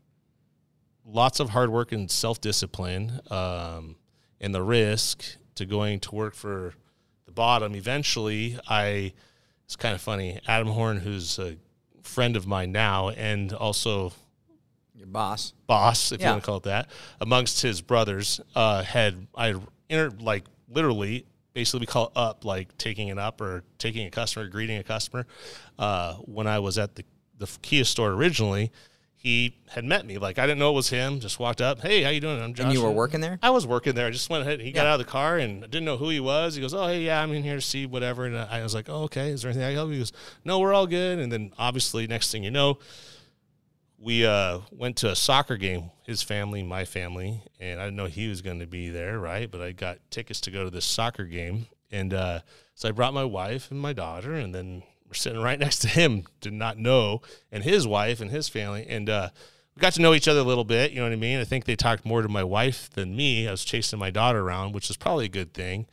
lots 1.05 1.41
of 1.41 1.50
hard 1.50 1.71
work 1.71 1.93
and 1.93 2.11
self 2.11 2.41
discipline 2.41 3.21
um, 3.31 3.97
and 4.41 4.55
the 4.55 4.62
risk 4.62 5.25
to 5.55 5.65
going 5.65 6.00
to 6.00 6.15
work 6.15 6.35
for 6.35 6.75
the 7.27 7.33
bottom, 7.33 7.75
eventually 7.75 8.59
I, 8.68 9.12
it's 9.64 9.77
kind 9.77 9.94
of 9.94 10.01
funny, 10.01 10.40
Adam 10.47 10.68
Horne, 10.68 10.99
who's 10.99 11.38
a 11.38 11.57
friend 12.03 12.37
of 12.37 12.47
mine 12.47 12.73
now 12.73 13.11
and 13.11 13.53
also 13.53 14.12
Your 14.99 15.07
boss. 15.07 15.55
boss, 15.69 16.11
if 16.11 16.21
you 16.21 16.27
want 16.27 16.43
to 16.43 16.47
call 16.47 16.57
it 16.57 16.65
that, 16.65 16.89
amongst 17.21 17.63
his 17.63 17.81
brothers, 17.81 18.41
uh, 18.57 18.83
had 18.83 19.29
I 19.37 19.55
inter 19.89 20.11
like 20.19 20.45
literally 20.69 21.25
basically 21.55 21.81
we 21.81 21.87
call 21.87 22.07
it 22.07 22.13
up 22.17 22.45
like 22.45 22.77
taking 22.79 23.09
it 23.09 23.19
up 23.19 23.41
or 23.41 23.63
taking 23.79 24.07
a 24.07 24.11
customer, 24.11 24.49
greeting 24.49 24.79
a 24.79 24.83
customer. 24.85 25.27
Uh, 25.79 26.15
when 26.15 26.47
I 26.47 26.59
was 26.59 26.79
at 26.79 26.97
the 26.97 27.05
the 27.39 27.49
Kia 27.63 27.85
store 27.85 28.11
originally, 28.11 28.73
he 29.15 29.57
had 29.71 29.85
met 29.85 30.05
me. 30.05 30.19
Like 30.19 30.39
I 30.39 30.47
didn't 30.47 30.59
know 30.59 30.71
it 30.71 30.75
was 30.75 30.89
him. 30.89 31.21
Just 31.21 31.39
walked 31.39 31.61
up. 31.61 31.81
Hey, 31.81 32.03
how 32.03 32.11
you 32.11 32.21
doing? 32.21 32.41
I'm 32.41 32.55
Josh. 32.55 32.67
And 32.67 32.75
you 32.75 32.83
were 32.83 32.91
working 32.91 33.21
there? 33.21 33.39
I 33.43 33.51
was 33.51 33.67
working 33.67 33.95
there. 33.95 34.07
I 34.07 34.11
just 34.11 34.31
went 34.31 34.43
ahead. 34.43 34.61
He 34.61 34.73
got 34.73 34.87
out 34.87 35.01
of 35.01 35.07
the 35.07 35.11
car 35.11 35.39
and 35.39 35.61
didn't 35.63 35.85
know 35.85 35.97
who 35.97 36.09
he 36.09 36.21
was. 36.21 36.55
He 36.55 36.61
goes, 36.61 36.75
"Oh, 36.75 36.87
hey, 36.87 37.03
yeah, 37.03 37.23
I'm 37.23 37.33
in 37.33 37.43
here 37.43 37.57
to 37.57 37.61
see 37.61 37.87
whatever." 37.87 38.25
And 38.25 38.37
I 38.37 38.63
was 38.63 38.75
like, 38.75 38.89
"Oh, 38.89 39.05
okay. 39.05 39.31
Is 39.31 39.43
there 39.43 39.51
anything 39.51 39.65
I 39.65 39.71
can 39.71 39.77
help 39.77 39.89
you?" 39.89 39.95
He 39.95 40.01
goes, 40.01 40.13
"No, 40.45 40.59
we're 40.59 40.75
all 40.75 40.87
good." 40.87 41.19
And 41.19 41.31
then 41.31 41.53
obviously, 41.59 42.07
next 42.07 42.31
thing 42.31 42.45
you 42.45 42.51
know, 42.51 42.79
we 43.99 44.25
uh, 44.25 44.61
went 44.71 44.97
to 44.99 45.11
a 45.11 45.17
soccer 45.17 45.57
game. 45.57 45.91
His 46.05 46.23
family, 46.23 46.63
my 46.63 46.85
family, 46.85 47.43
and 47.61 47.81
I 47.81 47.85
didn't 47.85 47.97
know 47.97 48.07
he 48.07 48.29
was 48.29 48.41
going 48.41 48.61
to 48.61 48.67
be 48.67 48.89
there, 48.89 49.19
right? 49.19 49.51
But 49.51 49.61
I 49.61 49.73
got 49.73 49.99
tickets 50.11 50.41
to 50.43 50.51
go 50.51 50.65
to 50.65 50.71
this 50.71 50.85
soccer 50.85 51.25
game, 51.25 51.67
and 51.91 52.15
uh, 52.15 52.41
so 52.75 52.89
I 52.89 52.93
brought 52.93 53.13
my 53.13 53.25
wife 53.25 53.71
and 53.71 53.81
my 53.81 53.93
daughter, 53.93 54.35
and 54.35 54.55
then 54.55 54.83
we're 55.07 55.15
sitting 55.15 55.43
right 55.43 55.59
next 55.61 55.81
to 55.81 55.89
him. 55.89 56.25
Did 56.41 56.55
not 56.55 56.79
know, 56.79 57.21
and 57.53 57.65
his 57.65 57.87
wife 57.87 58.21
and 58.21 58.31
his 58.31 58.49
family, 58.49 58.87
and 58.89 59.11
uh, 59.11 59.31
we 59.75 59.81
got 59.81 59.93
to 59.95 60.03
know 60.03 60.15
each 60.15 60.29
other 60.29 60.41
a 60.41 60.45
little 60.45 60.65
bit. 60.65 60.93
You 60.93 60.99
know 60.99 61.05
what 61.05 61.13
I 61.13 61.17
mean? 61.17 61.41
I 61.41 61.45
think 61.45 61.65
they 61.65 61.77
talked 61.77 62.05
more 62.05 62.23
to 62.23 62.29
my 62.29 62.45
wife 62.45 62.89
than 62.91 63.17
me. 63.17 63.47
I 63.47 63.51
was 63.51 63.65
chasing 63.65 63.99
my 63.99 64.11
daughter 64.11 64.41
around, 64.41 64.73
which 64.73 64.89
is 64.91 64.97
probably 64.97 65.27
a 65.27 65.31
good 65.31 65.53
thing, 65.53 65.87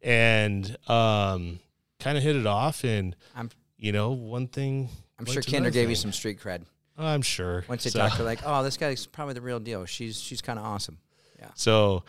and 0.00 0.76
um, 0.88 1.60
kind 1.98 2.16
of 2.16 2.22
hit 2.22 2.36
it 2.36 2.46
off. 2.46 2.84
And 2.84 3.16
I'm 3.34 3.50
you 3.76 3.92
know, 3.92 4.10
one 4.10 4.48
thing. 4.48 4.88
I'm 5.18 5.26
sure 5.26 5.42
Kinder 5.42 5.70
gave 5.70 5.88
you 5.88 5.96
some 5.96 6.12
street 6.12 6.40
cred. 6.40 6.62
I'm 6.98 7.22
sure. 7.22 7.64
Once 7.68 7.84
they 7.84 7.90
So- 7.90 8.00
talked 8.00 8.16
to 8.16 8.22
like, 8.32 8.40
oh, 8.44 8.62
this 8.62 8.76
guy's 8.76 9.06
probably 9.06 9.34
the 9.34 9.40
real 9.40 9.60
deal. 9.60 9.84
She's 9.84 10.20
she's 10.20 10.40
kind 10.42 10.58
of 10.58 10.64
awesome. 10.64 10.98
Yeah. 11.38 11.50
So 11.54 12.04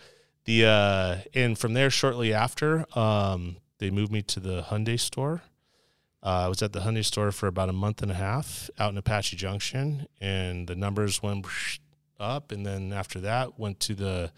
the 0.46 0.66
uh 0.66 1.16
and 1.34 1.58
from 1.58 1.74
there 1.74 1.90
shortly 1.90 2.34
after, 2.34 2.86
um, 2.98 3.58
they 3.78 3.92
moved 3.92 4.12
me 4.12 4.22
to 4.24 4.40
the 4.40 4.64
Hyundai 4.64 5.00
store. 5.00 5.42
Uh, 6.22 6.44
I 6.46 6.48
was 6.50 6.62
at 6.62 6.74
the 6.74 6.82
Hyundai 6.82 7.06
store 7.06 7.32
for 7.32 7.48
about 7.48 7.70
a 7.70 7.74
month 7.74 8.02
and 8.02 8.12
a 8.12 8.16
half 8.16 8.70
out 8.78 8.92
in 8.92 8.98
Apache 8.98 9.38
Junction, 9.38 10.06
and 10.20 10.68
the 10.68 10.76
numbers 10.76 11.22
went 11.24 11.46
up. 12.20 12.52
And 12.52 12.66
then 12.66 12.92
after 12.92 13.22
that, 13.22 13.58
went 13.58 13.80
to 13.82 13.96
the 13.96 14.32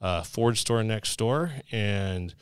uh, 0.00 0.22
Ford 0.22 0.56
store 0.58 0.84
next 0.84 1.16
door 1.18 1.50
and 1.72 2.34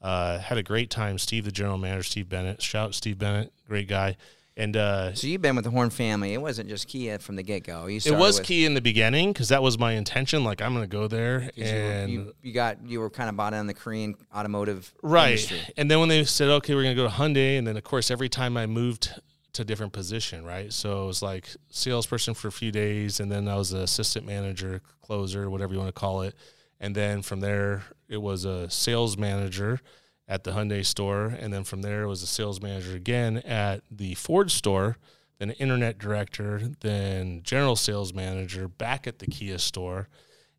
uh, 0.00 0.38
had 0.38 0.56
a 0.58 0.62
great 0.62 0.88
time. 0.90 1.18
Steve, 1.18 1.46
the 1.46 1.50
general 1.50 1.78
manager, 1.78 2.04
Steve 2.04 2.28
Bennett, 2.28 2.62
shout 2.62 2.88
out 2.88 2.94
Steve 2.94 3.18
Bennett, 3.18 3.52
great 3.66 3.88
guy. 3.88 4.16
And 4.58 4.76
uh, 4.76 5.14
So 5.14 5.28
you've 5.28 5.40
been 5.40 5.54
with 5.54 5.64
the 5.64 5.70
Horne 5.70 5.88
family. 5.90 6.34
It 6.34 6.42
wasn't 6.42 6.68
just 6.68 6.88
Kia 6.88 7.18
from 7.20 7.36
the 7.36 7.44
get 7.44 7.62
go. 7.62 7.86
It 7.86 8.10
was 8.10 8.40
Kia 8.40 8.66
in 8.66 8.74
the 8.74 8.80
beginning 8.80 9.32
because 9.32 9.50
that 9.50 9.62
was 9.62 9.78
my 9.78 9.92
intention. 9.92 10.42
Like 10.42 10.60
I'm 10.60 10.74
going 10.74 10.82
to 10.82 10.88
go 10.88 11.06
there 11.06 11.42
'cause 11.42 11.50
you, 11.56 11.64
were- 11.64 11.70
and 11.70 12.12
you, 12.12 12.34
you 12.42 12.52
got 12.52 12.84
you 12.84 12.98
were 12.98 13.08
kind 13.08 13.28
of 13.30 13.36
bought 13.36 13.54
in 13.54 13.68
the 13.68 13.74
Korean 13.74 14.16
automotive 14.34 14.92
right 15.02 15.30
industry. 15.30 15.60
and 15.76 15.88
then 15.88 16.00
when 16.00 16.08
they 16.08 16.24
said 16.24 16.48
okay 16.48 16.74
we're 16.74 16.82
going 16.82 16.96
to 16.96 17.00
go 17.02 17.08
to 17.08 17.14
hyundai 17.14 17.56
and 17.56 17.66
then 17.68 17.76
of 17.76 17.84
course 17.84 18.10
every 18.10 18.28
time 18.28 18.56
i 18.56 18.66
moved 18.66 19.12
to 19.52 19.62
a 19.62 19.64
different 19.64 19.92
position 19.92 20.44
right 20.44 20.72
so 20.72 21.04
it 21.04 21.06
was 21.06 21.22
like 21.22 21.48
salesperson 21.70 22.34
for 22.34 22.48
a 22.48 22.52
few 22.52 22.70
days 22.72 23.20
and 23.20 23.30
then 23.30 23.46
i 23.48 23.54
was 23.56 23.72
an 23.72 23.80
assistant 23.80 24.26
manager 24.26 24.80
closer 25.02 25.48
whatever 25.48 25.72
you 25.72 25.78
want 25.78 25.88
to 25.88 25.98
call 25.98 26.22
it 26.22 26.34
and 26.80 26.94
then 26.94 27.22
from 27.22 27.40
there 27.40 27.84
it 28.08 28.18
was 28.20 28.44
a 28.44 28.68
sales 28.70 29.16
manager 29.16 29.80
at 30.28 30.44
the 30.44 30.52
hyundai 30.52 30.84
store 30.84 31.26
and 31.26 31.52
then 31.52 31.64
from 31.64 31.82
there 31.82 32.06
was 32.06 32.22
a 32.22 32.26
sales 32.26 32.60
manager 32.60 32.94
again 32.94 33.38
at 33.38 33.82
the 33.90 34.14
ford 34.14 34.50
store 34.50 34.96
then 35.38 35.50
internet 35.52 35.98
director 35.98 36.60
then 36.80 37.40
general 37.42 37.76
sales 37.76 38.12
manager 38.12 38.68
back 38.68 39.06
at 39.06 39.18
the 39.18 39.26
kia 39.26 39.58
store 39.58 40.08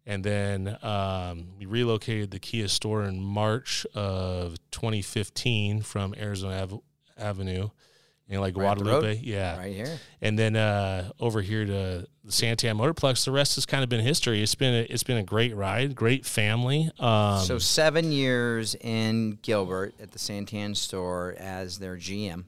and 0.10 0.23
then 0.23 0.75
um, 0.82 1.49
we 1.60 1.67
relocated 1.67 2.32
the 2.32 2.39
Kia 2.39 2.67
store 2.67 3.03
in 3.03 3.21
March 3.21 3.86
of 3.93 4.58
2015 4.71 5.84
from 5.84 6.15
Arizona 6.17 6.63
Ave- 6.63 6.82
Avenue 7.15 7.69
in 8.29 8.39
like 8.39 8.55
Right 8.55 8.67
up 8.67 8.77
the 8.77 8.83
road? 8.85 9.01
Guadalupe. 9.01 9.21
Yeah. 9.23 9.57
Right 9.57 9.73
here. 9.75 9.99
And 10.21 10.37
then 10.37 10.55
uh, 10.55 11.11
over 11.19 11.41
here 11.41 11.65
to 11.65 11.71
the 12.23 12.31
Santan 12.31 12.77
Motorplex. 12.77 13.25
The 13.25 13.31
rest 13.31 13.55
has 13.55 13.65
kind 13.65 13.83
of 13.83 13.89
been 13.89 14.01
history. 14.01 14.41
It's 14.43 14.53
been 14.55 14.73
a, 14.75 14.81
it's 14.93 15.03
been 15.03 15.17
a 15.17 15.23
great 15.23 15.55
ride, 15.55 15.95
great 15.95 16.25
family. 16.25 16.91
Um, 16.99 17.39
so 17.39 17.57
seven 17.57 18.11
years 18.11 18.75
in 18.75 19.39
Gilbert 19.41 19.95
at 19.99 20.11
the 20.11 20.19
Santan 20.19 20.75
store 20.77 21.35
as 21.39 21.79
their 21.79 21.95
GM. 21.97 22.43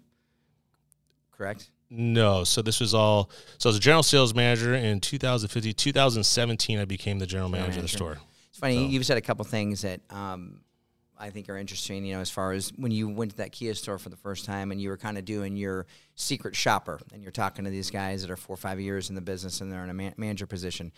Correct. 1.31 1.71
no, 1.89 2.43
so 2.43 2.61
this 2.61 2.79
was 2.79 2.93
all. 2.93 3.29
So 3.57 3.67
I 3.67 3.71
was 3.71 3.77
a 3.77 3.81
general 3.81 4.03
sales 4.03 4.33
manager 4.35 4.75
in 4.75 4.99
2015. 4.99 5.73
2017, 5.73 6.79
I 6.79 6.85
became 6.85 7.17
the 7.19 7.25
general 7.25 7.49
manager 7.49 7.77
of 7.77 7.83
the 7.83 7.87
store. 7.87 8.17
It's 8.49 8.59
funny. 8.59 8.75
So- 8.77 8.83
You've 8.83 9.05
said 9.05 9.17
a 9.17 9.21
couple 9.21 9.43
things 9.45 9.81
that 9.81 10.01
um, 10.11 10.61
I 11.21 11.29
think 11.29 11.47
are 11.49 11.57
interesting. 11.57 12.03
You 12.05 12.15
know, 12.15 12.21
as 12.21 12.29
far 12.31 12.51
as 12.51 12.71
when 12.77 12.91
you 12.91 13.07
went 13.07 13.31
to 13.31 13.37
that 13.37 13.51
Kia 13.51 13.73
store 13.75 13.97
for 13.97 14.09
the 14.09 14.17
first 14.17 14.43
time 14.45 14.71
and 14.71 14.81
you 14.81 14.89
were 14.89 14.97
kind 14.97 15.17
of 15.17 15.25
doing 15.25 15.55
your 15.55 15.85
secret 16.15 16.55
shopper, 16.55 16.99
and 17.13 17.21
you're 17.21 17.31
talking 17.31 17.63
to 17.65 17.71
these 17.71 17.89
guys 17.91 18.21
that 18.21 18.31
are 18.31 18.35
four 18.35 18.55
or 18.55 18.57
five 18.57 18.79
years 18.79 19.09
in 19.09 19.15
the 19.15 19.21
business 19.21 19.61
and 19.61 19.71
they're 19.71 19.83
in 19.83 19.89
a 19.89 19.93
man- 19.93 20.13
manager 20.17 20.47
position. 20.47 20.91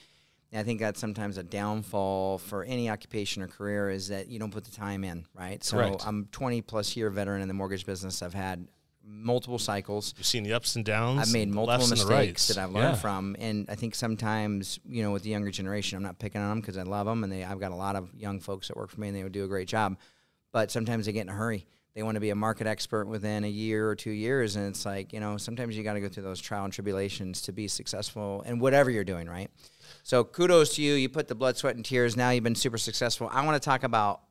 And 0.52 0.60
I 0.60 0.64
think 0.64 0.80
that's 0.80 1.00
sometimes 1.00 1.38
a 1.38 1.44
downfall 1.44 2.38
for 2.38 2.64
any 2.64 2.90
occupation 2.90 3.42
or 3.42 3.48
career 3.48 3.90
is 3.90 4.08
that 4.10 4.28
you 4.30 4.40
don't 4.40 4.52
put 4.52 4.64
the 4.66 4.72
time 4.72 5.04
in, 5.04 5.26
right? 5.34 5.64
So 5.64 5.78
Correct. 5.78 6.08
I'm 6.08 6.28
20 6.32 6.62
plus 6.62 6.96
year 6.96 7.10
veteran 7.10 7.42
in 7.42 7.48
the 7.48 7.54
mortgage 7.56 7.86
business. 7.86 8.22
I've 8.22 8.36
had 8.36 8.68
multiple 9.06 9.60
cycles. 9.60 10.14
You've 10.18 10.26
seen 10.28 10.44
the 10.44 10.54
ups 10.54 10.76
and 10.76 10.86
downs. 10.86 11.20
I've 11.28 11.34
made 11.34 11.50
multiple 11.50 11.78
lefts 11.80 11.92
and 11.92 12.00
the 12.00 12.06
mistakes 12.16 12.48
that 12.48 12.58
I've 12.58 12.72
learned 12.72 12.94
Yeah. 12.96 13.02
from, 13.02 13.36
and 13.40 13.70
I 13.70 13.76
think 13.76 13.96
sometimes 13.96 14.80
you 14.88 15.04
know 15.04 15.12
with 15.12 15.24
the 15.24 15.30
younger 15.30 15.52
generation, 15.52 15.98
I'm 15.98 16.04
not 16.04 16.20
picking 16.20 16.40
on 16.40 16.50
them 16.50 16.62
because 16.62 16.78
I 16.78 16.84
love 16.84 17.06
them, 17.06 17.24
and 17.24 17.34
they 17.34 17.44
I've 17.44 17.60
got 17.60 17.72
a 17.72 17.76
lot 17.76 17.96
of 17.98 18.14
young 18.16 18.40
folks 18.40 18.70
that 18.70 18.78
work 18.78 18.92
for 18.92 19.02
me, 19.02 19.10
and 19.10 19.18
they 19.18 19.24
would 19.24 19.34
do 19.34 19.44
a 19.44 19.48
great 19.48 19.68
job, 19.68 19.98
but 20.54 20.72
sometimes 20.72 21.06
they 21.06 21.12
get 21.12 21.24
in 21.24 21.30
a 21.30 21.34
hurry. 21.34 21.66
They 21.96 22.02
want 22.02 22.16
to 22.16 22.22
be 22.22 22.30
a 22.30 22.36
market 22.36 22.66
expert 22.66 23.06
within 23.06 23.44
a 23.44 23.50
year 23.50 23.90
or 23.90 23.96
two 23.96 24.12
years, 24.12 24.56
and 24.56 24.68
it's 24.68 24.86
like 24.86 25.12
you 25.12 25.20
know 25.20 25.36
sometimes 25.36 25.76
you 25.76 25.84
got 25.84 25.94
to 25.94 26.00
go 26.00 26.08
through 26.08 26.24
those 26.24 26.40
trial 26.40 26.64
and 26.64 26.72
tribulations 26.72 27.42
to 27.42 27.52
be 27.52 27.68
successful 27.68 28.42
in 28.46 28.60
whatever 28.60 28.90
you're 28.90 29.04
doing, 29.04 29.28
right? 29.28 29.52
So 30.04 30.24
kudos 30.24 30.76
to 30.76 30.82
you. 30.82 30.94
You 30.94 31.10
put 31.10 31.28
the 31.28 31.36
blood, 31.36 31.58
sweat, 31.58 31.76
and 31.76 31.84
tears. 31.84 32.16
Now 32.16 32.30
you've 32.30 32.44
been 32.44 32.56
super 32.56 32.78
successful. 32.78 33.30
I 33.32 33.46
want 33.46 33.62
to 33.62 33.66
talk 33.66 33.84
about 33.84 34.22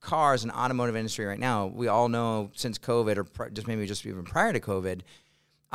cars 0.00 0.44
and 0.44 0.52
automotive 0.52 0.96
industry 0.96 1.26
right 1.26 1.38
now. 1.38 1.66
We 1.66 1.88
all 1.88 2.08
know 2.08 2.50
since 2.54 2.78
COVID, 2.78 3.16
or 3.16 3.24
pr- 3.24 3.48
just 3.48 3.66
maybe 3.66 3.86
just 3.86 4.06
even 4.06 4.24
prior 4.24 4.52
to 4.52 4.60
COVID, 4.60 5.00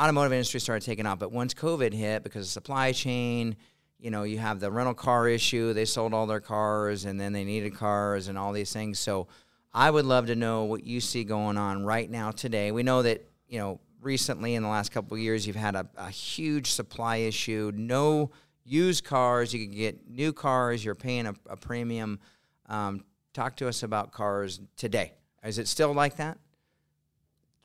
automotive 0.00 0.32
industry 0.32 0.60
started 0.60 0.84
taking 0.84 1.06
off. 1.06 1.18
But 1.18 1.32
once 1.32 1.52
COVID 1.54 1.92
hit, 1.92 2.22
because 2.22 2.46
of 2.46 2.50
supply 2.52 2.92
chain, 2.92 3.56
you 3.98 4.10
know, 4.10 4.22
you 4.22 4.38
have 4.38 4.60
the 4.60 4.70
rental 4.70 4.94
car 4.94 5.28
issue. 5.28 5.72
They 5.72 5.84
sold 5.84 6.12
all 6.12 6.26
their 6.26 6.40
cars, 6.40 7.04
and 7.04 7.18
then 7.18 7.32
they 7.32 7.44
needed 7.44 7.74
cars, 7.74 8.28
and 8.28 8.36
all 8.36 8.52
these 8.52 8.72
things. 8.72 8.98
So, 8.98 9.28
I 9.74 9.90
would 9.90 10.04
love 10.04 10.26
to 10.28 10.36
know 10.36 10.64
what 10.64 10.84
you 10.86 11.00
see 11.00 11.24
going 11.24 11.56
on 11.56 11.84
right 11.84 12.08
now 12.08 12.30
today. 12.30 12.70
We 12.70 12.82
know 12.82 13.02
that 13.02 13.28
you 13.48 13.58
know 13.58 13.80
recently 14.00 14.54
in 14.54 14.62
the 14.62 14.68
last 14.68 14.92
couple 14.92 15.16
of 15.16 15.20
years, 15.20 15.46
you've 15.46 15.56
had 15.56 15.74
a, 15.74 15.88
a 15.96 16.10
huge 16.10 16.70
supply 16.70 17.16
issue. 17.16 17.72
No 17.74 18.30
used 18.64 19.04
cars. 19.04 19.52
You 19.52 19.66
can 19.66 19.74
get 19.76 20.08
new 20.08 20.32
cars. 20.32 20.84
You're 20.84 20.94
paying 20.94 21.26
a, 21.26 21.34
a 21.50 21.56
premium. 21.56 22.20
Um, 22.66 23.04
talk 23.32 23.56
to 23.56 23.68
us 23.68 23.82
about 23.82 24.12
cars 24.12 24.60
today. 24.76 25.12
Is 25.44 25.58
it 25.58 25.68
still 25.68 25.92
like 25.92 26.16
that, 26.16 26.38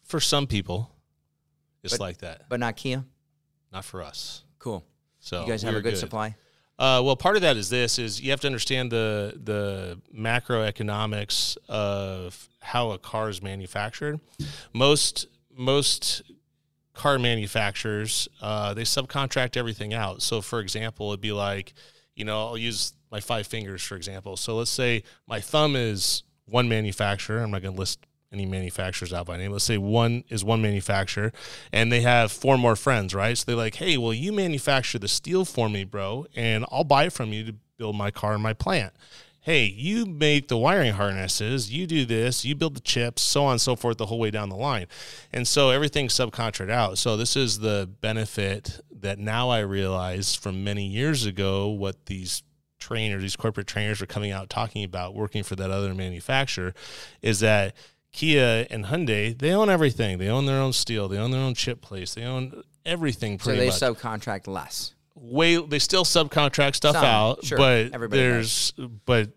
For 0.04 0.19
some 0.19 0.48
people, 0.48 0.91
it's 1.84 1.93
But- 1.93 2.00
like 2.02 2.17
that. 2.17 2.50
but 2.50 2.60
not 2.60 2.76
Kia? 2.76 3.06
Not 3.72 3.86
for 3.86 4.02
us. 4.02 4.43
Cool. 4.58 4.84
So 5.19 5.41
You 5.41 5.48
guys 5.48 5.62
have 5.62 5.74
a 5.74 5.78
we're 5.78 5.82
good, 5.82 5.98
supply. 5.98 6.36
Uh, 6.80 7.02
well, 7.04 7.18
part 7.18 7.36
of 7.36 7.42
that 7.42 7.58
is 7.58 7.70
this: 7.70 8.00
is 8.00 8.22
you 8.22 8.32
have 8.32 8.39
to 8.39 8.48
understand 8.48 8.89
the 8.89 9.38
the 9.44 10.00
macroeconomics 10.18 11.58
of 11.68 12.48
how 12.62 12.92
a 12.92 12.98
car 12.98 13.30
is 13.30 13.44
manufactured. 13.44 14.22
Most 14.74 15.28
most 15.54 16.22
car 16.94 17.20
manufacturers 17.20 18.30
uh, 18.42 18.74
they 18.74 18.84
subcontract 18.84 19.58
everything 19.58 19.94
out. 19.94 20.22
So, 20.22 20.42
for 20.42 20.62
example, 20.62 21.10
it'd 21.10 21.22
be 21.22 21.34
like, 21.34 21.74
you 22.15 22.24
know, 22.24 22.48
I'll 22.48 22.58
use 22.58 22.94
my 23.12 23.20
five 23.20 23.46
fingers 23.46 23.84
for 23.84 23.98
example. 23.98 24.38
So, 24.38 24.56
let's 24.56 24.72
say 24.72 25.04
my 25.28 25.42
thumb 25.42 25.76
is 25.76 26.24
one 26.46 26.70
manufacturer. 26.70 27.44
I'm 27.44 27.52
not 27.52 27.62
going 27.62 27.74
to 27.76 27.80
list 27.80 28.00
any 28.32 28.46
manufacturers 28.46 29.12
out 29.12 29.26
by 29.26 29.38
name. 29.38 29.52
Let's 29.52 29.63
say 29.63 29.78
one 29.78 30.24
is 30.30 30.44
one 30.44 30.62
manufacturer 30.62 31.32
and 31.72 31.92
they 31.92 32.02
have 32.02 32.32
four 32.32 32.58
more 32.58 32.76
friends, 32.76 33.15
right? 33.15 33.38
So 33.38 33.46
they're 33.46 33.56
like, 33.56 33.76
hey, 33.76 33.98
well, 33.98 34.13
you 34.13 34.32
manufacture 34.32 35.00
the 35.00 35.08
steel 35.08 35.46
for 35.46 35.70
me, 35.70 35.84
bro, 35.84 36.28
and 36.36 36.65
I'll 36.72 36.84
buy 36.84 37.06
it 37.06 37.13
from 37.13 37.34
you 37.34 37.46
to 37.46 37.56
build 37.78 37.96
my 37.96 38.12
car 38.12 38.36
in 38.36 38.42
my 38.42 38.54
plant. 38.54 38.94
Hey, 39.42 39.63
you 39.65 40.06
make 40.06 40.50
the 40.50 40.58
wiring 40.58 40.94
harnesses, 40.94 41.72
you 41.72 41.88
do 41.88 42.06
this, 42.06 42.44
you 42.44 42.56
build 42.56 42.76
the 42.76 42.82
chips, 42.82 43.22
so 43.22 43.46
on 43.46 43.54
and 43.54 43.62
so 43.62 43.76
forth, 43.76 43.98
the 43.98 44.06
whole 44.06 44.20
way 44.20 44.32
down 44.32 44.50
the 44.50 44.56
line. 44.56 44.86
And 45.32 45.48
so 45.48 45.70
everything's 45.70 46.13
subcontracted 46.13 46.70
out. 46.70 46.98
So 46.98 47.15
this 47.15 47.36
is 47.36 47.60
the 47.60 47.89
benefit 48.02 48.82
that 48.92 49.18
now 49.18 49.50
I 49.50 49.60
realize 49.60 50.36
from 50.36 50.63
many 50.63 50.86
years 50.86 51.26
ago 51.26 51.70
what 51.70 52.08
these 52.08 52.44
trainers, 52.80 53.22
these 53.22 53.36
corporate 53.38 53.68
trainers 53.68 54.02
were 54.02 54.08
coming 54.08 54.32
out 54.32 54.50
talking 54.50 54.84
about 54.84 55.15
working 55.15 55.44
for 55.44 55.56
that 55.56 55.72
other 55.72 55.94
manufacturer 55.94 56.74
is 57.22 57.39
that 57.39 57.76
Kia 58.12 58.65
and 58.69 58.86
Hyundai, 58.86 59.38
they 59.38 59.52
own 59.52 59.69
everything. 59.69 60.17
They 60.17 60.30
own 60.30 60.45
their 60.45 60.60
own 60.60 60.74
steel. 60.74 61.08
They 61.08 61.17
own 61.17 61.32
their 61.32 61.41
own 61.41 61.54
chip 61.54 61.82
place. 61.82 62.13
They 62.15 62.24
own 62.24 62.63
everything 62.86 63.39
So 63.39 63.56
they 63.56 63.67
much. 63.67 63.76
subcontract 63.76 64.48
less. 64.48 64.93
Way 65.15 65.58
they 65.58 65.80
still 65.80 66.06
subcontract 66.06 66.76
stuff 66.76 66.95
Some, 66.95 67.06
out, 67.06 67.45
sure. 67.45 67.58
but 67.58 68.10
there's 68.10 68.72
but 69.06 69.30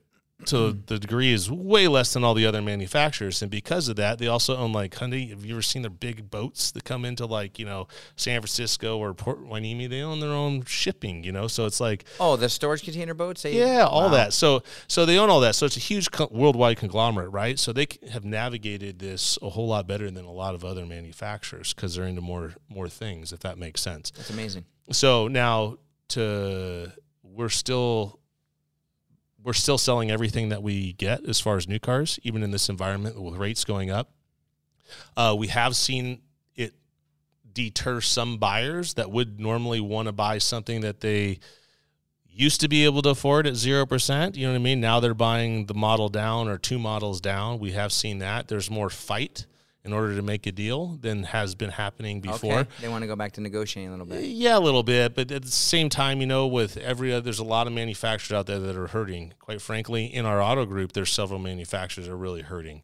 to 0.46 0.78
the 0.86 0.98
degree 0.98 1.32
is 1.32 1.50
way 1.50 1.88
less 1.88 2.12
than 2.12 2.24
all 2.24 2.34
the 2.34 2.46
other 2.46 2.60
manufacturers, 2.62 3.42
and 3.42 3.50
because 3.50 3.88
of 3.88 3.96
that, 3.96 4.18
they 4.18 4.26
also 4.26 4.56
own 4.56 4.72
like 4.72 4.94
Hyundai. 4.94 5.30
Have 5.30 5.44
you 5.44 5.54
ever 5.54 5.62
seen 5.62 5.82
their 5.82 5.90
big 5.90 6.30
boats 6.30 6.70
that 6.72 6.84
come 6.84 7.04
into 7.04 7.26
like 7.26 7.58
you 7.58 7.64
know 7.64 7.88
San 8.16 8.40
Francisco 8.40 8.98
or 8.98 9.14
Port 9.14 9.44
Hueneme? 9.46 9.88
They 9.88 10.00
own 10.02 10.20
their 10.20 10.30
own 10.30 10.64
shipping, 10.64 11.24
you 11.24 11.32
know. 11.32 11.48
So 11.48 11.66
it's 11.66 11.80
like 11.80 12.04
Oh, 12.20 12.36
the 12.36 12.48
storage 12.48 12.82
container 12.82 13.14
boats. 13.14 13.42
They, 13.42 13.58
yeah, 13.58 13.86
all 13.86 14.02
Wow. 14.06 14.08
that. 14.10 14.32
So 14.32 14.62
so 14.88 15.06
they 15.06 15.18
own 15.18 15.30
all 15.30 15.40
that. 15.40 15.54
So 15.54 15.66
it's 15.66 15.76
a 15.76 15.80
huge 15.80 16.10
co- 16.10 16.28
worldwide 16.30 16.76
conglomerate, 16.78 17.30
right? 17.30 17.58
So 17.58 17.72
they 17.72 17.86
have 18.10 18.24
navigated 18.24 18.98
this 18.98 19.38
a 19.42 19.50
whole 19.50 19.68
lot 19.68 19.86
better 19.86 20.10
than 20.10 20.24
a 20.24 20.32
lot 20.32 20.54
of 20.54 20.64
other 20.64 20.84
manufacturers 20.86 21.72
because 21.74 21.94
they're 21.94 22.06
into 22.06 22.20
more 22.22 22.54
more 22.68 22.88
things, 22.88 23.32
if 23.32 23.40
that 23.40 23.58
makes 23.58 23.80
sense. 23.80 24.10
That's 24.12 24.30
amazing. 24.30 24.64
So 24.90 25.28
now 25.28 25.78
to 26.08 26.92
we're 27.22 27.48
still 27.48 28.18
we're 29.44 29.52
still 29.52 29.78
selling 29.78 30.10
everything 30.10 30.50
that 30.50 30.62
we 30.62 30.92
get 30.94 31.24
as 31.28 31.40
far 31.40 31.56
as 31.56 31.68
new 31.68 31.78
cars, 31.78 32.18
even 32.22 32.42
in 32.42 32.50
this 32.50 32.68
environment 32.68 33.20
with 33.20 33.36
rates 33.36 33.64
going 33.64 33.90
up. 33.90 34.10
Uh, 35.16 35.34
we 35.36 35.48
have 35.48 35.74
seen 35.74 36.20
it 36.54 36.74
deter 37.52 38.00
some 38.00 38.38
buyers 38.38 38.94
that 38.94 39.10
would 39.10 39.40
normally 39.40 39.80
want 39.80 40.06
to 40.06 40.12
buy 40.12 40.38
something 40.38 40.82
that 40.82 41.00
they 41.00 41.38
used 42.28 42.60
to 42.60 42.68
be 42.68 42.84
able 42.84 43.02
to 43.02 43.10
afford 43.10 43.46
at 43.46 43.54
0%. 43.54 44.36
You 44.36 44.46
know 44.46 44.52
what 44.52 44.58
I 44.58 44.62
mean? 44.62 44.80
Now 44.80 45.00
they're 45.00 45.14
buying 45.14 45.66
the 45.66 45.74
model 45.74 46.08
down 46.08 46.48
or 46.48 46.58
two 46.58 46.78
models 46.78 47.20
down. 47.20 47.58
We 47.58 47.72
have 47.72 47.92
seen 47.92 48.18
that. 48.18 48.48
There's 48.48 48.70
more 48.70 48.90
fight 48.90 49.46
in 49.84 49.92
order 49.92 50.14
to 50.14 50.22
make 50.22 50.46
a 50.46 50.52
deal 50.52 50.98
than 51.00 51.24
has 51.24 51.54
been 51.54 51.70
happening 51.70 52.20
before. 52.20 52.60
Okay. 52.60 52.70
They 52.80 52.88
want 52.88 53.02
to 53.02 53.08
go 53.08 53.16
back 53.16 53.32
to 53.32 53.40
negotiating 53.40 53.88
a 53.88 53.92
little 53.92 54.06
bit. 54.06 54.24
Yeah, 54.24 54.56
a 54.56 54.60
little 54.60 54.84
bit, 54.84 55.14
but 55.14 55.30
at 55.32 55.42
the 55.42 55.50
same 55.50 55.88
time, 55.88 56.20
you 56.20 56.26
know, 56.26 56.46
with 56.46 56.76
every 56.76 57.12
other, 57.12 57.22
there's 57.22 57.40
a 57.40 57.44
lot 57.44 57.66
of 57.66 57.72
manufacturers 57.72 58.36
out 58.36 58.46
there 58.46 58.60
that 58.60 58.76
are 58.76 58.86
hurting. 58.86 59.34
Quite 59.40 59.60
frankly, 59.60 60.06
in 60.06 60.24
our 60.24 60.40
auto 60.40 60.64
group, 60.66 60.92
there's 60.92 61.10
several 61.10 61.40
manufacturers 61.40 62.06
that 62.06 62.12
are 62.12 62.16
really 62.16 62.42
hurting. 62.42 62.82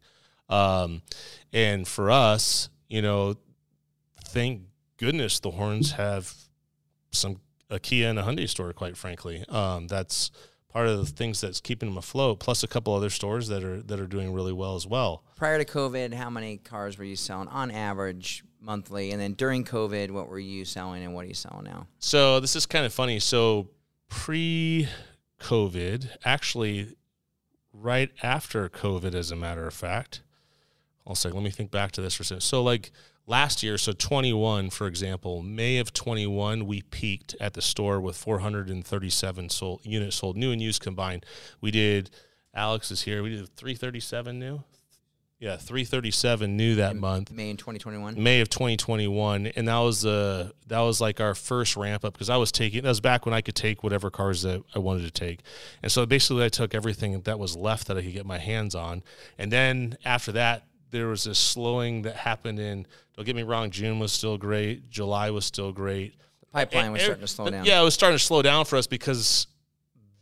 Um, 0.49 1.01
and 1.53 1.87
for 1.87 2.11
us, 2.11 2.69
you 2.89 3.01
know, 3.01 3.35
thank 4.25 4.63
goodness 4.97 5.39
the 5.39 5.51
Hornes 5.51 5.91
have 5.91 6.33
some 7.11 7.39
a 7.69 7.79
Kia 7.79 8.09
and 8.09 8.19
a 8.19 8.23
Hyundai 8.23 8.49
store. 8.49 8.73
Quite 8.73 8.97
frankly, 8.97 9.45
um, 9.47 9.87
that's 9.87 10.31
part 10.69 10.87
of 10.87 10.97
the 10.97 11.05
things 11.05 11.41
that's 11.41 11.59
keeping 11.59 11.89
them 11.89 11.97
afloat. 11.97 12.39
Plus, 12.39 12.63
a 12.63 12.67
couple 12.67 12.93
other 12.93 13.09
stores 13.09 13.47
that 13.49 13.63
are 13.63 13.81
that 13.81 13.99
are 13.99 14.07
doing 14.07 14.31
really 14.31 14.53
well 14.53 14.75
as 14.75 14.87
well. 14.87 15.23
Prior 15.35 15.57
to 15.57 15.65
COVID, 15.65 16.13
how 16.13 16.29
many 16.29 16.57
cars 16.57 16.97
were 16.97 17.03
you 17.03 17.15
selling 17.15 17.47
on 17.49 17.71
average 17.71 18.43
monthly? 18.61 19.11
And 19.11 19.21
then 19.21 19.33
during 19.33 19.65
COVID, 19.65 20.11
what 20.11 20.29
were 20.29 20.39
you 20.39 20.65
selling 20.65 21.03
and 21.03 21.13
what 21.13 21.25
are 21.25 21.29
you 21.29 21.33
selling 21.33 21.65
now? 21.65 21.87
So 21.99 22.39
this 22.39 22.55
is 22.55 22.65
kind 22.65 22.85
of 22.85 22.93
funny. 22.93 23.19
So 23.19 23.69
pre-COVID, 24.09 24.89
actually, 26.23 26.95
right 27.73 28.11
after 28.21 28.69
COVID, 28.69 29.13
as 29.15 29.31
a 29.31 29.35
matter 29.35 29.67
of 29.67 29.73
fact, 29.73 30.21
I'll 31.07 31.15
say, 31.15 31.29
let 31.29 31.43
me 31.43 31.49
think 31.49 31.71
back 31.71 31.91
to 31.93 32.01
this 32.01 32.13
for 32.13 32.23
a 32.23 32.25
second. 32.25 32.41
So 32.41 32.61
like 32.61 32.91
last 33.29 33.63
year, 33.63 33.77
so 33.77 33.93
21, 33.93 34.71
for 34.71 34.87
example, 34.87 35.41
May 35.41 35.77
of 35.77 35.93
21, 35.93 36.65
we 36.65 36.81
peaked 36.81 37.35
at 37.39 37.53
the 37.53 37.61
store 37.61 38.01
with 38.01 38.17
437 38.17 39.49
sold 39.49 39.81
units 39.83 40.17
sold, 40.17 40.35
new 40.35 40.51
and 40.51 40.61
used 40.61 40.81
combined. 40.81 41.25
We 41.61 41.71
did. 41.71 42.09
Alex 42.53 42.91
is 42.91 43.03
here. 43.03 43.21
We 43.21 43.29
did 43.29 43.55
337 43.55 44.39
new. 44.39 44.63
Yeah, 45.39 45.55
337 45.55 46.57
new 46.57 46.75
that 46.75 46.97
month. 46.97 47.31
May 47.31 47.49
in 47.49 47.55
2021. 47.55 48.21
May 48.21 48.41
of 48.41 48.49
2021, 48.49 49.47
and 49.47 49.69
that 49.69 49.77
was 49.77 50.01
the 50.01 50.51
that 50.67 50.81
was 50.81 50.99
like 50.99 51.21
our 51.21 51.33
first 51.33 51.77
ramp 51.77 52.03
up 52.03 52.11
because 52.11 52.29
I 52.29 52.35
was 52.35 52.51
taking 52.51 52.83
that 52.83 52.89
was 52.89 52.99
back 52.99 53.25
when 53.25 53.33
I 53.33 53.39
could 53.39 53.55
take 53.55 53.81
whatever 53.81 54.09
cars 54.09 54.41
that 54.41 54.61
I 54.75 54.79
wanted 54.79 55.03
to 55.03 55.11
take, 55.11 55.39
and 55.81 55.89
so 55.89 56.05
basically 56.05 56.43
I 56.43 56.49
took 56.49 56.75
everything 56.75 57.21
that 57.21 57.39
was 57.39 57.55
left 57.55 57.87
that 57.87 57.97
I 57.97 58.01
could 58.01 58.11
get 58.11 58.25
my 58.25 58.37
hands 58.37 58.75
on, 58.75 59.01
and 59.37 59.49
then 59.49 59.97
after 60.03 60.33
that 60.33 60.65
there 60.91 61.07
was 61.07 61.23
this 61.23 61.39
slowing 61.39 62.03
that 62.03 62.15
happened 62.15 62.59
in. 62.59 62.85
Don't 63.15 63.25
get 63.25 63.35
me 63.35 63.43
wrong, 63.43 63.71
June 63.71 63.99
was 63.99 64.11
still 64.11 64.37
great, 64.37 64.89
July 64.89 65.29
was 65.29 65.45
still 65.45 65.71
great. 65.71 66.15
The 66.39 66.45
pipeline 66.47 66.91
was 66.91 67.01
starting 67.01 67.21
to 67.21 67.27
slow 67.27 67.49
down. 67.49 67.65
Yeah, 67.65 67.81
it 67.81 67.83
was 67.83 67.93
starting 67.93 68.17
to 68.17 68.23
slow 68.23 68.41
down 68.41 68.65
for 68.65 68.77
us 68.77 68.87
because 68.87 69.47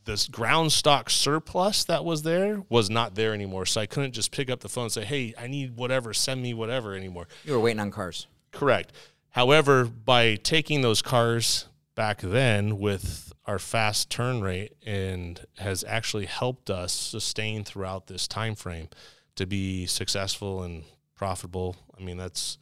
this 0.06 0.28
ground 0.28 0.72
stock 0.72 1.10
surplus 1.10 1.84
that 1.84 2.04
was 2.04 2.24
there 2.24 2.64
was 2.70 2.90
not 2.90 3.14
there 3.14 3.34
anymore. 3.34 3.66
So 3.66 3.82
I 3.82 3.86
couldn't 3.86 4.14
just 4.14 4.32
pick 4.32 4.50
up 4.50 4.62
the 4.62 4.70
phone 4.70 4.86
and 4.86 4.92
say, 4.92 5.06
"Hey, 5.06 5.34
I 5.38 5.48
need 5.48 5.78
whatever, 5.78 6.14
send 6.14 6.42
me 6.42 6.54
whatever" 6.54 6.96
anymore. 6.96 7.28
You 7.44 7.54
were 7.54 7.60
waiting 7.60 7.80
on 7.80 7.92
cars. 7.92 8.26
Correct. 8.52 8.92
However, 9.32 9.86
by 9.86 10.36
taking 10.36 10.82
those 10.82 11.02
cars 11.02 11.68
back 11.94 12.22
then 12.22 12.80
with 12.80 13.34
our 13.46 13.60
fast 13.60 14.10
turn 14.10 14.42
rate 14.42 14.74
and 14.86 15.46
has 15.58 15.84
actually 15.88 16.26
helped 16.26 16.70
us 16.70 16.92
sustain 16.92 17.64
throughout 17.64 18.08
this 18.08 18.28
time 18.28 18.56
frame 18.56 18.90
to 19.38 19.46
be 19.46 19.86
successful 19.86 20.64
and 20.64 20.84
profitable. 21.16 21.76
I 22.00 22.04
mean, 22.04 22.18
that's 22.18 22.58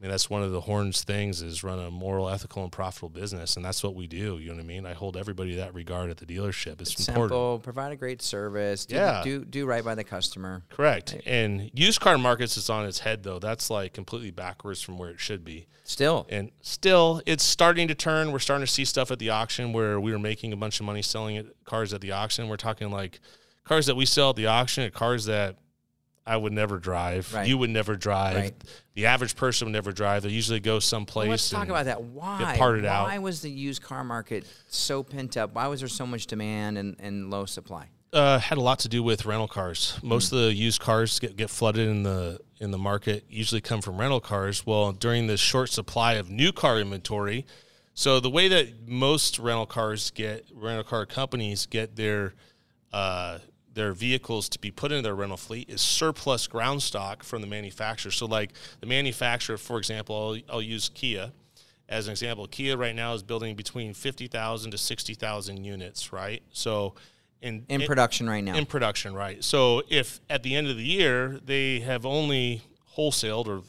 I 0.00 0.04
mean, 0.04 0.12
that's 0.12 0.30
one 0.30 0.44
of 0.44 0.52
the 0.52 0.60
Horne's 0.60 1.02
things 1.02 1.42
is 1.42 1.64
run 1.64 1.80
a 1.80 1.90
moral, 1.90 2.30
ethical, 2.30 2.62
and 2.62 2.70
profitable 2.70 3.08
business, 3.08 3.56
and 3.56 3.64
that's 3.64 3.82
what 3.82 3.96
we 3.96 4.06
do. 4.06 4.38
You 4.38 4.50
know 4.50 4.54
what 4.54 4.60
I 4.62 4.66
mean? 4.66 4.86
I 4.86 4.92
hold 4.92 5.16
everybody 5.16 5.56
that 5.56 5.74
regard 5.74 6.08
at 6.08 6.18
the 6.18 6.24
dealership. 6.24 6.80
It's, 6.80 6.92
It's 6.92 7.08
important. 7.08 7.30
simple. 7.30 7.58
Provide 7.58 7.90
a 7.90 7.96
great 7.96 8.22
service. 8.22 8.86
Do, 8.86 8.94
Yeah. 8.94 9.22
Do 9.24 9.44
do 9.44 9.66
right 9.66 9.84
by 9.84 9.96
the 9.96 10.04
customer. 10.04 10.62
Correct. 10.68 11.16
And 11.26 11.68
used 11.74 12.00
car 12.00 12.16
markets 12.16 12.56
is 12.56 12.70
on 12.70 12.86
its 12.86 13.00
head 13.00 13.24
though. 13.24 13.40
That's 13.40 13.70
like 13.70 13.92
completely 13.92 14.30
backwards 14.30 14.80
from 14.80 14.98
where 14.98 15.10
it 15.10 15.18
should 15.18 15.44
be. 15.44 15.66
Still. 15.82 16.28
And 16.28 16.52
still, 16.60 17.20
it's 17.26 17.42
starting 17.42 17.88
to 17.88 17.94
turn. 17.96 18.30
We're 18.30 18.38
starting 18.38 18.66
to 18.66 18.72
see 18.72 18.84
stuff 18.84 19.10
at 19.10 19.18
the 19.18 19.30
auction 19.30 19.72
where 19.72 19.98
we 19.98 20.12
were 20.12 20.18
making 20.20 20.52
a 20.52 20.56
bunch 20.56 20.78
of 20.78 20.86
money 20.86 21.02
selling 21.02 21.34
it, 21.34 21.56
cars 21.64 21.92
at 21.92 22.02
the 22.02 22.12
auction. 22.12 22.46
We're 22.46 22.56
talking 22.56 22.92
like 22.92 23.18
cars 23.64 23.86
that 23.86 23.96
we 23.96 24.06
sell 24.06 24.30
at 24.30 24.36
the 24.36 24.46
auction, 24.46 24.84
at 24.84 24.92
cars 24.94 25.24
that 25.24 25.56
I 26.28 26.36
would 26.36 26.52
never 26.52 26.78
drive. 26.78 27.32
Right. 27.32 27.48
You 27.48 27.58
would 27.58 27.70
never 27.70 27.96
drive. 27.96 28.36
Right. 28.36 28.54
The 28.94 29.06
average 29.06 29.36
person 29.36 29.66
would 29.66 29.72
never 29.72 29.92
drive. 29.92 30.22
They 30.22 30.30
usually 30.30 30.60
go 30.60 30.78
someplace. 30.78 31.26
Well, 31.26 31.30
let's 31.30 31.50
talk 31.50 31.68
about 31.68 31.86
that. 31.86 32.02
Why? 32.02 32.54
parted 32.58 32.84
out. 32.84 33.06
Why 33.06 33.18
was 33.18 33.42
the 33.42 33.50
used 33.50 33.82
car 33.82 34.04
market 34.04 34.44
so 34.68 35.02
pent 35.02 35.36
up? 35.36 35.54
Why 35.54 35.66
was 35.66 35.80
there 35.80 35.88
so 35.88 36.06
much 36.06 36.26
demand 36.26 36.78
and, 36.78 36.96
and 36.98 37.30
low 37.30 37.46
supply? 37.46 37.88
uh, 38.12 38.38
had 38.38 38.58
a 38.58 38.60
lot 38.60 38.78
to 38.80 38.88
do 38.88 39.02
with 39.02 39.26
rental 39.26 39.48
cars. 39.48 39.98
Most 40.02 40.32
of 40.32 40.38
the 40.38 40.54
used 40.54 40.80
cars 40.80 41.18
get, 41.18 41.36
get 41.36 41.50
flooded 41.50 41.88
in 41.88 42.02
the 42.02 42.40
in 42.60 42.70
the 42.70 42.78
market. 42.78 43.24
Usually 43.28 43.60
come 43.60 43.80
from 43.80 43.98
rental 43.98 44.20
cars. 44.20 44.66
Well, 44.66 44.92
during 44.92 45.26
this 45.26 45.40
short 45.40 45.70
supply 45.70 46.14
of 46.14 46.30
new 46.30 46.52
car 46.52 46.80
inventory, 46.80 47.46
so 47.94 48.20
the 48.20 48.30
way 48.30 48.48
that 48.48 48.88
most 48.88 49.38
rental 49.38 49.66
cars 49.66 50.10
get 50.10 50.46
rental 50.54 50.84
car 50.84 51.06
companies 51.06 51.66
get 51.66 51.96
their 51.96 52.34
uh, 52.92 53.38
their 53.78 53.92
vehicles 53.92 54.48
to 54.50 54.58
be 54.58 54.70
put 54.70 54.92
into 54.92 55.02
their 55.02 55.14
rental 55.14 55.36
fleet 55.38 55.70
is 55.70 55.80
surplus 55.80 56.46
ground 56.46 56.82
stock 56.82 57.22
from 57.22 57.40
the 57.40 57.46
manufacturer. 57.46 58.12
So, 58.12 58.26
like 58.26 58.50
the 58.80 58.86
manufacturer, 58.86 59.56
for 59.56 59.78
example, 59.78 60.14
I'll, 60.50 60.56
I'll 60.56 60.62
use 60.62 60.90
Kia 60.94 61.32
as 61.88 62.06
an 62.06 62.12
example. 62.12 62.46
Kia 62.46 62.76
right 62.76 62.94
now 62.94 63.14
is 63.14 63.22
building 63.22 63.56
between 63.56 63.94
fifty 63.94 64.26
thousand 64.26 64.72
to 64.72 64.78
sixty 64.78 65.14
thousand 65.14 65.64
units, 65.64 66.12
right? 66.12 66.42
So, 66.52 66.94
in 67.40 67.64
In 67.68 67.82
production 67.82 68.28
right 68.28 68.42
now. 68.44 68.56
in 68.56 68.66
production, 68.66 69.14
right? 69.14 69.42
So 69.44 69.82
if 69.88 70.20
at 70.28 70.42
the 70.42 70.56
end 70.56 70.66
of 70.66 70.76
the 70.76 70.82
year 70.84 71.38
they 71.44 71.80
have 71.80 72.04
only 72.04 72.62
wholesaled 72.96 73.46
or 73.46 73.62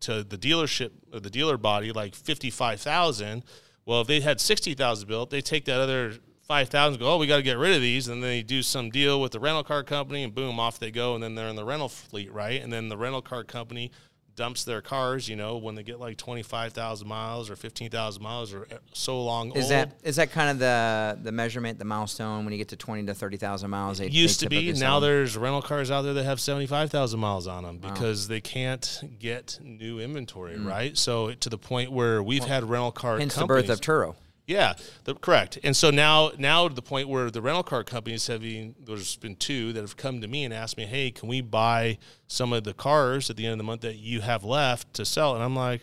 to 0.00 0.22
the 0.22 0.36
dealership 0.36 0.90
or 1.10 1.20
the 1.20 1.30
dealer 1.30 1.56
body 1.56 1.90
like 1.90 2.14
fifty 2.14 2.50
five 2.50 2.80
thousand, 2.82 3.42
well, 3.86 4.02
if 4.02 4.06
they 4.06 4.20
had 4.20 4.40
sixty 4.40 4.74
thousand 4.74 5.08
built, 5.08 5.30
they 5.30 5.40
take 5.40 5.64
that 5.64 5.80
other 5.80 6.12
five 6.46 6.68
thousand, 6.68 7.00
go, 7.00 7.12
oh, 7.12 7.18
we 7.18 7.26
got 7.26 7.36
to 7.36 7.42
get 7.42 7.58
rid 7.58 7.74
of 7.74 7.80
these, 7.80 8.08
and 8.08 8.22
then 8.22 8.28
they 8.28 8.42
do 8.42 8.62
some 8.62 8.90
deal 8.90 9.20
with 9.20 9.32
the 9.32 9.40
rental 9.40 9.64
car 9.64 9.82
company, 9.82 10.22
and 10.22 10.34
boom, 10.34 10.60
off 10.60 10.78
they 10.78 10.90
go, 10.90 11.14
and 11.14 11.22
then 11.22 11.34
they're 11.34 11.48
in 11.48 11.56
the 11.56 11.64
rental 11.64 11.88
fleet, 11.88 12.32
right? 12.32 12.62
And 12.62 12.72
then 12.72 12.88
the 12.88 12.96
rental 12.96 13.22
car 13.22 13.44
company 13.44 13.90
dumps 14.36 14.64
their 14.64 14.80
cars, 14.80 15.28
you 15.28 15.36
know, 15.36 15.56
when 15.58 15.76
they 15.76 15.82
get 15.82 16.00
like 16.00 16.16
twenty 16.16 16.42
five 16.42 16.72
thousand 16.72 17.08
miles 17.08 17.50
or 17.50 17.56
fifteen 17.56 17.88
thousand 17.88 18.22
miles 18.22 18.52
or 18.52 18.66
so 18.92 19.22
long 19.22 19.52
is 19.52 19.64
old. 19.64 19.70
that 19.70 19.92
is 20.02 20.16
that 20.16 20.32
kind 20.32 20.50
of 20.50 20.58
the 20.58 21.18
the 21.22 21.32
measurement, 21.32 21.78
the 21.78 21.84
milestone 21.84 22.44
when 22.44 22.52
you 22.52 22.58
get 22.58 22.68
to 22.68 22.76
twenty 22.76 23.06
to 23.06 23.14
thirty 23.14 23.36
thousand 23.36 23.70
miles? 23.70 23.98
They, 23.98 24.08
used 24.08 24.40
they 24.40 24.46
to 24.46 24.50
be. 24.50 24.72
Now 24.72 25.00
there's 25.00 25.36
rental 25.36 25.62
cars 25.62 25.90
out 25.90 26.02
there 26.02 26.14
that 26.14 26.24
have 26.24 26.40
75,000 26.40 27.18
miles 27.20 27.46
on 27.46 27.62
them 27.62 27.78
because 27.78 28.28
they 28.28 28.40
can't 28.40 29.02
get 29.18 29.60
new 29.62 30.00
inventory, 30.00 30.58
right? 30.58 30.98
So 30.98 31.32
to 31.34 31.48
the 31.48 31.58
point 31.58 31.92
where 31.92 32.22
we've 32.22 32.44
had 32.44 32.64
rental 32.64 32.92
car 32.92 33.14
Mm. 33.14 33.20
Hence 33.20 33.34
the 33.36 33.46
birth 33.46 33.68
of 33.68 33.80
Turo. 33.80 34.16
Yeah, 34.46 34.74
the, 35.04 35.14
correct. 35.14 35.58
And 35.64 35.74
so 35.74 35.90
now, 35.90 36.32
now 36.38 36.68
to 36.68 36.74
the 36.74 36.82
point 36.82 37.08
where 37.08 37.30
the 37.30 37.40
rental 37.40 37.62
car 37.62 37.82
companies 37.82 38.26
have 38.26 38.42
been, 38.42 38.74
there's 38.84 39.16
been 39.16 39.36
two 39.36 39.72
that 39.72 39.80
have 39.80 39.96
come 39.96 40.20
to 40.20 40.28
me 40.28 40.44
and 40.44 40.52
asked 40.52 40.76
me, 40.76 40.84
hey, 40.84 41.10
can 41.10 41.28
we 41.28 41.40
buy 41.40 41.98
some 42.26 42.52
of 42.52 42.64
the 42.64 42.74
cars 42.74 43.30
at 43.30 43.36
the 43.36 43.46
end 43.46 43.52
of 43.52 43.58
the 43.58 43.64
month 43.64 43.80
that 43.82 43.96
you 43.96 44.20
have 44.20 44.44
left 44.44 44.92
to 44.94 45.04
sell? 45.04 45.34
And 45.34 45.42
I'm 45.42 45.56
like, 45.56 45.82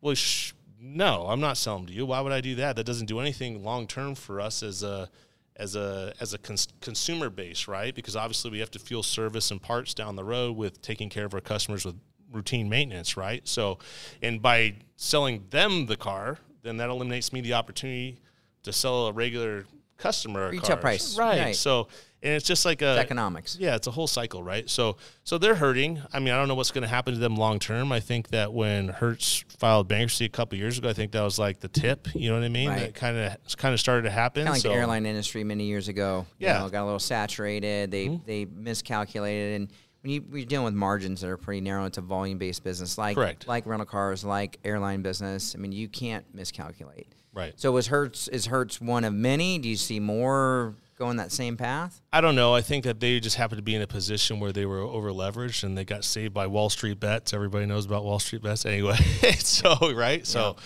well, 0.00 0.14
sh- 0.14 0.52
no, 0.80 1.26
I'm 1.28 1.40
not 1.40 1.56
selling 1.58 1.86
to 1.86 1.92
you. 1.92 2.06
Why 2.06 2.20
would 2.20 2.32
I 2.32 2.40
do 2.40 2.54
that? 2.56 2.76
That 2.76 2.84
doesn't 2.84 3.06
do 3.06 3.20
anything 3.20 3.62
long 3.62 3.86
term 3.86 4.14
for 4.14 4.40
us 4.40 4.62
as 4.62 4.82
a 4.82 5.08
as 5.56 5.76
a 5.76 6.12
as 6.18 6.34
a 6.34 6.38
cons- 6.38 6.72
consumer 6.80 7.30
base, 7.30 7.68
right? 7.68 7.94
Because 7.94 8.16
obviously 8.16 8.50
we 8.50 8.58
have 8.58 8.70
to 8.72 8.78
fuel 8.78 9.02
service 9.02 9.50
and 9.50 9.62
parts 9.62 9.94
down 9.94 10.16
the 10.16 10.24
road 10.24 10.56
with 10.56 10.82
taking 10.82 11.08
care 11.08 11.24
of 11.24 11.34
our 11.34 11.40
customers 11.40 11.84
with 11.84 11.94
routine 12.32 12.68
maintenance, 12.68 13.16
right? 13.16 13.46
So, 13.46 13.78
and 14.22 14.42
by 14.42 14.74
selling 14.96 15.44
them 15.50 15.86
the 15.86 15.96
car, 15.96 16.38
then 16.62 16.76
that 16.78 16.88
eliminates 16.90 17.32
me 17.32 17.40
the 17.40 17.54
opportunity 17.54 18.18
to 18.62 18.72
sell 18.72 19.08
a 19.08 19.12
regular 19.12 19.64
customer 19.98 20.50
Retail 20.50 20.76
cars. 20.76 20.80
price, 20.80 21.18
right? 21.18 21.40
right. 21.40 21.56
So, 21.56 21.88
and 22.24 22.34
it's 22.34 22.46
just 22.46 22.64
like 22.64 22.82
a 22.82 22.98
economics. 22.98 23.56
yeah, 23.58 23.74
it's 23.74 23.88
a 23.88 23.90
whole 23.90 24.06
cycle, 24.06 24.42
right? 24.42 24.68
So, 24.70 24.96
so 25.24 25.38
they're 25.38 25.56
hurting. 25.56 26.00
I 26.12 26.20
mean, 26.20 26.32
I 26.32 26.36
don't 26.36 26.46
know 26.46 26.54
what's 26.54 26.70
going 26.70 26.82
to 26.82 26.88
happen 26.88 27.14
to 27.14 27.20
them 27.20 27.34
long 27.36 27.58
term. 27.58 27.90
I 27.90 27.98
think 27.98 28.28
that 28.28 28.52
when 28.52 28.88
Hertz 28.88 29.44
filed 29.48 29.88
bankruptcy 29.88 30.24
a 30.24 30.28
couple 30.28 30.56
years 30.56 30.78
ago, 30.78 30.88
I 30.88 30.92
think 30.92 31.12
that 31.12 31.22
was 31.22 31.38
like 31.38 31.60
the 31.60 31.68
tip. 31.68 32.08
You 32.14 32.30
know 32.30 32.36
what 32.36 32.44
I 32.44 32.48
mean? 32.48 32.68
Right. 32.68 32.80
That 32.80 32.94
kind 32.94 33.16
of 33.16 33.56
kind 33.56 33.74
of 33.74 33.80
started 33.80 34.02
to 34.02 34.10
happen. 34.10 34.44
Kind 34.44 34.48
of 34.50 34.54
like 34.54 34.62
so, 34.62 34.68
the 34.68 34.74
airline 34.74 35.06
industry 35.06 35.42
many 35.42 35.64
years 35.64 35.88
ago. 35.88 36.26
Yeah. 36.38 36.54
Mm-hmm. 36.54 36.64
know, 36.64 36.70
got 36.70 36.82
a 36.82 36.84
little 36.84 36.98
saturated. 37.00 37.90
They 37.90 38.20
they 38.24 38.44
miscalculated, 38.44 39.60
and 39.60 39.72
when 40.02 40.12
you, 40.12 40.24
you're 40.32 40.44
dealing 40.44 40.64
with 40.64 40.74
margins 40.74 41.20
that 41.20 41.30
are 41.30 41.36
pretty 41.36 41.60
narrow, 41.60 41.84
it's 41.84 41.98
a 41.98 42.02
volume 42.02 42.38
based 42.38 42.64
business, 42.64 42.98
like 42.98 43.16
Correct. 43.16 43.46
like 43.46 43.66
rental 43.66 43.86
cars, 43.86 44.24
like 44.24 44.58
airline 44.64 45.02
business. 45.02 45.54
I 45.54 45.58
mean, 45.58 45.72
you 45.72 45.88
can't 45.88 46.24
miscalculate. 46.34 47.08
Right. 47.32 47.58
So 47.58 47.76
is 47.76 47.86
Hertz 47.86 48.28
is 48.28 48.46
Hertz 48.46 48.80
one 48.80 49.04
of 49.04 49.14
many? 49.14 49.58
Do 49.58 49.68
you 49.68 49.76
see 49.76 50.00
more 50.00 50.74
going 50.98 51.16
that 51.16 51.32
same 51.32 51.56
path? 51.56 52.00
I 52.12 52.20
don't 52.20 52.34
know. 52.34 52.54
I 52.54 52.60
think 52.60 52.84
that 52.84 53.00
they 53.00 53.20
just 53.20 53.36
happened 53.36 53.58
to 53.58 53.62
be 53.62 53.74
in 53.74 53.82
a 53.82 53.86
position 53.86 54.38
where 54.38 54.52
they 54.52 54.66
were 54.66 54.80
over 54.80 55.10
leveraged 55.10 55.64
and 55.64 55.78
they 55.78 55.84
got 55.84 56.04
saved 56.04 56.34
by 56.34 56.46
Wall 56.46 56.68
Street 56.68 57.00
bets. 57.00 57.32
Everybody 57.32 57.64
knows 57.66 57.86
about 57.86 58.04
Wall 58.04 58.18
Street 58.18 58.42
bets 58.42 58.66
anyway. 58.66 58.96
so, 59.38 59.92
right? 59.94 60.26
So, 60.26 60.56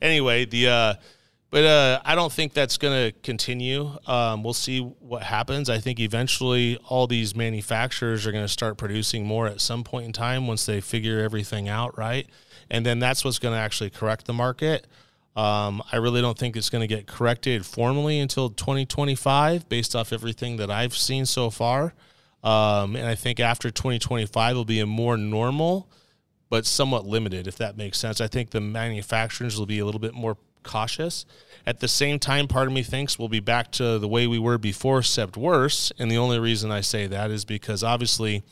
anyway, 0.00 0.44
the, 0.44 0.68
uh, 0.68 0.94
but 1.52 1.64
uh, 1.64 2.00
I 2.02 2.14
don't 2.14 2.32
think 2.32 2.54
that's 2.54 2.78
going 2.78 2.94
to 2.94 3.20
continue. 3.20 3.90
Um, 4.06 4.42
we'll 4.42 4.54
see 4.54 4.80
what 4.80 5.22
happens. 5.22 5.68
I 5.68 5.80
think 5.80 6.00
eventually 6.00 6.78
all 6.88 7.06
these 7.06 7.36
manufacturers 7.36 8.26
are 8.26 8.32
going 8.32 8.42
to 8.42 8.48
start 8.48 8.78
producing 8.78 9.26
more 9.26 9.46
at 9.46 9.60
some 9.60 9.84
point 9.84 10.06
in 10.06 10.12
time 10.14 10.46
once 10.46 10.64
they 10.64 10.80
figure 10.80 11.20
everything 11.20 11.68
out, 11.68 11.98
right? 11.98 12.26
And 12.70 12.86
then 12.86 13.00
that's 13.00 13.22
what's 13.22 13.38
going 13.38 13.54
to 13.54 13.60
actually 13.60 13.90
correct 13.90 14.24
the 14.24 14.32
market. 14.32 14.86
Um, 15.36 15.82
I 15.92 15.96
really 15.96 16.22
don't 16.22 16.38
think 16.38 16.56
it's 16.56 16.70
going 16.70 16.80
to 16.80 16.86
get 16.86 17.06
corrected 17.06 17.66
formally 17.66 18.18
until 18.18 18.48
2025, 18.48 19.68
based 19.68 19.94
off 19.94 20.10
everything 20.10 20.56
that 20.56 20.70
I've 20.70 20.96
seen 20.96 21.26
so 21.26 21.50
far. 21.50 21.92
Um, 22.42 22.96
and 22.96 23.06
I 23.06 23.14
think 23.14 23.40
after 23.40 23.70
2025 23.70 24.56
will 24.56 24.64
be 24.64 24.80
a 24.80 24.86
more 24.86 25.18
normal, 25.18 25.90
but 26.48 26.64
somewhat 26.64 27.04
limited, 27.04 27.46
if 27.46 27.58
that 27.58 27.76
makes 27.76 27.98
sense. 27.98 28.22
I 28.22 28.26
think 28.26 28.52
the 28.52 28.60
manufacturers 28.62 29.58
will 29.58 29.66
be 29.66 29.80
a 29.80 29.84
little 29.84 30.00
bit 30.00 30.14
more 30.14 30.38
cautious. 30.62 31.24
At 31.66 31.80
the 31.80 31.88
same 31.88 32.18
time, 32.18 32.48
part 32.48 32.66
of 32.66 32.72
me 32.72 32.82
thinks 32.82 33.18
we'll 33.18 33.28
be 33.28 33.40
back 33.40 33.70
to 33.72 33.98
the 33.98 34.08
way 34.08 34.26
we 34.26 34.38
were 34.38 34.58
before, 34.58 34.98
except 34.98 35.36
worse. 35.36 35.92
And 35.98 36.10
the 36.10 36.18
only 36.18 36.38
reason 36.38 36.70
I 36.70 36.80
say 36.80 37.06
that 37.06 37.30
is 37.30 37.44
because 37.44 37.84
obviously 37.84 38.42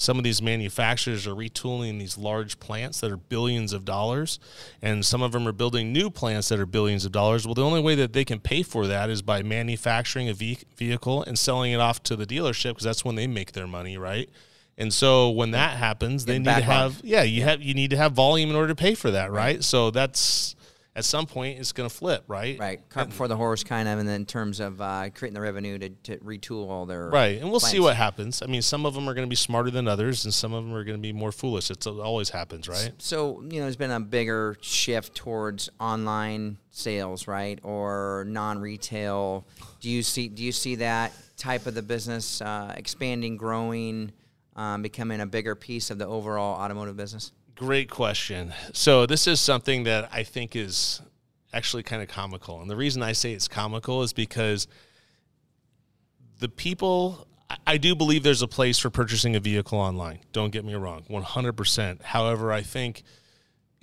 some 0.00 0.16
of 0.16 0.24
these 0.24 0.40
manufacturers 0.40 1.26
are 1.26 1.34
retooling 1.34 1.98
these 1.98 2.16
large 2.16 2.58
plants 2.58 3.00
that 3.00 3.12
are 3.12 3.18
billions 3.18 3.74
of 3.74 3.84
dollars, 3.84 4.38
and 4.80 5.04
some 5.04 5.20
of 5.20 5.32
them 5.32 5.46
are 5.46 5.52
building 5.52 5.92
new 5.92 6.08
plants 6.08 6.48
that 6.48 6.58
are 6.58 6.64
billions 6.64 7.04
of 7.04 7.12
dollars. 7.12 7.44
Well, 7.44 7.54
the 7.54 7.64
only 7.64 7.82
way 7.82 7.94
that 7.96 8.14
they 8.14 8.24
can 8.24 8.40
pay 8.40 8.62
for 8.62 8.86
that 8.86 9.10
is 9.10 9.20
by 9.20 9.42
manufacturing 9.42 10.30
a 10.30 10.32
vehicle 10.32 11.22
and 11.24 11.38
selling 11.38 11.72
it 11.72 11.80
off 11.80 12.02
to 12.04 12.16
the 12.16 12.24
dealership 12.24 12.70
because 12.70 12.84
that's 12.84 13.04
when 13.04 13.16
they 13.16 13.26
make 13.26 13.52
their 13.52 13.66
money, 13.66 13.98
right? 13.98 14.30
And 14.78 14.90
so 14.94 15.28
when 15.28 15.50
that 15.50 15.76
happens, 15.76 16.24
they 16.24 16.38
need 16.38 16.46
to 16.46 16.62
have 16.62 17.02
yeah, 17.04 17.22
you 17.22 17.42
have 17.42 17.60
you 17.60 17.74
need 17.74 17.90
to 17.90 17.98
have 17.98 18.12
volume 18.12 18.48
in 18.48 18.56
order 18.56 18.68
to 18.68 18.74
pay 18.74 18.94
for 18.94 19.10
that, 19.10 19.30
right? 19.30 19.62
So 19.62 19.90
that's 19.90 20.56
at 20.96 21.04
some 21.04 21.24
point 21.24 21.58
it's 21.58 21.72
going 21.72 21.88
to 21.88 21.94
flip, 21.94 22.24
right? 22.26 22.58
Right, 22.58 22.88
cart 22.88 23.10
before 23.10 23.28
the 23.28 23.36
horse, 23.36 23.62
kind 23.62 23.88
of, 23.88 23.98
and 23.98 24.08
then 24.08 24.22
in 24.22 24.26
terms 24.26 24.58
of 24.58 24.80
uh, 24.80 25.10
creating 25.14 25.34
the 25.34 25.40
revenue 25.40 25.78
to, 25.78 25.88
to 25.88 26.16
retool 26.18 26.68
all 26.68 26.84
their 26.86 27.08
Right, 27.08 27.40
and 27.40 27.50
we'll 27.50 27.60
see 27.60 27.78
what 27.78 27.96
happens. 27.96 28.42
I 28.42 28.46
mean, 28.46 28.62
some 28.62 28.84
of 28.84 28.94
them 28.94 29.08
are 29.08 29.14
going 29.14 29.26
to 29.26 29.30
be 29.30 29.36
smarter 29.36 29.70
than 29.70 29.86
others, 29.86 30.24
and 30.24 30.34
some 30.34 30.52
of 30.52 30.64
them 30.64 30.74
are 30.74 30.84
going 30.84 30.96
to 30.96 31.02
be 31.02 31.12
more 31.12 31.32
foolish. 31.32 31.70
It's, 31.70 31.86
it 31.86 31.90
always 31.90 32.30
happens, 32.30 32.68
right? 32.68 32.92
So 32.98 33.40
you 33.42 33.60
know, 33.60 33.62
there's 33.62 33.76
been 33.76 33.92
a 33.92 34.00
bigger 34.00 34.56
shift 34.60 35.14
towards 35.14 35.70
online 35.78 36.58
sales, 36.70 37.28
right, 37.28 37.58
or 37.62 38.24
non-retail. 38.26 39.46
Do 39.80 39.88
you 39.90 40.02
see 40.02 40.28
Do 40.28 40.42
you 40.42 40.52
see 40.52 40.76
that 40.76 41.12
type 41.36 41.66
of 41.66 41.74
the 41.74 41.82
business 41.82 42.40
uh, 42.42 42.74
expanding, 42.76 43.36
growing, 43.36 44.12
um, 44.56 44.82
becoming 44.82 45.20
a 45.20 45.26
bigger 45.26 45.54
piece 45.54 45.90
of 45.90 45.98
the 45.98 46.06
overall 46.06 46.60
automotive 46.60 46.96
business? 46.96 47.32
Great 47.60 47.90
question. 47.90 48.54
So 48.72 49.04
this 49.04 49.26
is 49.26 49.38
something 49.38 49.84
that 49.84 50.08
I 50.10 50.22
think 50.22 50.56
is 50.56 51.02
actually 51.52 51.82
kind 51.82 52.00
of 52.00 52.08
comical, 52.08 52.62
and 52.62 52.70
the 52.70 52.74
reason 52.74 53.02
I 53.02 53.12
say 53.12 53.34
it's 53.34 53.48
comical 53.48 54.02
is 54.02 54.14
because 54.14 54.66
the 56.38 56.48
people. 56.48 57.26
I- 57.66 57.76
do 57.76 57.94
believe 57.94 58.22
there's 58.22 58.40
a 58.40 58.48
place 58.48 58.78
for 58.78 58.88
purchasing 58.88 59.36
a 59.36 59.40
vehicle 59.40 59.78
online. 59.78 60.20
Don't 60.32 60.52
get 60.52 60.64
me 60.64 60.74
wrong, 60.74 61.04
100%. 61.10 62.00
However, 62.00 62.50
I 62.50 62.62
think 62.62 63.02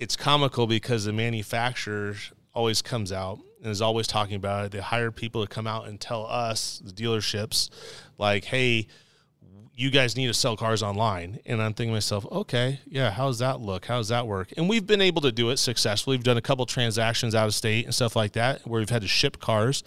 it's 0.00 0.16
comical 0.16 0.66
because 0.66 1.04
the 1.04 1.12
manufacturer 1.12 2.16
always 2.54 2.82
comes 2.82 3.12
out 3.12 3.38
and 3.62 3.70
is 3.70 3.80
always 3.82 4.08
talking 4.08 4.34
about 4.34 4.64
it. 4.64 4.72
They 4.72 4.80
hire 4.80 5.12
people 5.12 5.46
to 5.46 5.54
come 5.54 5.68
out 5.68 5.86
and 5.86 6.00
tell 6.00 6.26
us, 6.26 6.80
the 6.84 6.90
dealerships, 6.90 7.68
like, 8.16 8.46
hey, 8.46 8.88
you 9.78 9.90
guys 9.90 10.16
need 10.16 10.26
to 10.26 10.34
sell 10.34 10.56
cars 10.56 10.82
online. 10.82 11.38
And 11.46 11.62
I'm 11.62 11.72
thinking 11.72 11.92
to 11.92 11.96
myself, 11.98 12.26
okay, 12.32 12.80
yeah, 12.88 13.12
how's 13.12 13.38
that 13.38 13.60
look? 13.60 13.86
How's 13.86 14.08
that 14.08 14.26
work? 14.26 14.52
And 14.56 14.68
we've 14.68 14.84
been 14.84 15.00
able 15.00 15.22
to 15.22 15.30
do 15.30 15.50
it 15.50 15.58
successfully. 15.58 16.16
We've 16.16 16.24
done 16.24 16.36
a 16.36 16.42
couple 16.42 16.66
transactions 16.66 17.32
out 17.32 17.46
of 17.46 17.54
state 17.54 17.84
and 17.84 17.94
stuff 17.94 18.16
like 18.16 18.32
that 18.32 18.66
where 18.66 18.80
we've 18.80 18.90
had 18.90 19.02
to 19.02 19.08
ship 19.08 19.38
cars. 19.38 19.84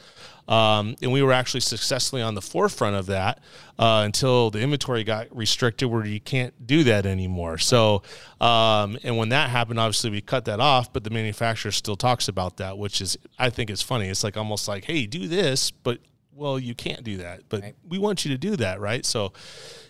Um, 0.48 0.96
and 1.02 1.12
we 1.12 1.22
were 1.22 1.34
actually 1.34 1.60
successfully 1.60 2.22
on 2.22 2.36
the 2.36 2.42
forefront 2.42 2.96
of 2.96 3.08
that 3.08 3.40
uh, 3.78 4.04
until 4.06 4.50
the 4.50 4.62
inventory 4.62 5.04
got 5.04 5.28
restricted 5.36 5.90
where 5.90 6.06
you 6.06 6.22
can't 6.22 6.66
do 6.66 6.86
that 6.86 7.06
anymore. 7.06 7.58
So, 7.58 8.02
um, 8.40 8.98
and 9.04 9.18
when 9.18 9.28
that 9.30 9.50
happened, 9.50 9.78
obviously 9.78 10.10
we 10.10 10.22
cut 10.22 10.46
that 10.46 10.62
off, 10.62 10.94
but 10.94 11.04
the 11.04 11.10
manufacturer 11.10 11.72
still 11.72 11.98
talks 11.98 12.30
about 12.30 12.56
that, 12.58 12.78
which 12.78 13.02
is, 13.02 13.18
I 13.38 13.50
think 13.50 13.70
it's 13.70 13.82
funny. 13.82 14.08
It's 14.08 14.24
like 14.24 14.38
almost 14.38 14.70
like, 14.70 14.86
hey, 14.86 15.06
do 15.06 15.28
this, 15.28 15.70
but 15.70 16.00
well, 16.34 16.58
you 16.60 16.74
can't 16.76 17.04
do 17.04 17.18
that, 17.18 17.42
but 17.50 17.62
Right. 17.62 17.76
we 17.88 17.98
want 18.00 18.26
you 18.26 18.32
to 18.32 18.38
do 18.38 18.56
that, 18.58 18.80
right? 18.80 19.06
So 19.06 19.34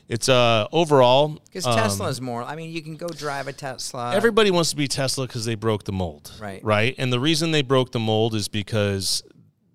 it's 0.10 0.28
uh 0.28 0.68
overall 0.72 1.40
Because 1.46 1.66
um, 1.66 1.76
Tesla's 1.76 2.20
more. 2.20 2.44
I 2.44 2.56
mean, 2.56 2.72
you 2.72 2.82
can 2.82 2.98
go 2.98 3.08
drive 3.08 3.48
a 3.48 3.54
Tesla. 3.54 4.14
everybody 4.16 4.52
wants 4.52 4.72
to 4.72 4.76
be 4.76 4.88
Tesla 4.88 5.28
because 5.28 5.46
they 5.46 5.56
broke 5.56 5.84
the 5.86 5.92
mold, 5.94 6.32
Right. 6.40 6.64
Right, 6.64 6.96
and 6.98 7.12
the 7.14 7.20
reason 7.20 7.52
they 7.52 7.62
broke 7.62 7.92
the 7.92 8.00
mold 8.00 8.36
is 8.36 8.48
because 8.48 9.24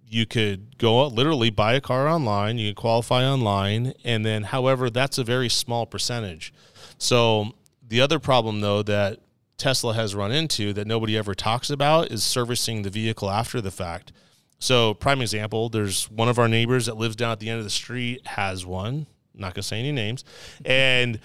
you 0.08 0.24
could 0.26 0.78
go 0.78 1.04
out 1.04 1.12
literally 1.12 1.50
buy 1.50 1.74
a 1.74 1.80
car 1.80 2.06
online, 2.08 2.58
you 2.58 2.74
qualify 2.74 3.24
online, 3.24 3.92
and 4.04 4.24
then 4.24 4.44
however 4.44 4.88
that's 4.90 5.18
a 5.18 5.24
very 5.24 5.48
small 5.48 5.84
percentage. 5.86 6.52
So 6.98 7.52
the 7.86 8.00
other 8.00 8.18
problem 8.18 8.60
though 8.60 8.82
that 8.82 9.20
Tesla 9.56 9.94
has 9.94 10.14
run 10.14 10.32
into 10.32 10.72
that 10.74 10.86
nobody 10.86 11.16
ever 11.16 11.34
talks 11.34 11.70
about 11.70 12.10
is 12.12 12.22
servicing 12.22 12.82
the 12.82 12.90
vehicle 12.90 13.30
after 13.30 13.60
the 13.62 13.70
fact. 13.70 14.12
So 14.58 14.94
prime 14.94 15.20
example, 15.20 15.68
there's 15.68 16.10
one 16.10 16.28
of 16.28 16.38
our 16.38 16.48
neighbors 16.48 16.86
that 16.86 16.96
lives 16.96 17.16
down 17.16 17.32
at 17.32 17.40
the 17.40 17.50
end 17.50 17.58
of 17.58 17.64
the 17.64 17.70
street 17.70 18.26
has 18.26 18.64
one. 18.64 19.06
not 19.34 19.54
gonna 19.54 19.62
say 19.62 19.78
any 19.78 19.92
names, 19.92 20.24
and 20.64 21.20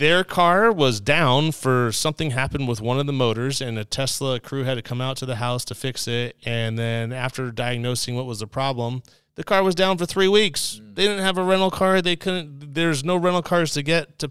their 0.00 0.24
car 0.24 0.72
was 0.72 0.98
down 0.98 1.52
for 1.52 1.92
something 1.92 2.30
happened 2.30 2.66
with 2.66 2.80
one 2.80 2.98
of 2.98 3.06
the 3.06 3.12
motors 3.12 3.60
and 3.60 3.78
a 3.78 3.84
tesla 3.84 4.40
crew 4.40 4.64
had 4.64 4.76
to 4.76 4.82
come 4.82 4.98
out 4.98 5.14
to 5.14 5.26
the 5.26 5.36
house 5.36 5.62
to 5.62 5.74
fix 5.74 6.08
it 6.08 6.34
and 6.46 6.78
then 6.78 7.12
after 7.12 7.50
diagnosing 7.50 8.16
what 8.16 8.24
was 8.24 8.40
the 8.40 8.46
problem 8.46 9.02
the 9.34 9.44
car 9.44 9.62
was 9.62 9.74
down 9.74 9.98
for 9.98 10.06
three 10.06 10.26
weeks 10.26 10.80
mm. 10.82 10.94
they 10.94 11.02
didn't 11.02 11.22
have 11.22 11.36
a 11.36 11.44
rental 11.44 11.70
car 11.70 12.00
they 12.00 12.16
couldn't 12.16 12.72
there's 12.72 13.04
no 13.04 13.14
rental 13.14 13.42
cars 13.42 13.74
to 13.74 13.82
get 13.82 14.18
to 14.18 14.30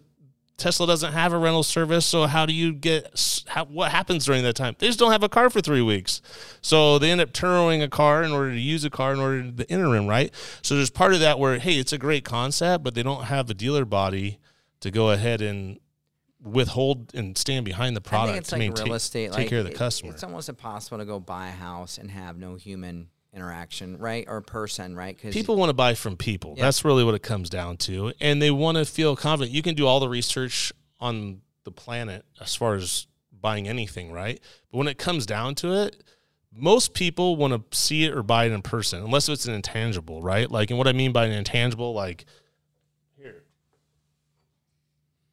tesla 0.60 0.86
doesn't 0.86 1.14
have 1.14 1.34
a 1.34 1.38
rental 1.38 1.64
service 1.64 2.06
so 2.06 2.26
how 2.26 2.46
do 2.46 2.54
you 2.54 2.74
get 2.74 3.44
how, 3.48 3.66
what 3.66 3.92
happens 3.92 4.26
during 4.26 4.44
that 4.44 4.56
time 4.56 4.76
they 4.80 4.88
just 4.88 5.00
don't 5.00 5.12
have 5.12 5.24
a 5.24 5.30
car 5.30 5.50
for 5.50 5.62
three 5.62 5.82
weeks 5.82 6.22
so 6.62 7.00
they 7.00 7.10
end 7.12 7.22
up 7.22 7.34
turning 7.34 7.82
a 7.82 7.88
car 7.88 8.24
in 8.24 8.32
order 8.32 8.52
to 8.52 8.60
use 8.60 8.84
a 8.84 8.90
car 8.90 9.14
in 9.14 9.20
order 9.20 9.44
to 9.44 9.52
the 9.52 9.70
interim 9.70 10.08
right 10.08 10.34
so 10.62 10.76
there's 10.76 10.90
part 10.90 11.14
of 11.14 11.20
that 11.20 11.40
where 11.40 11.58
hey 11.60 11.74
it's 11.80 11.94
a 11.94 11.98
great 11.98 12.24
concept 12.24 12.84
but 12.84 12.94
they 12.94 13.04
don't 13.04 13.24
have 13.26 13.48
the 13.48 13.54
dealer 13.54 13.86
body 13.86 14.38
to 14.80 14.92
go 14.92 15.10
ahead 15.12 15.42
and 15.42 15.80
withhold 16.42 17.14
and 17.14 17.38
stand 17.38 17.66
behind 17.66 17.96
the 17.96 18.02
I 18.06 18.10
product 18.10 18.32
think 18.32 18.40
it's 18.40 18.50
to 18.50 18.56
like 18.56 18.60
maintain, 18.60 18.86
real 18.86 18.94
estate. 18.96 19.28
take 19.32 19.38
like, 19.38 19.50
care 19.50 19.60
of 19.60 19.66
the 19.66 19.72
it- 19.72 19.78
customer. 19.78 20.14
It's 20.14 20.24
almost 20.24 20.48
impossible 20.50 20.98
to 21.00 21.06
go 21.06 21.20
buy 21.20 21.50
a 21.50 21.52
house 21.52 21.98
and 21.98 22.10
have 22.12 22.38
no 22.38 22.56
human 22.56 23.10
interaction, 23.34 23.98
right, 23.98 24.26
or 24.28 24.42
person, 24.42 24.96
right? 24.96 25.16
Because 25.16 25.34
People 25.34 25.56
want 25.56 25.70
to 25.70 25.74
buy 25.74 25.94
from 25.94 26.18
people. 26.18 26.56
Yeah. 26.58 26.64
That's 26.64 26.84
really 26.84 27.04
what 27.04 27.16
it 27.16 27.24
comes 27.24 27.50
down 27.50 27.78
to, 27.78 28.14
and 28.20 28.42
they 28.42 28.52
want 28.52 28.78
to 28.78 28.86
feel 28.86 29.16
confident. 29.16 29.56
You 29.56 29.62
can 29.62 29.76
do 29.76 29.86
all 29.86 30.00
the 30.00 30.10
research 30.10 30.74
on 31.00 31.42
the 31.64 31.72
planet 31.72 32.26
as 32.42 32.56
far 32.56 32.76
as 32.76 33.08
buying 33.42 33.68
anything, 33.68 34.12
right? 34.12 34.40
But 34.72 34.78
when 34.78 34.88
it 34.88 34.98
comes 34.98 35.26
down 35.26 35.56
to 35.56 35.74
it, 35.74 36.04
most 36.52 36.94
people 36.94 37.36
want 37.36 37.54
to 37.54 37.78
see 37.78 38.06
it 38.06 38.14
or 38.14 38.24
buy 38.24 38.46
it 38.46 38.52
in 38.52 38.62
person, 38.62 39.04
unless 39.04 39.30
it's 39.30 39.46
an 39.46 39.54
intangible, 39.54 40.22
right? 40.22 40.50
Like, 40.50 40.72
and 40.72 40.78
what 40.78 40.88
I 40.88 40.94
mean 40.94 41.12
by 41.12 41.26
an 41.26 41.32
intangible, 41.32 41.94
like 41.94 42.26
here, 43.18 43.44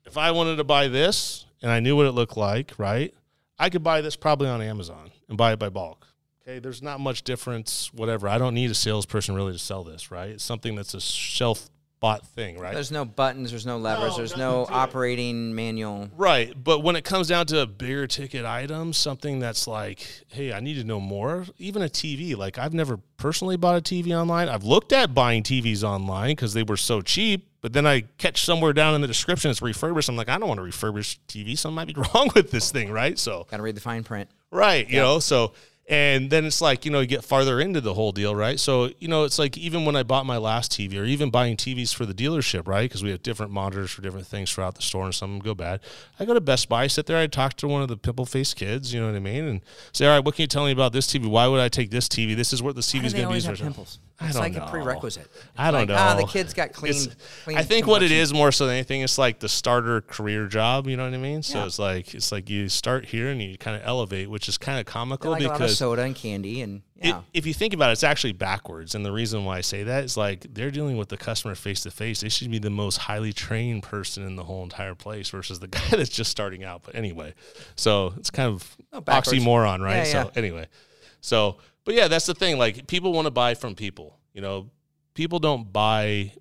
if 0.04 0.18
I 0.18 0.30
wanted 0.30 0.56
to 0.56 0.64
buy 0.64 0.88
this 0.88 1.46
and 1.62 1.70
I 1.70 1.80
knew 1.80 1.96
what 1.96 2.06
it 2.06 2.12
looked 2.12 2.36
like, 2.36 2.72
right? 2.78 3.14
I 3.58 3.70
could 3.70 3.82
buy 3.82 4.02
this 4.02 4.16
probably 4.16 4.48
on 4.48 4.60
Amazon 4.60 5.10
and 5.28 5.38
buy 5.38 5.52
it 5.54 5.58
by 5.58 5.70
bulk. 5.70 6.05
Okay, 6.48 6.60
there's 6.60 6.80
not 6.80 7.00
much 7.00 7.22
difference, 7.22 7.92
whatever. 7.92 8.28
I 8.28 8.38
don't 8.38 8.54
need 8.54 8.70
a 8.70 8.74
salesperson 8.74 9.34
really 9.34 9.52
to 9.52 9.58
sell 9.58 9.82
this, 9.82 10.12
right? 10.12 10.30
It's 10.30 10.44
something 10.44 10.76
that's 10.76 10.94
a 10.94 11.00
shelf 11.00 11.68
bought 11.98 12.24
thing, 12.24 12.58
right? 12.58 12.74
there's 12.74 12.92
no 12.92 13.04
buttons, 13.04 13.50
there's 13.50 13.66
no 13.66 13.78
levers, 13.78 14.12
No, 14.12 14.16
there's 14.18 14.36
no 14.36 14.66
to 14.66 14.70
it. 14.70 14.76
operating 14.76 15.54
manual. 15.56 16.08
Right. 16.16 16.52
But 16.62 16.84
when 16.84 16.94
it 16.94 17.02
comes 17.04 17.26
down 17.26 17.46
to 17.46 17.60
a 17.62 17.66
bigger 17.66 18.06
ticket 18.06 18.44
items, 18.44 18.96
something 18.96 19.40
that's 19.40 19.66
like, 19.66 20.06
hey, 20.28 20.52
I 20.52 20.60
need 20.60 20.74
to 20.74 20.84
know 20.84 21.00
more, 21.00 21.46
even 21.58 21.82
a 21.82 21.88
TV. 21.88 22.36
Like, 22.36 22.58
I've 22.58 22.74
never 22.74 22.98
personally 23.16 23.56
bought 23.56 23.76
a 23.78 23.80
TV 23.80 24.16
online. 24.16 24.48
I've 24.48 24.62
looked 24.62 24.92
at 24.92 25.14
buying 25.14 25.42
TVs 25.42 25.82
online 25.82 26.36
because 26.36 26.54
they 26.54 26.62
were 26.62 26.76
so 26.76 27.00
cheap. 27.00 27.48
But 27.60 27.72
then 27.72 27.86
I 27.86 28.02
catch 28.18 28.44
somewhere 28.44 28.72
down 28.72 28.94
in 28.94 29.00
the 29.00 29.08
description 29.08 29.50
it's 29.50 29.62
refurbished. 29.62 30.08
I'm 30.08 30.14
like, 30.14 30.28
I 30.28 30.38
don't 30.38 30.46
want 30.48 30.60
to 30.60 30.64
refurbish 30.66 31.18
TV. 31.26 31.58
Something 31.58 31.74
might 31.74 31.88
be 31.88 31.94
wrong 32.14 32.30
with 32.36 32.52
this 32.52 32.70
thing, 32.70 32.92
right? 32.92 33.18
So, 33.18 33.48
Got 33.50 33.56
to 33.56 33.62
read 33.64 33.74
the 33.74 33.80
fine 33.80 34.04
print. 34.04 34.30
Right. 34.52 34.88
You 34.88 34.98
know, 35.00 35.18
so 35.18 35.54
and 35.88 36.30
then 36.30 36.44
it's 36.44 36.60
like, 36.60 36.84
you 36.84 36.90
know, 36.90 36.98
you 36.98 37.06
get 37.06 37.24
farther 37.24 37.60
into 37.60 37.80
the 37.80 37.94
whole 37.94 38.10
deal, 38.10 38.34
right? 38.34 38.58
So, 38.58 38.90
you 38.98 39.06
know, 39.06 39.22
it's 39.22 39.38
like 39.38 39.56
even 39.56 39.84
when 39.84 39.94
I 39.94 40.02
bought 40.02 40.26
my 40.26 40.36
last 40.36 40.72
TV 40.72 41.00
or 41.00 41.04
even 41.04 41.30
buying 41.30 41.56
TVs 41.56 41.94
for 41.94 42.04
the 42.04 42.12
dealership, 42.12 42.66
right? 42.66 42.88
Because 42.88 43.04
we 43.04 43.10
have 43.10 43.22
different 43.22 43.52
monitors 43.52 43.92
for 43.92 44.02
different 44.02 44.26
things 44.26 44.50
throughout 44.50 44.74
the 44.74 44.82
store 44.82 45.04
and 45.04 45.14
some 45.14 45.30
of 45.30 45.36
them 45.36 45.44
go 45.44 45.54
bad. 45.54 45.80
I 46.18 46.24
go 46.24 46.34
to 46.34 46.40
Best 46.40 46.68
Buy, 46.68 46.88
sit 46.88 47.06
there, 47.06 47.18
I 47.18 47.28
talk 47.28 47.54
to 47.58 47.68
one 47.68 47.82
of 47.82 47.88
the 47.88 47.96
pimple 47.96 48.26
faced 48.26 48.56
kids, 48.56 48.92
you 48.92 49.00
know 49.00 49.06
what 49.06 49.14
I 49.14 49.20
mean? 49.20 49.44
And 49.44 49.60
say, 49.92 50.06
all 50.06 50.16
right, 50.16 50.24
what 50.24 50.34
can 50.34 50.42
you 50.42 50.48
tell 50.48 50.64
me 50.64 50.72
about 50.72 50.92
this 50.92 51.06
TV? 51.06 51.26
Why 51.26 51.46
would 51.46 51.60
I 51.60 51.68
take 51.68 51.90
this 51.90 52.08
TV? 52.08 52.34
This 52.34 52.52
is 52.52 52.60
what 52.62 52.74
the 52.74 52.80
TV 52.80 53.04
is 53.04 53.14
going 53.14 53.28
to 53.28 53.34
be 53.34 53.40
have 53.40 53.56
for. 53.56 53.64
pimples? 53.64 54.00
I 54.18 54.28
It's 54.28 54.38
like 54.38 54.54
know. 54.54 54.64
a 54.64 54.70
prerequisite. 54.70 55.30
I 55.58 55.70
don't 55.70 55.80
like, 55.80 55.88
know. 55.88 55.96
Ah, 55.98 56.14
the 56.14 56.24
kid's 56.26 56.54
got 56.54 56.72
clean. 56.72 56.94
I 57.48 57.62
think 57.62 57.86
what 57.86 58.02
it 58.02 58.10
is 58.10 58.32
more 58.32 58.50
so 58.50 58.64
than 58.66 58.76
anything, 58.76 59.02
it's 59.02 59.18
like 59.18 59.40
the 59.40 59.48
starter 59.48 60.00
career 60.00 60.46
job. 60.46 60.86
You 60.88 60.96
know 60.96 61.04
what 61.04 61.12
I 61.12 61.18
mean? 61.18 61.42
So 61.42 61.58
Yeah. 61.58 61.66
it's 61.66 61.78
like 61.78 62.14
it's 62.14 62.32
like 62.32 62.48
you 62.48 62.70
start 62.70 63.04
here 63.06 63.28
and 63.28 63.42
you 63.42 63.58
kind 63.58 63.76
of 63.76 63.82
elevate, 63.86 64.30
which 64.30 64.48
is 64.48 64.56
kind 64.56 64.80
of 64.80 64.86
comical 64.86 65.32
like 65.32 65.42
lot 65.42 65.50
of 65.52 65.58
because 65.58 65.76
soda 65.76 66.00
and 66.02 66.14
candy, 66.16 66.62
and 66.62 66.80
it- 66.98 67.14
if 67.34 67.44
you 67.44 67.52
think 67.52 67.74
about 67.74 67.90
it, 67.90 67.92
it's 67.92 68.04
actually 68.04 68.32
backwards. 68.32 68.94
And 68.94 69.04
the 69.04 69.12
reason 69.12 69.44
why 69.44 69.58
I 69.58 69.60
say 69.60 69.82
that 69.82 70.04
is 70.04 70.16
like 70.16 70.46
they're 70.54 70.70
dealing 70.70 70.96
with 70.96 71.10
the 71.10 71.18
customer 71.18 71.54
face 71.54 71.82
to 71.82 71.90
face. 71.90 72.22
They 72.22 72.30
should 72.30 72.50
be 72.50 72.58
the 72.58 72.70
most 72.70 72.96
highly 72.96 73.34
trained 73.34 73.82
person 73.82 74.22
in 74.22 74.36
the 74.36 74.44
whole 74.44 74.62
entire 74.62 74.94
place 74.94 75.28
versus 75.28 75.60
the 75.60 75.68
guy 75.68 75.80
that's 75.90 76.08
just 76.08 76.30
starting 76.30 76.64
out. 76.64 76.84
But 76.84 76.94
anyway, 76.94 77.34
so 77.76 78.14
it's 78.16 78.30
kind 78.30 78.48
of 78.48 78.76
Oh, 78.94 79.02
backwards. 79.02 79.38
oxymoron, 79.38 79.80
right? 79.80 80.06
Yeah, 80.06 80.22
so 80.24 80.30
anyway, 80.36 80.68
so 81.20 81.58
but 81.86 81.94
yeah, 81.94 82.08
that's 82.08 82.26
the 82.26 82.34
thing. 82.34 82.58
Like 82.58 82.86
people 82.86 83.12
want 83.14 83.24
to 83.24 83.30
buy 83.30 83.54
from 83.54 83.74
people. 83.74 84.18
You 84.34 84.42
know, 84.42 84.68
people 85.14 85.38
don't 85.38 85.72
buy 85.72 86.32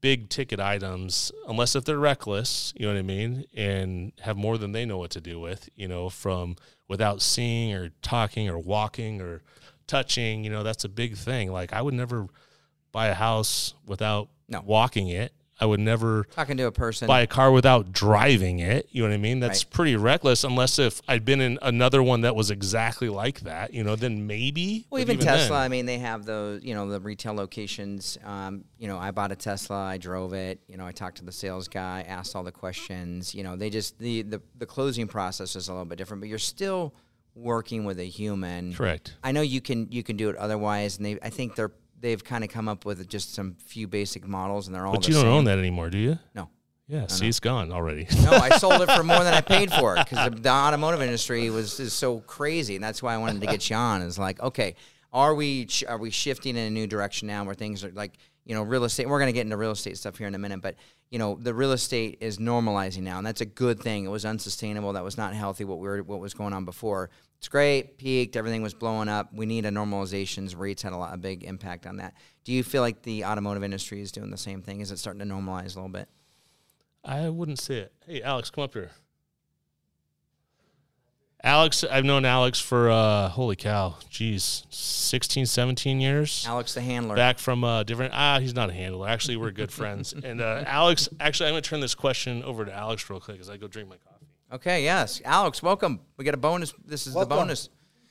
big 0.00 0.30
ticket 0.30 0.58
items 0.58 1.30
unless 1.46 1.76
if 1.76 1.84
they're 1.84 1.98
reckless, 1.98 2.72
you 2.76 2.86
know 2.86 2.94
what 2.94 2.98
I 2.98 3.02
mean, 3.02 3.44
and 3.54 4.12
have 4.20 4.36
more 4.36 4.56
than 4.58 4.72
they 4.72 4.86
know 4.86 4.96
what 4.98 5.10
to 5.10 5.20
do 5.20 5.38
with, 5.38 5.68
you 5.76 5.86
know, 5.86 6.08
from 6.08 6.56
without 6.88 7.20
seeing 7.22 7.74
or 7.74 7.90
talking 8.02 8.48
or 8.48 8.58
walking 8.58 9.20
or 9.20 9.42
touching, 9.86 10.42
you 10.42 10.50
know, 10.50 10.62
that's 10.62 10.84
a 10.84 10.88
big 10.88 11.16
thing. 11.16 11.52
Like 11.52 11.72
I 11.72 11.82
would 11.82 11.94
never 11.94 12.26
buy 12.92 13.08
a 13.08 13.14
house 13.14 13.74
without 13.86 14.30
No. 14.48 14.62
walking 14.64 15.08
it. 15.08 15.32
I 15.60 15.66
would 15.66 15.80
never 15.80 16.24
talking 16.34 16.56
to 16.56 16.64
a 16.66 16.72
person. 16.72 17.06
buy 17.06 17.20
a 17.20 17.26
car 17.26 17.50
without 17.52 17.92
driving 17.92 18.60
it. 18.60 18.88
You 18.90 19.02
know 19.02 19.08
what 19.10 19.14
I 19.14 19.18
mean? 19.18 19.40
That's 19.40 19.64
Right. 19.64 19.72
pretty 19.72 19.96
reckless 19.96 20.42
unless 20.42 20.78
if 20.78 21.02
I'd 21.06 21.24
been 21.24 21.40
in 21.40 21.58
another 21.62 22.02
one 22.02 22.22
that 22.22 22.34
was 22.34 22.50
exactly 22.50 23.08
like 23.08 23.40
that, 23.40 23.74
you 23.74 23.84
know, 23.84 23.94
then 23.96 24.26
maybe. 24.26 24.86
Well, 24.90 25.04
but 25.04 25.12
even, 25.14 25.24
Tesla. 25.24 25.48
then- 25.56 25.62
I 25.62 25.68
mean, 25.68 25.86
they 25.86 25.98
have 25.98 26.24
those, 26.24 26.62
you 26.64 26.74
know, 26.74 26.88
the 26.88 27.00
retail 27.00 27.34
locations. 27.34 28.16
Um, 28.24 28.64
you 28.78 28.88
know, 28.88 28.98
I 28.98 29.10
bought 29.10 29.32
a 29.32 29.36
Tesla. 29.36 29.84
I 29.84 29.98
drove 29.98 30.32
it. 30.32 30.60
You 30.66 30.76
know, 30.78 30.86
I 30.86 30.92
talked 30.92 31.18
to 31.18 31.24
the 31.24 31.32
sales 31.32 31.68
guy, 31.68 32.04
asked 32.08 32.34
all 32.34 32.42
the 32.42 32.52
questions. 32.52 33.34
You 33.34 33.42
know, 33.42 33.56
they 33.56 33.68
just 33.70 33.98
the 33.98 34.22
the, 34.22 34.40
the 34.58 34.66
closing 34.66 35.06
process 35.08 35.56
is 35.56 35.68
a 35.68 35.72
little 35.72 35.84
bit 35.84 35.98
different, 35.98 36.20
but 36.22 36.28
you're 36.28 36.38
still 36.38 36.94
working 37.34 37.84
with 37.84 37.98
a 37.98 38.04
human. 38.04 38.74
Correct. 38.74 39.14
I 39.22 39.32
know 39.32 39.40
you 39.42 39.60
can 39.60 39.88
you 39.90 40.02
can 40.02 40.16
do 40.16 40.30
it 40.30 40.36
otherwise, 40.36 40.96
and 40.96 41.06
they 41.06 41.18
I 41.22 41.30
think 41.30 41.54
they're 41.54 41.72
they've 42.00 42.22
kind 42.22 42.42
of 42.44 42.50
come 42.50 42.68
up 42.68 42.84
with 42.84 43.08
just 43.08 43.34
some 43.34 43.54
few 43.66 43.86
basic 43.86 44.26
models, 44.26 44.66
and 44.66 44.74
they're 44.74 44.86
all. 44.86 44.92
But 44.92 45.02
the 45.02 45.08
you 45.08 45.14
don't 45.14 45.24
same. 45.24 45.32
own 45.32 45.44
that 45.44 45.58
anymore, 45.58 45.90
do 45.90 45.98
you? 45.98 46.18
No. 46.34 46.48
Yeah, 46.88 47.06
see, 47.06 47.28
it's 47.28 47.38
gone 47.38 47.70
already. 47.70 48.08
No, 48.24 48.32
I 48.32 48.48
sold 48.58 48.82
it 48.82 48.90
for 48.90 49.04
more 49.04 49.22
than 49.22 49.32
I 49.32 49.40
paid 49.40 49.72
for 49.72 49.96
it 49.96 50.08
because 50.08 50.28
the, 50.28 50.40
the 50.40 50.50
automotive 50.50 51.00
industry 51.00 51.48
was 51.48 51.78
is 51.78 51.92
so 51.92 52.18
crazy, 52.20 52.74
and 52.74 52.82
that's 52.82 53.00
why 53.00 53.14
I 53.14 53.18
wanted 53.18 53.40
to 53.42 53.46
get 53.46 53.70
you 53.70 53.76
on. 53.76 54.02
Is 54.02 54.18
like, 54.18 54.40
okay, 54.40 54.74
are 55.12 55.32
we 55.32 55.68
sh- 55.68 55.84
are 55.88 55.98
we 55.98 56.10
shifting 56.10 56.56
in 56.56 56.66
a 56.66 56.70
new 56.70 56.88
direction 56.88 57.28
now 57.28 57.44
where 57.44 57.54
things 57.54 57.84
are 57.84 57.92
like 57.92 58.18
you 58.44 58.56
know 58.56 58.64
real 58.64 58.82
estate? 58.82 59.08
We're 59.08 59.20
going 59.20 59.28
to 59.28 59.32
get 59.32 59.42
into 59.42 59.56
real 59.56 59.70
estate 59.70 59.98
stuff 59.98 60.18
here 60.18 60.26
in 60.26 60.34
a 60.34 60.38
minute, 60.38 60.62
but 60.62 60.74
you 61.10 61.20
know 61.20 61.38
the 61.40 61.54
real 61.54 61.70
estate 61.70 62.18
is 62.20 62.38
normalizing 62.38 63.02
now, 63.02 63.18
and 63.18 63.26
that's 63.26 63.40
a 63.40 63.46
good 63.46 63.78
thing. 63.78 64.04
It 64.04 64.10
was 64.10 64.24
unsustainable. 64.24 64.92
That 64.94 65.04
was 65.04 65.16
not 65.16 65.32
healthy. 65.32 65.64
What 65.64 65.78
we 65.78 65.86
were 65.86 66.02
what 66.02 66.18
was 66.18 66.34
going 66.34 66.52
on 66.52 66.64
before. 66.64 67.10
It's 67.40 67.48
great, 67.48 67.96
peaked, 67.96 68.36
everything 68.36 68.60
was 68.60 68.74
blowing 68.74 69.08
up. 69.08 69.32
We 69.32 69.46
need 69.46 69.64
a 69.64 69.70
normalizations. 69.70 70.54
Rates 70.54 70.82
had 70.82 70.92
a 70.92 70.98
lot 70.98 71.14
a 71.14 71.16
big 71.16 71.42
impact 71.42 71.86
on 71.86 71.96
that. 71.96 72.12
Do 72.44 72.52
you 72.52 72.62
feel 72.62 72.82
like 72.82 73.00
the 73.00 73.24
automotive 73.24 73.64
industry 73.64 74.02
is 74.02 74.12
doing 74.12 74.30
the 74.30 74.36
same 74.36 74.60
thing? 74.60 74.80
Is 74.80 74.90
it 74.90 74.98
starting 74.98 75.26
to 75.26 75.34
normalize 75.34 75.74
a 75.74 75.80
little 75.80 75.88
bit? 75.88 76.10
I 77.02 77.30
wouldn't 77.30 77.58
say 77.58 77.78
it. 77.78 77.94
Hey, 78.06 78.20
Alex, 78.20 78.50
come 78.50 78.64
up 78.64 78.74
here. 78.74 78.90
Alex, 81.42 81.82
I've 81.82 82.04
known 82.04 82.26
Alex 82.26 82.60
for 82.60 82.90
uh, 82.90 83.30
holy 83.30 83.56
cow, 83.56 83.94
geez, 84.10 84.66
16, 84.68 85.46
17 85.46 85.98
years. 85.98 86.44
Alex 86.46 86.74
the 86.74 86.82
handler. 86.82 87.16
Back 87.16 87.38
from 87.38 87.64
uh, 87.64 87.84
different. 87.84 88.12
Ah, 88.14 88.38
he's 88.38 88.52
not 88.52 88.68
a 88.68 88.74
handler. 88.74 89.08
Actually, 89.08 89.38
we're 89.38 89.50
good 89.50 89.72
friends. 89.72 90.12
And 90.12 90.42
uh, 90.42 90.64
Alex, 90.66 91.08
actually, 91.18 91.48
I'm 91.48 91.52
gonna 91.52 91.62
turn 91.62 91.80
this 91.80 91.94
question 91.94 92.42
over 92.42 92.66
to 92.66 92.74
Alex 92.74 93.08
real 93.08 93.18
quick 93.18 93.40
as 93.40 93.48
I 93.48 93.56
go 93.56 93.66
drink 93.66 93.88
my 93.88 93.96
coffee. 93.96 94.09
Okay, 94.52 94.82
yes. 94.82 95.22
Alex, 95.24 95.62
welcome. 95.62 96.00
We 96.16 96.24
got 96.24 96.34
a 96.34 96.38
bonus. 96.38 96.74
This 96.84 97.06
is 97.06 97.14
Welcome. 97.14 97.28
the 97.30 97.34
bonus. 97.36 97.68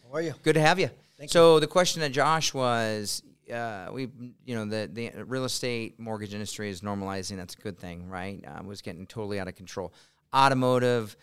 How 0.07 0.15
are 0.15 0.21
you? 0.21 0.33
Good 0.41 0.53
to 0.53 0.61
have 0.61 0.79
you. 0.79 0.89
Thank 1.17 1.31
so 1.31 1.59
the 1.59 1.67
question 1.67 1.99
that 1.99 2.13
Josh 2.13 2.53
was, 2.53 3.21
uh, 3.53 3.89
we, 3.91 4.09
you 4.45 4.55
know, 4.55 4.63
the 4.63 4.89
the 4.91 5.25
real 5.25 5.43
estate 5.43 5.99
mortgage 5.99 6.33
industry 6.33 6.69
is 6.69 6.79
normalizing. 6.79 7.35
That's 7.35 7.55
a 7.55 7.57
good 7.57 7.77
thing, 7.77 8.07
right? 8.07 8.41
Uh, 8.47 8.63
was 8.63 8.81
getting 8.81 9.05
totally 9.05 9.37
out 9.37 9.49
of 9.49 9.55
control. 9.55 9.91
Automotive, 10.33 11.17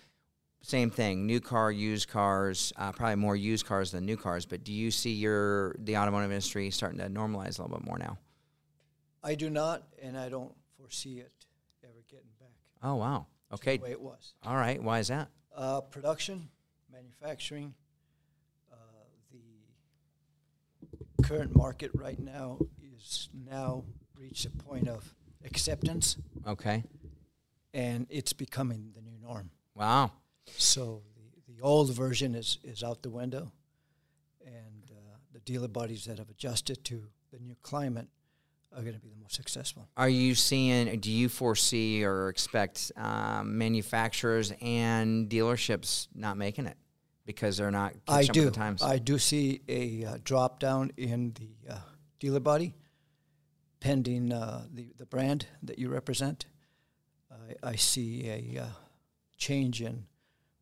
same 0.60 0.90
thing. 0.90 1.24
New 1.24 1.40
car, 1.40 1.72
used 1.72 2.08
cars, 2.08 2.74
uh, 2.76 2.92
probably 2.92 3.16
more 3.16 3.36
used 3.36 3.64
cars 3.64 3.92
than 3.92 4.04
new 4.04 4.18
cars. 4.18 4.44
But 4.44 4.64
do 4.64 4.72
you 4.72 4.90
see 4.90 5.12
your 5.12 5.76
the 5.78 5.96
automotive 5.96 6.30
industry 6.30 6.70
starting 6.70 6.98
to 6.98 7.08
normalize 7.08 7.58
a 7.58 7.62
little 7.62 7.78
bit 7.78 7.86
more 7.86 7.98
now? 7.98 8.18
I 9.24 9.34
do 9.34 9.48
not, 9.48 9.82
and 10.02 10.18
I 10.18 10.28
don't 10.28 10.52
foresee 10.76 11.20
it 11.20 11.32
ever 11.82 12.04
getting 12.10 12.28
back 12.38 12.50
Oh 12.82 12.96
wow. 12.96 13.26
Okay. 13.52 13.76
the 13.76 13.82
way 13.84 13.90
it 13.92 14.00
was. 14.00 14.34
All 14.44 14.56
right. 14.56 14.82
Why 14.82 14.98
is 14.98 15.08
that? 15.08 15.28
Uh, 15.54 15.80
production, 15.80 16.48
manufacturing, 16.92 17.74
uh, 18.72 18.76
the 19.32 21.22
current 21.22 21.54
market 21.56 21.90
right 21.94 22.18
now 22.18 22.58
is 22.96 23.28
now 23.32 23.84
reached 24.18 24.44
a 24.46 24.50
point 24.50 24.88
of 24.88 25.14
acceptance, 25.44 26.16
Okay. 26.46 26.84
and 27.72 28.06
it's 28.10 28.32
becoming 28.32 28.92
the 28.94 29.00
new 29.00 29.16
norm. 29.22 29.50
Wow. 29.74 30.12
So 30.56 31.02
the, 31.14 31.54
the 31.54 31.60
old 31.62 31.92
version 31.94 32.34
is, 32.34 32.58
is 32.64 32.82
out 32.82 33.02
the 33.02 33.10
window, 33.10 33.52
and 34.44 34.90
uh, 34.90 35.16
the 35.32 35.40
dealer 35.40 35.68
bodies 35.68 36.04
that 36.06 36.18
have 36.18 36.28
adjusted 36.30 36.84
to 36.84 37.04
the 37.32 37.38
new 37.38 37.56
climate 37.62 38.08
are 38.76 38.82
going 38.82 38.94
to 38.94 39.00
be 39.00 39.08
the 39.08 39.16
most 39.16 39.34
successful. 39.34 39.88
Are 39.96 40.08
you 40.08 40.34
seeing? 40.34 41.00
Do 41.00 41.10
you 41.10 41.28
foresee 41.28 42.04
or 42.04 42.28
expect 42.28 42.92
um, 42.96 43.56
manufacturers 43.56 44.52
and 44.60 45.28
dealerships 45.28 46.08
not 46.14 46.36
making 46.36 46.66
it 46.66 46.76
because 47.24 47.56
they're 47.56 47.70
not 47.70 47.94
I 48.06 48.24
do. 48.24 48.44
the 48.44 48.50
times? 48.50 48.82
I 48.82 48.98
do 48.98 49.18
see 49.18 49.62
a 49.68 50.04
uh, 50.04 50.18
drop 50.22 50.60
down 50.60 50.92
in 50.96 51.32
the 51.34 51.74
uh, 51.74 51.78
dealer 52.20 52.40
body, 52.40 52.74
pending 53.80 54.32
uh, 54.32 54.64
the 54.72 54.92
the 54.98 55.06
brand 55.06 55.46
that 55.62 55.78
you 55.78 55.88
represent. 55.88 56.46
I, 57.30 57.70
I 57.70 57.76
see 57.76 58.28
a 58.28 58.62
uh, 58.62 58.66
change 59.38 59.80
in 59.80 60.04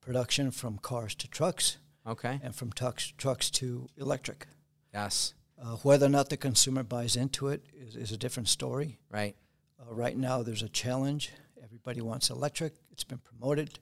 production 0.00 0.50
from 0.52 0.78
cars 0.78 1.14
to 1.16 1.28
trucks, 1.28 1.78
okay. 2.06 2.40
and 2.42 2.54
from 2.54 2.72
trucks 2.72 3.12
trucks 3.18 3.50
to 3.50 3.88
electric. 3.96 4.46
Yes. 4.92 5.34
Uh, 5.60 5.76
whether 5.76 6.06
or 6.06 6.10
not 6.10 6.30
the 6.30 6.36
consumer 6.36 6.82
buys 6.82 7.16
into 7.16 7.48
it 7.48 7.64
is, 7.74 7.96
is 7.96 8.12
a 8.12 8.16
different 8.16 8.48
story. 8.48 8.98
Right. 9.10 9.36
Uh, 9.80 9.94
right 9.94 10.16
now, 10.16 10.42
there's 10.42 10.62
a 10.62 10.68
challenge. 10.68 11.30
Everybody 11.62 12.00
wants 12.00 12.30
electric. 12.30 12.74
It's 12.90 13.04
been 13.04 13.18
promoted. 13.18 13.78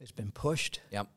It's 0.00 0.12
been 0.12 0.32
pushed. 0.32 0.80
Yep. 0.90 1.08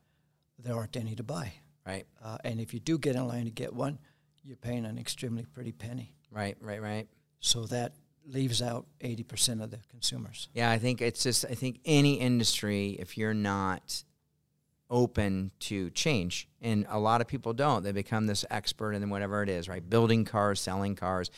There 0.58 0.76
aren't 0.76 0.96
any 0.96 1.14
to 1.16 1.22
buy. 1.22 1.52
Right. 1.86 2.06
Uh, 2.22 2.38
and 2.44 2.60
if 2.60 2.72
you 2.72 2.80
do 2.80 2.98
get 2.98 3.16
in 3.16 3.26
line 3.26 3.44
to 3.44 3.50
get 3.50 3.72
one, 3.72 3.98
you're 4.42 4.56
paying 4.56 4.84
an 4.84 4.98
extremely 4.98 5.44
pretty 5.44 5.72
penny. 5.72 6.14
Right. 6.30 6.56
Right. 6.60 6.80
Right. 6.80 7.08
So 7.40 7.66
that 7.66 7.94
leaves 8.26 8.60
out 8.62 8.86
80% 9.00 9.62
of 9.62 9.70
the 9.70 9.78
consumers. 9.90 10.48
Yeah, 10.52 10.70
I 10.70 10.78
think 10.78 11.00
it's 11.00 11.22
just 11.22 11.44
I 11.44 11.54
think 11.54 11.80
any 11.84 12.14
industry 12.14 12.96
if 12.98 13.16
you're 13.16 13.34
not 13.34 14.04
open 14.90 15.50
to 15.60 15.90
change 15.90 16.48
and 16.60 16.86
a 16.88 16.98
lot 16.98 17.20
of 17.20 17.26
people 17.26 17.52
don't. 17.52 17.82
They 17.82 17.92
become 17.92 18.26
this 18.26 18.44
expert 18.50 18.92
in 18.92 19.10
whatever 19.10 19.42
it 19.42 19.48
is 19.48 19.68
right? 19.68 19.88
Building 19.88 20.24
cars 20.24 20.60
selling 20.60 20.94
cars 20.96 21.30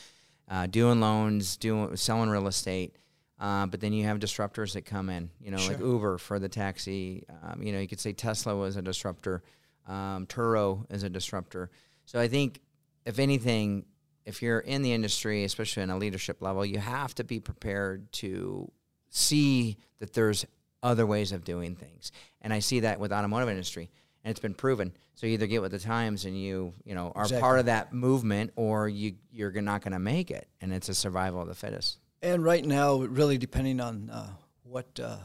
uh, 0.48 0.66
doing 0.66 1.01
loans 1.01 1.57
doing 1.57 1.96
selling 1.96 2.30
real 2.30 2.46
estate 2.46 2.96
uh, 3.40 3.66
but 3.66 3.80
then 3.80 3.92
you 3.92 4.05
have 4.05 4.18
disruptors 4.18 4.74
that 4.74 4.84
come 4.84 5.09
in 5.09 5.30
you 5.40 5.51
know 5.51 5.59
like 5.68 5.78
uber 5.80 6.18
for 6.18 6.38
the 6.38 6.48
taxi 6.48 7.24
um, 7.42 7.62
you 7.62 7.72
know 7.72 7.78
you 7.78 7.88
could 7.88 8.01
say 8.01 8.12
tesla 8.12 8.55
was 8.55 8.76
a 8.76 8.82
disruptor 8.82 9.42
um, 9.88 10.26
turo 10.26 10.84
is 10.90 11.03
a 11.03 11.09
disruptor. 11.09 11.70
So 12.05 12.20
i 12.20 12.28
think 12.28 12.61
if 13.05 13.18
anything 13.18 13.86
if 14.24 14.42
you're 14.42 14.61
in 14.61 14.82
the 14.82 14.92
industry 14.92 15.44
especially 15.44 15.82
in 15.82 15.90
a 15.90 15.96
leadership 15.96 16.42
level 16.42 16.64
you 16.64 16.78
have 16.78 17.14
to 17.16 17.24
be 17.24 17.40
prepared 17.40 18.11
to 18.12 18.70
see 19.09 19.76
that 19.98 20.12
there's 20.12 20.46
other 20.83 21.07
ways 21.07 21.33
of 21.33 21.45
doing 21.45 21.74
things. 21.76 22.12
And 22.43 22.53
I 22.53 22.59
see 22.61 22.81
that 22.81 23.01
with 23.01 23.12
automotive 23.12 23.49
industry, 23.49 23.91
and 24.24 24.31
it's 24.31 24.41
been 24.41 24.55
proven. 24.55 24.93
So 25.14 25.26
you 25.26 25.35
either 25.35 25.47
get 25.47 25.61
with 25.61 25.72
the 25.72 25.78
times 25.78 26.24
and 26.24 26.41
you, 26.41 26.72
you 26.85 26.95
know, 26.95 27.12
are 27.14 27.28
part 27.28 27.59
of 27.59 27.66
that 27.66 27.93
movement, 27.93 28.53
or 28.57 28.89
you 28.89 29.14
you're 29.31 29.53
not 29.61 29.83
going 29.83 29.93
to 29.93 29.99
make 29.99 30.31
it, 30.31 30.49
and 30.61 30.72
it's 30.72 30.89
a 30.89 30.95
survival 30.95 31.43
of 31.43 31.49
the 31.49 31.55
fittest. 31.55 31.99
And 32.22 32.43
right 32.45 32.64
now, 32.64 32.97
really 32.97 33.39
depending 33.39 33.81
on 33.81 34.11
uh, 34.11 34.28
what 34.62 34.99
uh, 35.03 35.16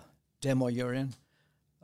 demo 0.41 0.67
you're 0.67 0.93
in, 0.93 1.13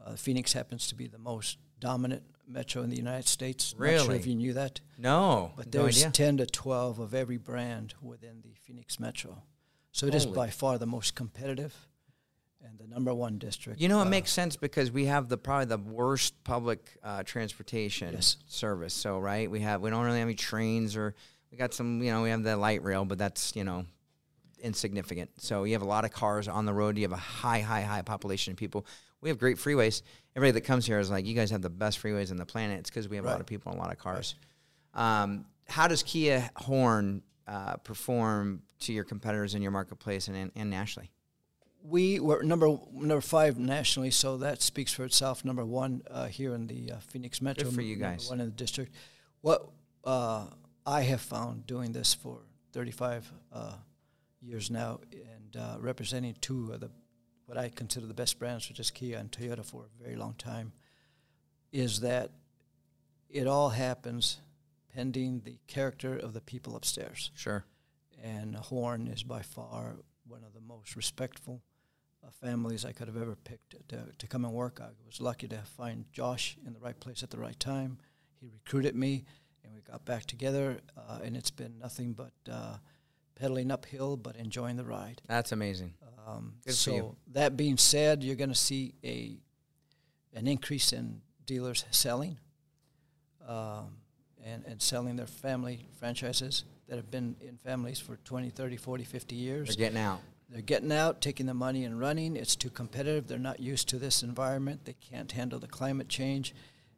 uh, 0.05 0.15
Phoenix 0.15 0.53
happens 0.53 0.87
to 0.87 0.95
be 0.95 1.07
the 1.07 1.17
most 1.17 1.57
dominant 1.79 2.23
metro 2.47 2.81
in 2.83 2.89
the 2.89 2.97
United 2.97 3.27
States. 3.27 3.73
Not 3.77 3.85
sure 3.87 3.93
Really? 3.95 4.15
if 4.17 4.27
you 4.27 4.35
knew 4.35 4.53
that. 4.53 4.81
No, 4.97 5.53
But 5.55 5.73
no 5.73 5.83
there's 5.83 5.99
idea. 6.01 6.11
10 6.11 6.37
to 6.37 6.45
12 6.45 6.99
of 6.99 7.13
every 7.13 7.37
brand 7.37 7.93
within 8.01 8.41
the 8.41 8.53
Phoenix 8.55 8.99
metro. 8.99 9.43
So 9.91 10.05
it 10.07 10.15
is 10.15 10.23
Holy. 10.25 10.35
by 10.35 10.49
far 10.49 10.77
the 10.77 10.85
most 10.85 11.15
competitive 11.15 11.87
and 12.65 12.77
the 12.79 12.87
number 12.87 13.13
one 13.13 13.37
district. 13.37 13.79
You 13.81 13.89
know, 13.89 13.99
it 13.99 14.05
uh, 14.07 14.09
makes 14.09 14.31
sense 14.31 14.55
because 14.55 14.91
we 14.91 15.05
have 15.05 15.29
the 15.29 15.37
probably 15.37 15.65
the 15.65 15.77
worst 15.77 16.41
public 16.43 16.97
uh, 17.03 17.23
transportation 17.23 18.13
Yes. 18.13 18.37
service. 18.47 18.93
So 18.93 19.19
right, 19.19 19.49
we 19.49 19.59
have 19.61 19.81
we 19.81 19.89
don't 19.89 20.03
really 20.05 20.19
have 20.19 20.27
any 20.27 20.35
trains 20.35 20.95
or 20.95 21.15
we 21.51 21.57
got 21.57 21.73
some. 21.73 22.01
You 22.01 22.11
know, 22.11 22.21
we 22.23 22.29
have 22.29 22.43
the 22.43 22.55
light 22.57 22.83
rail, 22.83 23.05
but 23.05 23.17
that's 23.17 23.55
you 23.55 23.63
know 23.63 23.85
insignificant. 24.59 25.29
So 25.37 25.63
you 25.63 25.73
have 25.73 25.81
a 25.81 25.85
lot 25.87 26.05
of 26.05 26.11
cars 26.11 26.47
on 26.47 26.65
the 26.65 26.73
road. 26.73 26.97
You 26.97 27.03
have 27.03 27.11
a 27.11 27.15
high, 27.17 27.61
high, 27.61 27.81
high 27.81 28.01
population 28.03 28.51
of 28.51 28.57
people. 28.57 28.85
We 29.21 29.29
have 29.29 29.37
great 29.39 29.57
freeways. 29.57 30.01
Everybody 30.35 30.59
that 30.59 30.65
comes 30.65 30.85
here 30.85 30.99
is 30.99 31.09
like, 31.09 31.25
you 31.25 31.33
guys 31.35 31.51
have 31.51 31.61
the 31.61 31.69
best 31.69 32.01
freeways 32.01 32.31
on 32.31 32.37
the 32.37 32.45
planet. 32.45 32.79
It's 32.79 32.89
because 32.89 33.09
we 33.09 33.15
have 33.17 33.25
a 33.25 33.29
lot 33.29 33.39
of 33.39 33.45
people 33.45 33.71
and 33.71 33.79
a 33.79 33.83
lot 33.83 33.91
of 33.91 33.97
cars. 33.99 34.35
Um, 34.93 35.45
how 35.67 35.87
does 35.87 36.03
Kia 36.03 36.49
Horne 36.55 37.21
uh, 37.47 37.75
perform 37.77 38.61
to 38.81 38.93
your 38.93 39.03
competitors 39.03 39.55
in 39.55 39.61
your 39.61 39.71
marketplace 39.71 40.27
and, 40.27 40.37
and, 40.37 40.51
and 40.55 40.69
nationally? 40.69 41.11
We 41.83 42.19
were 42.19 42.43
number 42.43 42.77
number 42.93 43.21
five 43.21 43.57
nationally, 43.57 44.11
so 44.11 44.37
that 44.37 44.61
speaks 44.61 44.93
for 44.93 45.03
itself. 45.03 45.43
Number 45.43 45.65
one 45.65 46.03
uh, 46.09 46.27
here 46.27 46.53
in 46.53 46.67
the 46.67 46.91
uh, 46.91 46.99
Phoenix 46.99 47.41
metro. 47.41 47.71
for 47.71 47.81
you 47.81 47.95
guys. 47.95 48.29
One 48.29 48.39
in 48.39 48.47
the 48.47 48.51
district. 48.51 48.93
What 49.41 49.67
uh, 50.03 50.45
I 50.85 51.01
have 51.01 51.21
found 51.21 51.65
doing 51.65 51.91
this 51.91 52.13
for 52.13 52.41
35 52.73 53.31
uh, 53.51 53.73
years 54.41 54.69
now 54.69 54.99
and 55.11 55.57
uh, 55.57 55.77
representing 55.79 56.35
two 56.39 56.71
of 56.71 56.81
the 56.81 56.91
what 57.47 57.57
I 57.57 57.69
consider 57.69 58.05
the 58.05 58.13
best 58.13 58.39
brands, 58.39 58.69
which 58.69 58.79
is 58.79 58.91
Kia 58.91 59.17
and 59.17 59.29
Toyota, 59.31 59.65
for 59.65 59.83
a 59.85 60.03
very 60.03 60.15
long 60.15 60.35
time, 60.37 60.71
is 61.73 61.99
that 61.99 62.29
it 63.29 63.45
all 63.47 63.69
happens 63.69 64.39
pending 64.93 65.41
the 65.43 65.57
character 65.67 66.15
of 66.15 66.33
the 66.33 66.41
people 66.41 66.75
upstairs 66.75 67.31
Sure. 67.33 67.65
and 68.23 68.55
Horne 68.55 69.07
is 69.07 69.23
by 69.23 69.41
far 69.41 69.97
one 70.27 70.43
of 70.45 70.53
the 70.53 70.61
most 70.61 70.95
respectful 70.95 71.61
families 72.29 72.85
I 72.85 72.91
could 72.91 73.07
have 73.07 73.17
ever 73.17 73.35
picked 73.35 73.75
to, 73.89 73.99
to 74.17 74.27
come 74.27 74.45
and 74.45 74.53
work. 74.53 74.79
I 74.81 74.89
was 75.05 75.21
lucky 75.21 75.47
to 75.49 75.57
find 75.77 76.05
Josh 76.11 76.57
in 76.65 76.73
the 76.73 76.79
right 76.79 76.99
place 76.99 77.23
at 77.23 77.29
the 77.29 77.37
right 77.37 77.59
time. 77.59 77.97
He 78.39 78.47
recruited 78.47 78.95
me, 78.95 79.25
and 79.63 79.73
we 79.73 79.81
got 79.81 80.05
back 80.05 80.25
together, 80.25 80.79
uh, 80.97 81.19
and 81.23 81.35
it's 81.35 81.51
been 81.51 81.77
nothing 81.79 82.13
but 82.13 82.31
uh, 82.51 82.77
pedaling 83.35 83.71
uphill, 83.71 84.17
but 84.17 84.35
enjoying 84.35 84.77
the 84.77 84.83
ride. 84.83 85.21
That's 85.27 85.51
amazing. 85.51 85.93
Um, 86.27 86.53
so 86.67 87.15
that 87.31 87.57
being 87.57 87.77
said, 87.77 88.23
you're 88.23 88.35
going 88.35 88.49
to 88.49 88.55
see 88.55 88.93
a 89.03 89.37
an 90.33 90.47
increase 90.47 90.93
in 90.93 91.21
dealers 91.45 91.83
selling 91.91 92.37
um, 93.47 93.97
and, 94.45 94.63
and 94.65 94.81
selling 94.81 95.17
their 95.17 95.27
family 95.27 95.87
franchises 95.99 96.63
that 96.87 96.95
have 96.95 97.11
been 97.11 97.35
in 97.41 97.57
families 97.57 97.99
for 97.99 98.17
20, 98.17 98.49
30, 98.49 98.77
40, 98.77 99.03
50 99.03 99.35
years. 99.35 99.67
They're 99.67 99.85
getting 99.87 99.97
out. 99.97 100.21
They're 100.51 100.61
getting 100.61 100.91
out, 100.91 101.21
taking 101.21 101.45
the 101.45 101.53
money 101.53 101.85
and 101.85 101.97
running. 101.97 102.35
It's 102.35 102.57
too 102.57 102.69
competitive. 102.69 103.27
They're 103.27 103.39
not 103.39 103.61
used 103.61 103.87
to 103.89 103.97
this 103.97 104.21
environment. 104.21 104.83
They 104.83 104.95
can't 104.99 105.31
handle 105.31 105.59
the 105.59 105.67
climate 105.67 106.09
change, 106.09 106.53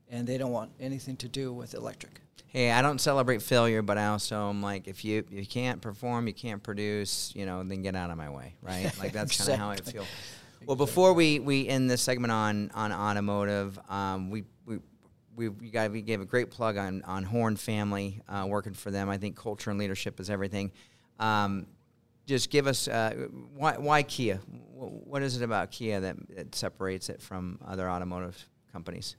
and 0.10 0.26
they 0.28 0.40
don't 0.40 0.52
want 0.52 0.72
anything 0.80 1.18
to 1.18 1.28
do 1.28 1.54
with 1.54 1.76
electric. 1.76 2.22
Hey, 2.48 2.72
I 2.72 2.82
don't 2.82 3.00
celebrate 3.00 3.44
failure, 3.44 3.84
but 3.84 3.98
I 4.00 4.08
also 4.08 4.50
am 4.50 4.64
like, 4.64 4.88
if 4.88 5.06
you 5.06 5.24
you 5.30 5.46
can't 5.46 5.82
perform, 5.82 6.28
you 6.28 6.34
can't 6.34 6.64
produce, 6.64 7.32
you 7.36 7.46
know, 7.46 7.64
then 7.64 7.84
get 7.84 7.96
out 7.96 8.10
of 8.10 8.18
my 8.18 8.30
way, 8.30 8.56
right? 8.62 8.92
Like 9.00 9.12
that's 9.12 9.38
kind 9.38 9.52
of 9.52 9.60
how 9.60 9.70
I 9.70 9.78
feel. 9.78 10.06
Well, 10.66 10.76
before 10.76 11.14
we 11.14 11.40
we 11.40 11.68
end 11.68 11.92
this 11.92 12.02
segment 12.02 12.32
on 12.32 12.72
on 12.74 12.92
automotive, 12.92 13.80
um, 13.90 14.30
we 14.30 14.46
we. 14.66 14.80
We, 15.36 15.46
you 15.46 15.72
got, 15.72 15.90
we 15.90 16.04
gave 16.04 16.22
a 16.22 16.26
great 16.26 16.52
plug 16.52 16.78
on, 16.78 17.02
on 17.06 17.24
Horne 17.24 17.56
Family, 17.56 18.22
uh, 18.30 18.46
working 18.48 18.76
for 18.76 18.92
them. 18.92 19.10
I 19.10 19.18
think 19.18 19.36
culture 19.36 19.72
and 19.72 19.80
leadership 19.80 20.20
is 20.20 20.30
everything. 20.30 20.72
Um, 21.20 21.66
just 22.26 22.50
give 22.50 22.68
us 22.68 22.88
uh, 22.88 23.28
why, 23.56 23.78
why 23.78 24.04
Kia? 24.04 24.40
What 24.76 25.22
is 25.22 25.38
it 25.38 25.44
about 25.44 25.72
Kia 25.72 26.00
that, 26.00 26.16
that 26.36 26.56
separates 26.56 27.10
it 27.10 27.22
from 27.22 27.60
other 27.66 27.90
automotive 27.90 28.50
companies? 28.72 29.16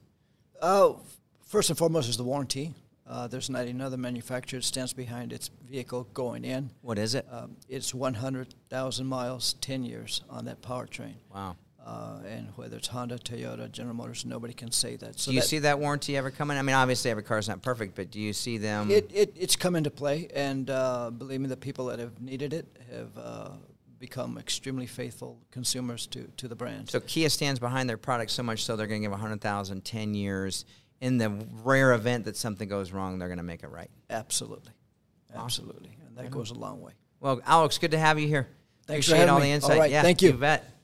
Oh, 0.61 1.01
first 1.45 1.69
and 1.69 1.77
foremost 1.77 2.09
is 2.09 2.17
the 2.17 2.23
warranty. 2.23 2.73
Uh, 3.07 3.27
there's 3.27 3.51
not 3.51 3.65
another 3.65 3.97
manufacturer 3.97 4.59
that 4.59 4.65
stands 4.65 4.91
behind 4.91 5.31
its 5.31 5.51
vehicle 5.69 6.07
going 6.13 6.43
in. 6.43 6.71
What 6.81 6.97
is 6.97 7.13
it? 7.13 7.27
Um, 7.29 7.55
it's 7.69 7.93
100,000 7.93 9.05
miles, 9.05 9.53
10 9.61 9.83
years 9.83 10.23
on 10.29 10.45
that 10.45 10.61
powertrain. 10.61 11.13
Wow. 11.33 11.55
Uh, 11.85 12.17
and 12.27 12.47
whether 12.55 12.77
it's 12.77 12.87
Honda, 12.87 13.19
Toyota, 13.19 13.71
General 13.71 13.95
Motors, 13.95 14.25
nobody 14.25 14.53
can 14.53 14.71
say 14.71 14.95
that. 14.95 15.19
So 15.19 15.29
do 15.29 15.35
you 15.35 15.41
that, 15.41 15.47
see 15.47 15.59
that 15.59 15.77
warranty 15.77 16.17
ever 16.17 16.31
coming? 16.31 16.57
I 16.57 16.63
mean, 16.63 16.75
obviously 16.75 17.11
every 17.11 17.21
car 17.21 17.37
is 17.37 17.47
not 17.47 17.61
perfect, 17.61 17.95
but 17.95 18.09
do 18.09 18.19
you 18.19 18.33
see 18.33 18.57
them? 18.57 18.89
it, 18.89 19.11
it, 19.13 19.33
it's 19.37 19.55
come 19.55 19.75
into 19.75 19.91
play, 19.91 20.27
and 20.33 20.67
uh, 20.69 21.11
believe 21.11 21.41
me, 21.41 21.47
the 21.47 21.55
people 21.55 21.85
that 21.85 21.99
have 21.99 22.19
needed 22.19 22.53
it 22.53 22.65
have 22.91 23.15
uh, 23.15 23.49
become 23.99 24.39
extremely 24.39 24.87
faithful 24.87 25.37
consumers 25.51 26.07
to, 26.07 26.23
to 26.37 26.47
the 26.47 26.55
brand. 26.55 26.89
so 26.89 26.99
Kia 26.99 27.29
stands 27.29 27.59
behind 27.59 27.87
their 27.87 27.97
product 27.97 28.31
so 28.31 28.41
much 28.41 28.63
so 28.63 28.75
they're 28.75 28.87
going 28.87 29.01
to 29.01 29.05
give 29.05 29.11
100,000 29.11 29.85
10 29.85 30.13
years. 30.15 30.65
In 31.01 31.17
the 31.17 31.29
rare 31.63 31.93
event 31.93 32.25
that 32.25 32.37
something 32.37 32.67
goes 32.67 32.91
wrong, 32.91 33.19
they're 33.19 33.27
going 33.27 33.37
to 33.37 33.43
make 33.43 33.63
it 33.63 33.69
right. 33.69 33.91
Absolutely. 34.09 34.71
Absolutely. 35.35 35.97
And 36.07 36.17
that 36.17 36.31
goes 36.31 36.49
a 36.51 36.55
long 36.55 36.81
way. 36.81 36.93
Well, 37.19 37.41
Alex, 37.45 37.77
good 37.77 37.91
to 37.91 37.99
have 37.99 38.17
you 38.17 38.27
here. 38.27 38.47
Thanks 38.87 39.05
for 39.07 39.11
Appreciate 39.11 39.17
having 39.17 39.33
all 39.33 39.39
me. 39.39 39.47
the 39.47 39.51
insight. 39.51 39.79
right, 39.79 39.91
yeah, 39.91 40.01
thank 40.01 40.21
you. 40.21 40.33
bet. 40.33 40.74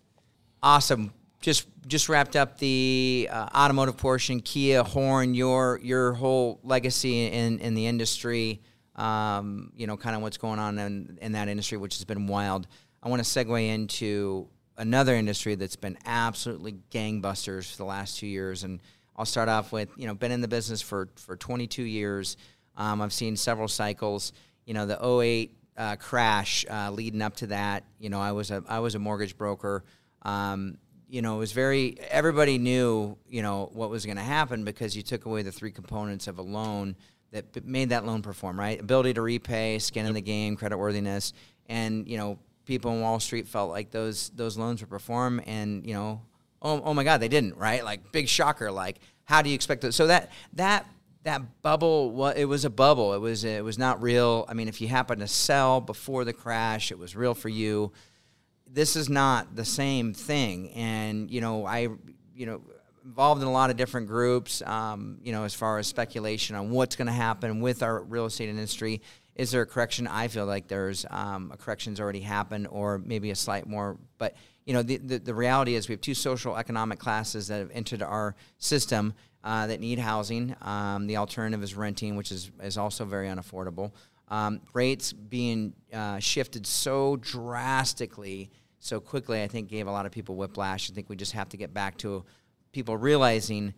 Awesome. 0.63 1.13
Just 1.41 1.67
just 1.87 2.07
wrapped 2.07 2.35
up 2.35 2.59
the 2.59 3.27
uh, 3.31 3.47
automotive 3.55 3.97
portion. 3.97 4.41
Kia, 4.41 4.83
Horne, 4.83 5.33
your 5.33 5.79
your 5.81 6.13
whole 6.13 6.59
legacy 6.63 7.27
in 7.27 7.59
in 7.59 7.73
the 7.73 7.87
industry. 7.87 8.61
Um, 8.95 9.71
you 9.75 9.87
know, 9.87 9.97
kind 9.97 10.15
of 10.15 10.21
what's 10.21 10.37
going 10.37 10.59
on 10.59 10.77
in 10.77 11.17
in 11.21 11.31
that 11.31 11.47
industry, 11.47 11.77
which 11.79 11.95
has 11.95 12.05
been 12.05 12.27
wild. 12.27 12.67
I 13.01 13.09
want 13.09 13.23
to 13.23 13.27
segue 13.27 13.67
into 13.67 14.47
another 14.77 15.15
industry 15.15 15.55
that's 15.55 15.75
been 15.75 15.97
absolutely 16.05 16.75
gangbusters 16.91 17.71
for 17.71 17.77
the 17.77 17.85
last 17.85 18.19
two 18.19 18.27
years, 18.27 18.63
and 18.63 18.79
I'll 19.15 19.25
start 19.25 19.49
off 19.49 19.71
with 19.71 19.89
you 19.97 20.05
know 20.05 20.13
been 20.13 20.31
in 20.31 20.41
the 20.41 20.47
business 20.47 20.81
for 20.81 21.09
for 21.15 21.35
22 21.35 21.81
years. 21.81 22.37
Um, 22.77 23.01
I've 23.01 23.13
seen 23.13 23.35
several 23.35 23.67
cycles. 23.67 24.31
You 24.65 24.75
know, 24.75 24.85
the 24.85 25.03
08 25.03 25.57
uh, 25.75 25.95
crash 25.95 26.65
uh, 26.69 26.91
leading 26.91 27.23
up 27.23 27.35
to 27.37 27.47
that. 27.47 27.83
You 27.99 28.09
know, 28.09 28.21
I 28.21 28.31
was 28.31 28.51
a 28.51 28.63
I 28.67 28.79
was 28.79 28.93
a 28.93 28.99
mortgage 28.99 29.35
broker. 29.35 29.83
Um, 30.23 30.77
you 31.07 31.21
know, 31.21 31.35
it 31.35 31.39
was 31.39 31.51
very 31.51 31.97
everybody 32.09 32.57
knew 32.57 33.17
you 33.27 33.41
know 33.41 33.69
what 33.73 33.89
was 33.89 34.05
going 34.05 34.17
to 34.17 34.23
happen 34.23 34.63
because 34.63 34.95
you 34.95 35.03
took 35.03 35.25
away 35.25 35.41
the 35.41 35.51
three 35.51 35.71
components 35.71 36.27
of 36.27 36.39
a 36.39 36.41
loan 36.41 36.95
that 37.31 37.65
made 37.65 37.89
that 37.89 38.05
loan 38.05 38.21
perform. 38.21 38.59
Right, 38.59 38.79
ability 38.79 39.13
to 39.15 39.21
repay, 39.21 39.77
skin 39.79 40.05
in 40.05 40.13
the 40.13 40.21
game, 40.21 40.55
credit 40.55 40.77
worthiness, 40.77 41.33
and 41.67 42.07
you 42.07 42.17
know 42.17 42.39
people 42.65 42.93
in 42.93 43.01
Wall 43.01 43.19
Street 43.19 43.47
felt 43.47 43.69
like 43.69 43.91
those 43.91 44.29
those 44.29 44.57
loans 44.57 44.79
would 44.81 44.89
perform, 44.89 45.41
and 45.45 45.85
you 45.85 45.93
know, 45.93 46.21
oh, 46.61 46.81
oh 46.81 46.93
my 46.93 47.03
God, 47.03 47.19
they 47.19 47.27
didn't. 47.27 47.57
Right, 47.57 47.83
like 47.83 48.13
big 48.13 48.29
shocker. 48.29 48.71
Like, 48.71 48.99
how 49.25 49.41
do 49.41 49.49
you 49.49 49.55
expect 49.55 49.83
it? 49.83 49.91
So 49.91 50.07
that 50.07 50.31
that 50.53 50.85
that 51.23 51.61
bubble 51.61 52.11
wa 52.11 52.33
it 52.35 52.45
was 52.45 52.65
a 52.65 52.69
bubble 52.69 53.13
it 53.13 53.19
was 53.19 53.43
it 53.43 53.63
was 53.63 53.77
not 53.77 54.01
real 54.01 54.43
i 54.49 54.55
mean 54.55 54.67
if 54.67 54.81
you 54.81 54.87
happened 54.87 55.21
to 55.21 55.27
sell 55.27 55.79
before 55.79 56.25
the 56.25 56.33
crash 56.33 56.91
it 56.91 56.97
was 56.97 57.15
real 57.15 57.35
for 57.35 57.47
you 57.47 57.91
this 58.73 58.95
is 58.95 59.09
not 59.09 59.55
the 59.55 59.65
same 59.65 60.13
thing 60.13 60.71
and 60.71 61.29
you 61.29 61.41
know 61.41 61.65
i 61.65 61.87
you 62.35 62.45
know 62.45 62.61
involved 63.03 63.41
in 63.41 63.47
a 63.47 63.51
lot 63.51 63.69
of 63.69 63.77
different 63.77 64.07
groups 64.07 64.61
um, 64.63 65.17
you 65.23 65.31
know 65.31 65.43
as 65.43 65.53
far 65.53 65.79
as 65.79 65.87
speculation 65.87 66.55
on 66.55 66.69
what's 66.69 66.95
going 66.95 67.07
to 67.07 67.13
happen 67.13 67.59
with 67.61 67.83
our 67.83 68.01
real 68.03 68.25
estate 68.25 68.49
industry 68.49 69.01
is 69.35 69.51
there 69.51 69.61
a 69.61 69.65
correction 69.65 70.07
i 70.07 70.27
feel 70.27 70.45
like 70.45 70.67
there's 70.67 71.05
um, 71.09 71.51
a 71.53 71.57
correction's 71.57 71.99
already 71.99 72.21
happened 72.21 72.67
or 72.69 72.99
maybe 72.99 73.31
a 73.31 73.35
slight 73.35 73.67
more 73.67 73.97
but 74.17 74.35
you 74.65 74.73
know 74.73 74.83
the, 74.83 74.97
the, 74.97 75.19
the 75.19 75.33
reality 75.33 75.75
is 75.75 75.89
we 75.89 75.93
have 75.93 76.01
two 76.01 76.13
social 76.13 76.55
economic 76.55 76.99
classes 76.99 77.47
that 77.47 77.59
have 77.59 77.71
entered 77.73 78.01
our 78.01 78.35
system 78.57 79.13
uh, 79.43 79.67
that 79.67 79.79
need 79.79 79.99
housing. 79.99 80.55
Um, 80.61 81.07
the 81.07 81.17
alternative 81.17 81.63
is 81.63 81.75
renting, 81.75 82.15
which 82.15 82.31
is, 82.31 82.51
is 82.61 82.77
also 82.77 83.05
very 83.05 83.27
unaffordable. 83.27 83.91
Um, 84.31 84.61
rates 84.73 85.11
being 85.11 85.73
uh, 85.93 86.19
shifted 86.19 86.65
so 86.65 87.17
drastically, 87.17 88.49
so 88.79 89.01
quickly, 89.01 89.43
I 89.43 89.47
think 89.47 89.67
gave 89.67 89.87
a 89.87 89.91
lot 89.91 90.05
of 90.05 90.13
people 90.13 90.37
whiplash. 90.37 90.89
I 90.89 90.93
think 90.93 91.09
we 91.09 91.17
just 91.17 91.33
have 91.33 91.49
to 91.49 91.57
get 91.57 91.73
back 91.73 91.97
to 91.97 92.23
people 92.71 92.95
realizing 92.95 93.73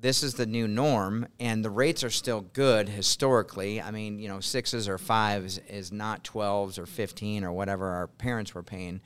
this 0.00 0.24
is 0.24 0.34
the 0.34 0.46
new 0.46 0.66
norm, 0.66 1.28
and 1.38 1.64
the 1.64 1.70
rates 1.70 2.02
are 2.02 2.10
still 2.10 2.40
good 2.40 2.88
historically. 2.88 3.80
I 3.80 3.92
mean, 3.92 4.18
you 4.18 4.26
know, 4.26 4.40
sixes 4.40 4.88
or 4.88 4.98
fives 4.98 5.58
is 5.68 5.92
not 5.92 6.24
12s 6.24 6.76
or 6.76 6.86
15 6.86 7.44
or 7.44 7.52
whatever 7.52 7.86
our 7.86 8.08
parents 8.08 8.52
were 8.52 8.64
paying. 8.64 9.00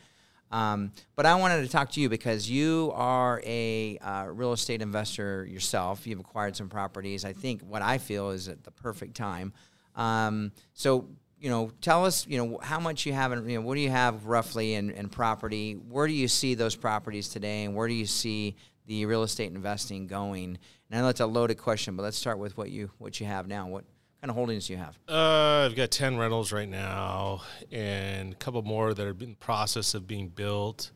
Um, 0.51 0.93
but 1.15 1.27
I 1.27 1.35
wanted 1.35 1.63
to 1.63 1.69
talk 1.69 1.91
to 1.93 2.01
you 2.01 2.09
because 2.09 2.51
you 2.51 2.93
are 2.95 3.43
a 3.45 3.99
uh, 3.99 4.25
real 4.31 4.55
estate 4.55 4.81
investor 4.81 5.45
yourself. 5.45 6.07
You've 6.07 6.21
acquired 6.21 6.57
some 6.57 6.71
properties. 6.71 7.27
I 7.27 7.35
think 7.35 7.61
what 7.61 7.83
I 7.83 7.99
feel 7.99 8.31
is 8.31 8.49
at 8.49 8.65
the 8.65 8.71
perfect 8.71 9.15
time. 9.15 9.53
Um, 9.99 10.53
so, 10.73 11.09
you 11.41 11.51
know, 11.51 11.71
tell 11.81 12.07
us, 12.07 12.27
you 12.27 12.39
know, 12.39 12.59
how 12.63 12.81
much 12.81 13.05
you 13.05 13.13
have, 13.13 13.33
in, 13.33 13.49
you 13.49 13.59
know, 13.59 13.67
what 13.67 13.75
do 13.75 13.81
you 13.81 13.91
have 13.91 14.25
roughly 14.25 14.75
in, 14.75 14.91
in 14.91 15.09
property? 15.09 15.75
Where 15.75 16.07
do 16.07 16.15
you 16.15 16.29
see 16.29 16.55
those 16.55 16.75
properties 16.75 17.29
today, 17.29 17.65
and 17.65 17.75
where 17.75 17.89
do 17.89 17.95
you 17.95 18.07
see 18.07 18.57
the 18.87 19.05
real 19.05 19.25
estate 19.25 19.53
investing 19.53 20.07
going? 20.07 20.59
And 20.91 20.99
I 20.99 21.03
know 21.03 21.09
it's 21.09 21.21
a 21.21 21.27
loaded 21.27 21.59
question, 21.59 21.97
but 21.97 22.05
let's 22.05 22.17
start 22.17 22.39
with 22.39 22.57
what 22.57 22.71
you 22.71 22.91
what 22.99 23.21
you 23.21 23.27
have 23.27 23.47
now. 23.47 23.67
What 23.67 23.85
kind 24.21 24.31
of 24.31 24.37
holdings 24.37 24.69
do 24.69 24.73
you 24.73 24.79
have? 24.79 24.99
Uh, 25.09 25.67
I've 25.67 25.77
got 25.77 25.91
10 25.91 26.17
rentals 26.17 26.53
right 26.53 26.69
now 26.69 27.43
and 27.71 28.33
a 28.33 28.37
couple 28.37 28.63
more 28.63 28.95
that 28.95 29.07
are 29.07 29.11
in 29.11 29.31
the 29.31 29.37
process 29.37 29.95
of 29.95 30.07
being 30.07 30.29
built. 30.29 30.91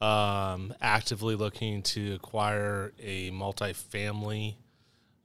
Um, 0.00 0.74
actively 0.82 1.36
looking 1.36 1.82
to 1.82 2.14
acquire 2.14 2.92
a 3.00 3.30
multifamily 3.30 4.56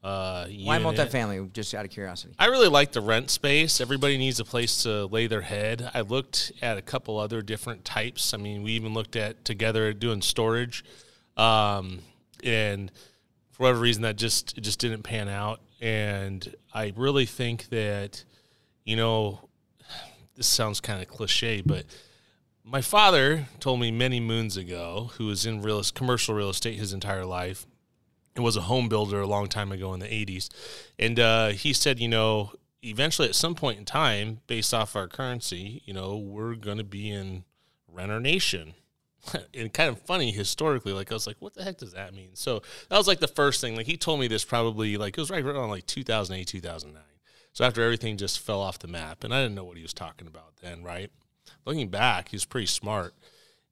uh, 0.04 0.46
Why 0.64 0.78
unit. 0.78 0.98
multifamily? 0.98 1.54
Just 1.54 1.74
out 1.76 1.86
of 1.86 1.92
curiosity. 1.92 2.34
I 2.40 2.48
really 2.48 2.68
like 2.68 2.92
the 2.92 3.02
rent 3.02 3.30
space. 3.30 3.80
Everybody 3.80 4.18
needs 4.18 4.40
a 4.40 4.46
place 4.46 4.84
to 4.84 5.06
lay 5.06 5.28
their 5.28 5.42
head. 5.42 5.90
I 5.94 6.02
looked 6.02 6.52
at 6.62 6.78
a 6.78 6.82
couple 6.82 7.20
other 7.20 7.42
different 7.42 7.86
types. 7.86 8.34
I 8.34 8.38
mean, 8.38 8.64
we 8.64 8.72
even 8.72 8.94
looked 8.94 9.16
at 9.16 9.46
together 9.46 9.94
doing 9.94 10.22
storage, 10.22 10.84
um, 11.38 12.00
and 12.44 12.92
for 13.52 13.64
whatever 13.64 13.80
reason, 13.80 14.02
that 14.04 14.16
just 14.16 14.58
it 14.58 14.62
just 14.62 14.80
didn't 14.80 15.04
pan 15.04 15.30
out. 15.30 15.60
And 15.82 16.56
I 16.74 16.94
really 16.96 17.26
think 17.26 17.70
that, 17.70 18.24
you 18.84 18.96
know, 18.96 19.50
this 20.36 20.48
sounds 20.48 20.80
kind 20.80 21.02
of 21.02 21.08
cliche, 21.08 21.62
but 21.62 21.86
my 22.64 22.82
father 22.82 23.48
told 23.60 23.80
me 23.80 23.92
many 23.92 24.20
moons 24.20 24.58
ago, 24.58 25.12
who 25.18 25.26
was 25.26 25.46
in 25.46 25.62
real 25.62 25.84
commercial 25.94 26.36
real 26.36 26.50
estate 26.50 26.78
his 26.78 26.94
entire 26.94 27.26
life, 27.26 27.66
and 28.36 28.44
was 28.44 28.56
a 28.56 28.62
home 28.62 28.90
builder 28.90 29.22
a 29.22 29.28
long 29.28 29.48
time 29.48 29.72
ago 29.72 29.94
in 29.94 30.00
the 30.00 30.08
80s. 30.08 30.50
And 30.98 31.20
uh, 31.20 31.50
he 31.50 31.74
said, 31.74 32.00
you 32.00 32.08
know, 32.08 32.54
eventually 32.82 33.28
at 33.28 33.36
some 33.36 33.56
point 33.56 33.80
in 33.80 33.86
time, 33.86 34.40
based 34.48 34.74
off 34.74 34.96
our 34.96 35.08
currency, 35.08 35.82
you 35.86 35.94
know, 35.94 36.18
we're 36.18 36.56
going 36.56 36.78
to 36.78 36.84
be 36.84 37.10
in 37.10 37.44
renter 37.88 38.20
nation. 38.20 38.74
and 39.54 39.72
kind 39.72 39.90
of 39.90 40.02
funny 40.02 40.32
historically, 40.32 40.94
like 40.94 41.12
I 41.12 41.14
was 41.14 41.28
like, 41.28 41.38
what 41.40 41.54
the 41.54 41.64
heck 41.64 41.78
does 41.78 41.94
that 41.94 42.14
mean? 42.14 42.32
So 42.34 42.62
that 42.90 42.98
was 42.98 43.08
like 43.08 43.20
the 43.20 43.28
first 43.28 43.62
thing. 43.62 43.76
Like 43.76 43.86
he 43.86 43.98
told 43.98 44.20
me 44.20 44.28
this 44.28 44.44
probably 44.44 44.98
like 44.98 45.18
it 45.18 45.22
was 45.22 45.30
right 45.30 45.46
around 45.46 45.70
like 45.70 45.86
2008, 45.86 46.48
2009. 46.48 47.04
So 47.54 47.66
after 47.66 47.84
everything 47.84 48.18
just 48.18 48.40
fell 48.40 48.62
off 48.62 48.80
the 48.80 48.88
map, 48.88 49.24
and 49.24 49.34
I 49.34 49.42
didn't 49.42 49.56
know 49.56 49.66
what 49.66 49.78
he 49.78 49.84
was 49.84 49.94
talking 49.94 50.28
about 50.28 50.56
then, 50.62 50.84
right? 50.84 51.12
Looking 51.66 51.90
back, 51.90 52.30
he 52.30 52.36
was 52.36 52.46
pretty 52.46 52.68
smart. 52.68 53.14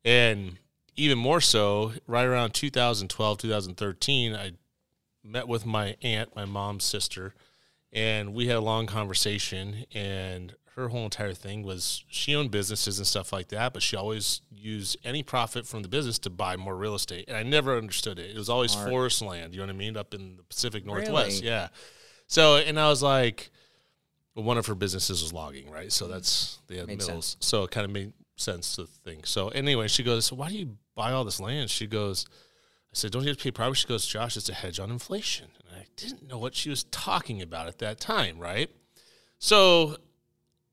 And 0.03 0.57
even 0.99 1.17
more 1.17 1.41
so, 1.41 1.93
right 2.07 2.25
around 2.25 2.53
2012, 2.53 3.37
2013, 3.37 4.35
I 4.35 4.51
met 5.23 5.47
with 5.47 5.65
my 5.65 5.95
aunt, 6.01 6.35
my 6.35 6.45
mom's 6.45 6.83
sister, 6.83 7.33
and 7.91 8.33
we 8.33 8.47
had 8.47 8.57
a 8.57 8.61
long 8.61 8.85
conversation. 8.85 9.85
And 9.93 10.53
her 10.75 10.89
whole 10.89 11.05
entire 11.05 11.33
thing 11.33 11.63
was 11.63 12.03
she 12.09 12.35
owned 12.35 12.51
businesses 12.51 12.97
and 12.99 13.07
stuff 13.07 13.31
like 13.31 13.47
that, 13.49 13.73
but 13.73 13.81
she 13.81 13.95
always 13.95 14.41
used 14.51 14.97
any 15.03 15.23
profit 15.23 15.65
from 15.65 15.83
the 15.83 15.87
business 15.87 16.19
to 16.19 16.29
buy 16.29 16.57
more 16.57 16.75
real 16.75 16.95
estate. 16.95 17.25
And 17.27 17.37
I 17.37 17.43
never 17.43 17.77
understood 17.77 18.19
it. 18.19 18.31
It 18.31 18.37
was 18.37 18.49
always 18.49 18.75
forest 18.75 19.21
land, 19.21 19.53
you 19.53 19.61
know 19.61 19.67
what 19.67 19.75
I 19.75 19.77
mean, 19.77 19.95
up 19.95 20.13
in 20.13 20.37
the 20.37 20.43
Pacific 20.43 20.85
Northwest. 20.85 21.41
Really? 21.41 21.51
Yeah. 21.51 21.69
So, 22.27 22.57
and 22.57 22.79
I 22.79 22.89
was 22.89 23.01
like, 23.01 23.49
well, 24.35 24.45
one 24.45 24.57
of 24.57 24.67
her 24.67 24.75
businesses 24.75 25.21
was 25.21 25.33
logging, 25.33 25.71
right? 25.71 25.91
So 25.91 26.05
mm. 26.05 26.11
that's 26.11 26.59
they 26.67 26.77
had 26.77 26.87
Made 26.87 26.99
mills. 27.07 27.37
So 27.39 27.63
it 27.63 27.71
kind 27.71 27.85
of 27.85 27.91
made 27.91 28.13
sense 28.39 28.75
to 28.75 28.85
think. 28.85 29.27
So 29.27 29.49
anyway, 29.49 29.87
she 29.87 30.03
goes, 30.03 30.27
so 30.27 30.35
why 30.35 30.49
do 30.49 30.55
you 30.55 30.77
buy 30.95 31.11
all 31.11 31.23
this 31.23 31.39
land? 31.39 31.69
She 31.69 31.87
goes, 31.87 32.25
I 32.91 32.93
said, 32.93 33.11
don't 33.11 33.23
you 33.23 33.29
have 33.29 33.37
to 33.37 33.43
pay 33.43 33.51
property? 33.51 33.79
She 33.79 33.87
goes, 33.87 34.05
Josh, 34.05 34.37
it's 34.37 34.49
a 34.49 34.53
hedge 34.53 34.79
on 34.79 34.89
inflation. 34.89 35.47
And 35.59 35.79
I 35.81 35.85
didn't 35.95 36.27
know 36.27 36.37
what 36.37 36.55
she 36.55 36.69
was 36.69 36.83
talking 36.85 37.41
about 37.41 37.67
at 37.67 37.79
that 37.79 37.99
time, 37.99 38.39
right? 38.39 38.69
So 39.37 39.97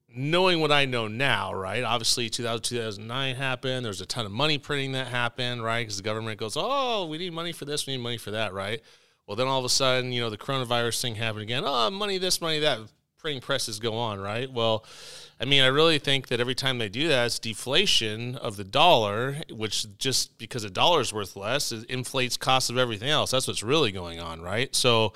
knowing 0.08 0.60
what 0.60 0.72
I 0.72 0.86
know 0.86 1.08
now, 1.08 1.52
right? 1.52 1.84
Obviously, 1.84 2.30
2000, 2.30 2.62
2009 2.62 3.36
happened. 3.36 3.84
There's 3.84 4.00
a 4.00 4.06
ton 4.06 4.24
of 4.24 4.32
money 4.32 4.56
printing 4.56 4.92
that 4.92 5.08
happened, 5.08 5.62
right? 5.62 5.82
Because 5.82 5.98
the 5.98 6.02
government 6.02 6.40
goes, 6.40 6.54
oh, 6.56 7.06
we 7.06 7.18
need 7.18 7.34
money 7.34 7.52
for 7.52 7.66
this, 7.66 7.86
we 7.86 7.96
need 7.96 8.02
money 8.02 8.18
for 8.18 8.30
that, 8.30 8.54
right? 8.54 8.80
Well, 9.26 9.36
then 9.36 9.46
all 9.46 9.58
of 9.58 9.64
a 9.64 9.68
sudden, 9.68 10.12
you 10.12 10.20
know, 10.20 10.30
the 10.30 10.38
coronavirus 10.38 11.02
thing 11.02 11.16
happened 11.16 11.42
again. 11.42 11.64
Oh, 11.66 11.90
money 11.90 12.18
this, 12.18 12.40
money 12.40 12.60
that. 12.60 12.78
Printing 13.26 13.42
presses 13.42 13.80
go 13.80 13.94
on, 13.94 14.20
right? 14.20 14.52
Well, 14.52 14.84
I 15.40 15.46
mean, 15.46 15.60
I 15.60 15.66
really 15.66 15.98
think 15.98 16.28
that 16.28 16.38
every 16.38 16.54
time 16.54 16.78
they 16.78 16.88
do 16.88 17.08
that, 17.08 17.26
it's 17.26 17.40
deflation 17.40 18.36
of 18.36 18.56
the 18.56 18.62
dollar, 18.62 19.38
which 19.50 19.84
just 19.98 20.38
because 20.38 20.62
a 20.62 20.70
dollar 20.70 21.00
is 21.00 21.12
worth 21.12 21.34
less, 21.34 21.72
it 21.72 21.90
inflates 21.90 22.36
costs 22.36 22.70
of 22.70 22.78
everything 22.78 23.08
else. 23.10 23.32
That's 23.32 23.48
what's 23.48 23.64
really 23.64 23.90
going 23.90 24.20
on, 24.20 24.40
right? 24.42 24.72
So, 24.76 25.12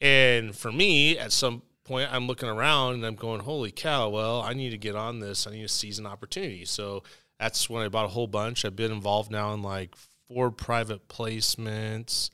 and 0.00 0.52
for 0.52 0.72
me, 0.72 1.16
at 1.16 1.30
some 1.30 1.62
point, 1.84 2.12
I'm 2.12 2.26
looking 2.26 2.48
around 2.48 2.94
and 2.94 3.06
I'm 3.06 3.14
going, 3.14 3.38
holy 3.38 3.70
cow, 3.70 4.08
well, 4.08 4.42
I 4.42 4.52
need 4.52 4.70
to 4.70 4.78
get 4.78 4.96
on 4.96 5.20
this. 5.20 5.46
I 5.46 5.52
need 5.52 5.62
to 5.62 5.68
seize 5.68 6.00
an 6.00 6.06
opportunity. 6.06 6.64
So 6.64 7.04
that's 7.38 7.70
when 7.70 7.84
I 7.84 7.88
bought 7.88 8.06
a 8.06 8.08
whole 8.08 8.26
bunch. 8.26 8.64
I've 8.64 8.74
been 8.74 8.90
involved 8.90 9.30
now 9.30 9.54
in 9.54 9.62
like 9.62 9.94
four 10.26 10.50
private 10.50 11.06
placements 11.06 12.30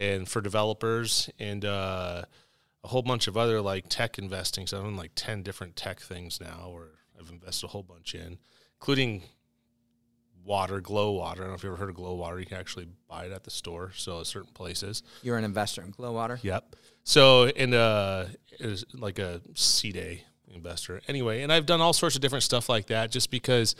and 0.00 0.28
for 0.28 0.40
developers 0.40 1.30
and 1.38 1.64
uh, 1.64 2.24
a 2.84 2.88
whole 2.88 3.02
bunch 3.02 3.26
of 3.26 3.36
other 3.36 3.60
like 3.62 3.86
tech 3.88 4.18
investing. 4.18 4.66
So 4.66 4.78
I'm 4.78 4.86
in 4.86 4.96
like 4.96 5.12
10 5.16 5.42
different 5.42 5.74
tech 5.74 6.00
things 6.00 6.38
now 6.40 6.70
where 6.70 6.90
I've 7.18 7.30
invested 7.30 7.66
a 7.66 7.68
whole 7.70 7.82
bunch 7.82 8.14
in, 8.14 8.38
including 8.78 9.22
water, 10.44 10.80
glow 10.80 11.12
water. 11.12 11.40
I 11.40 11.44
don't 11.44 11.52
know 11.52 11.54
if 11.54 11.62
you 11.62 11.70
ever 11.70 11.78
heard 11.78 11.88
of 11.88 11.96
glow 11.96 12.14
water. 12.14 12.38
You 12.38 12.44
can 12.44 12.58
actually 12.58 12.88
buy 13.08 13.24
it 13.24 13.32
at 13.32 13.42
the 13.42 13.50
store. 13.50 13.92
So 13.96 14.20
at 14.20 14.26
certain 14.26 14.52
places. 14.52 15.02
You're 15.22 15.38
an 15.38 15.44
investor 15.44 15.82
in 15.82 15.90
glow 15.90 16.12
water. 16.12 16.38
Yep. 16.42 16.76
So 17.04 17.48
in 17.48 17.72
uh 17.72 18.28
is 18.60 18.84
like 18.92 19.18
a 19.18 19.40
C 19.54 19.90
day 19.90 20.24
investor. 20.54 21.00
Anyway, 21.08 21.42
and 21.42 21.50
I've 21.50 21.66
done 21.66 21.80
all 21.80 21.94
sorts 21.94 22.16
of 22.16 22.20
different 22.20 22.44
stuff 22.44 22.68
like 22.68 22.88
that 22.88 23.10
just 23.10 23.30
because 23.30 23.74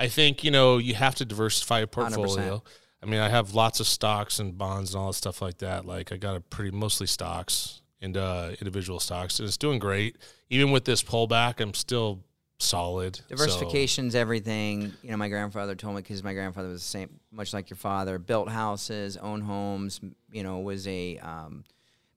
I 0.00 0.08
think, 0.08 0.42
you 0.42 0.50
know, 0.50 0.78
you 0.78 0.94
have 0.94 1.14
to 1.16 1.24
diversify 1.24 1.80
a 1.80 1.86
portfolio. 1.86 2.58
100%. 2.58 2.62
I 3.00 3.06
mean, 3.06 3.20
I 3.20 3.28
have 3.28 3.54
lots 3.54 3.78
of 3.78 3.86
stocks 3.86 4.40
and 4.40 4.58
bonds 4.58 4.94
and 4.94 5.00
all 5.00 5.08
that 5.08 5.14
stuff 5.14 5.40
like 5.40 5.58
that. 5.58 5.86
Like 5.86 6.10
I 6.10 6.16
got 6.16 6.34
a 6.34 6.40
pretty 6.40 6.72
mostly 6.72 7.06
stocks 7.06 7.82
and 8.00 8.16
uh 8.16 8.50
individual 8.60 9.00
stocks 9.00 9.38
and 9.38 9.46
it's 9.48 9.56
doing 9.56 9.78
great. 9.78 10.16
Even 10.50 10.70
with 10.70 10.84
this 10.84 11.02
pullback, 11.02 11.60
I'm 11.60 11.74
still 11.74 12.20
solid. 12.58 13.16
So- 13.16 13.22
Diversification's 13.36 14.14
everything. 14.14 14.92
You 15.02 15.10
know, 15.10 15.16
my 15.16 15.28
grandfather 15.28 15.74
told 15.74 15.94
me 15.94 16.02
because 16.02 16.22
my 16.22 16.34
grandfather 16.34 16.68
was 16.68 16.82
the 16.82 16.88
same, 16.88 17.20
much 17.30 17.52
like 17.52 17.70
your 17.70 17.76
father, 17.76 18.18
built 18.18 18.48
houses, 18.48 19.16
owned 19.16 19.44
homes. 19.44 20.00
You 20.32 20.42
know, 20.42 20.58
was 20.58 20.86
a 20.88 21.18
um, 21.18 21.64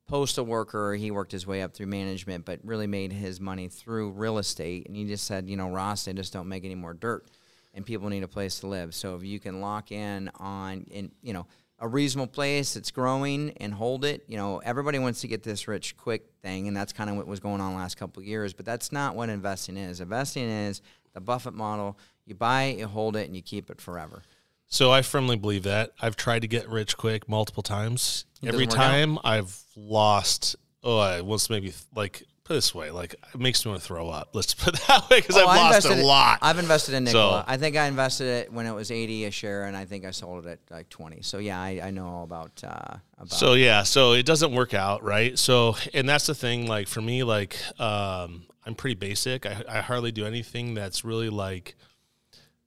postal 0.08 0.46
worker. 0.46 0.94
He 0.96 1.12
worked 1.12 1.32
his 1.32 1.46
way 1.48 1.62
up 1.62 1.74
through 1.74 1.88
management, 1.88 2.46
but 2.46 2.60
really 2.64 2.88
made 2.88 3.12
his 3.14 3.40
money 3.40 3.68
through 3.68 4.12
real 4.12 4.38
estate. 4.38 4.88
And 4.88 4.96
he 4.96 5.06
just 5.06 5.26
said, 5.26 5.48
you 5.50 5.58
know, 5.58 5.70
Ross, 5.70 6.06
they 6.06 6.14
just 6.14 6.34
don't 6.34 6.48
make 6.50 6.66
any 6.66 6.76
more 6.76 6.94
dirt, 6.94 7.26
and 7.74 7.86
people 7.86 8.10
need 8.10 8.24
a 8.24 8.28
place 8.28 8.60
to 8.62 8.68
live. 8.68 8.94
So 8.96 9.16
if 9.16 9.24
you 9.24 9.40
can 9.40 9.62
lock 9.62 9.92
in 9.92 10.30
on, 10.40 10.86
and 10.94 11.12
you 11.22 11.34
know. 11.34 11.46
A 11.82 11.88
reasonable 11.88 12.32
place 12.32 12.76
that's 12.76 12.92
growing 12.92 13.52
and 13.58 13.74
hold 13.74 14.06
it. 14.06 14.24
You 14.28 14.38
know, 14.38 14.60
everybody 14.60 15.00
wants 15.00 15.22
to 15.22 15.28
get 15.28 15.42
this 15.44 15.68
rich 15.68 15.98
quick 15.98 16.28
thing, 16.42 16.68
and 16.68 16.78
that's 16.78 16.94
kind 16.94 17.10
of 17.10 17.16
what 17.16 17.28
was 17.28 17.40
going 17.40 17.60
on 17.60 17.74
last 17.74 17.98
couple 17.98 18.22
of 18.22 18.28
years. 18.28 18.54
But 18.54 18.66
that's 18.66 18.92
not 18.92 19.16
what 19.16 19.30
investing 19.30 19.78
is. 19.78 20.00
Investing 20.00 20.48
is 20.48 20.82
the 21.14 21.22
Buffett 21.22 21.56
model. 21.56 21.98
You 22.26 22.36
buy 22.36 22.64
it, 22.64 22.78
you 22.78 22.88
hold 22.88 23.16
it, 23.16 23.26
and 23.26 23.36
you 23.36 23.42
keep 23.42 23.70
it 23.70 23.82
forever. 23.82 24.22
So 24.68 24.92
I 24.92 25.02
firmly 25.02 25.36
believe 25.36 25.64
that. 25.64 25.92
I've 26.02 26.16
tried 26.16 26.44
to 26.44 26.48
get 26.48 26.70
rich 26.70 26.96
quick 26.96 27.28
multiple 27.28 27.64
times. 27.64 28.26
Every 28.42 28.66
doesn't 28.66 28.80
out? 28.80 28.84
time 28.86 29.20
I've 29.24 29.60
lost, 29.76 30.56
oh, 30.84 31.00
I 31.00 31.22
once 31.22 31.50
maybe 31.50 31.74
like 31.96 32.24
put 32.44 32.54
it 32.54 32.58
this 32.58 32.74
way, 32.76 32.92
like 32.92 33.14
it 33.34 33.40
makes 33.40 33.66
me 33.66 33.70
want 33.70 33.82
to 33.82 33.88
throw 33.88 34.10
up. 34.10 34.30
Let's 34.34 34.54
put 34.54 34.76
it 34.76 34.82
that 34.88 35.10
way 35.10 35.20
because 35.22 35.38
Oh, 35.38 35.48
I've 35.48 35.58
I 35.60 35.70
lost 35.72 35.86
a 35.88 36.04
lot. 36.04 36.40
I've 36.42 36.58
invested 36.60 36.96
in 36.96 37.04
Nikola. 37.06 37.44
So- 37.48 37.52
I 37.52 37.58
think 37.58 37.76
I 37.78 37.86
invested 37.88 38.28
it 38.28 38.54
when 38.54 38.66
it 38.66 38.72
was 38.74 38.92
eighty 38.92 39.26
a 39.26 39.32
share, 39.32 39.66
and 39.66 39.76
I 39.78 39.86
think 39.86 40.06
I 40.06 40.12
sold 40.12 40.46
it 40.46 40.50
at 40.70 40.74
like 40.76 40.90
twenty. 40.90 41.22
So 41.22 41.38
yeah, 41.38 41.62
I, 41.62 41.82
I 41.84 41.92
know 41.92 42.08
all 42.08 42.24
about 42.24 42.62
uh, 42.64 42.98
about. 43.18 43.32
So 43.32 43.54
yeah, 43.54 43.84
so 43.84 44.14
it 44.14 44.26
doesn't 44.26 44.54
work 44.54 44.74
out, 44.74 45.04
right? 45.04 45.38
So 45.38 45.76
and 45.94 46.08
that's 46.10 46.28
the 46.28 46.36
thing. 46.36 46.68
Like 46.68 46.88
for 46.88 47.02
me, 47.02 47.24
like 47.24 47.56
um, 47.80 48.44
I'm 48.66 48.76
pretty 48.76 48.96
basic. 48.96 49.46
I, 49.46 49.64
I 49.70 49.82
hardly 49.82 50.12
do 50.12 50.26
anything 50.26 50.74
that's 50.74 51.04
really 51.06 51.30
like 51.30 51.76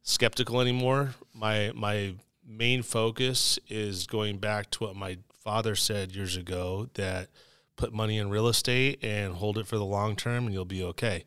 skeptical 0.03 0.61
anymore. 0.61 1.15
My 1.35 1.73
my 1.75 2.15
main 2.47 2.83
focus 2.83 3.59
is 3.69 4.07
going 4.07 4.39
back 4.39 4.71
to 4.73 4.85
what 4.85 4.97
my 4.97 5.19
father 5.43 5.75
said 5.75 6.15
years 6.15 6.37
ago 6.37 6.89
that 6.95 7.29
put 7.77 7.93
money 7.93 8.19
in 8.19 8.31
real 8.31 8.49
estate 8.49 8.99
and 9.03 9.35
hold 9.35 9.59
it 9.59 9.67
for 9.67 9.77
the 9.77 9.85
long 9.85 10.17
term 10.17 10.45
and 10.47 10.55
you'll 10.55 10.65
be 10.65 10.83
okay. 10.85 11.25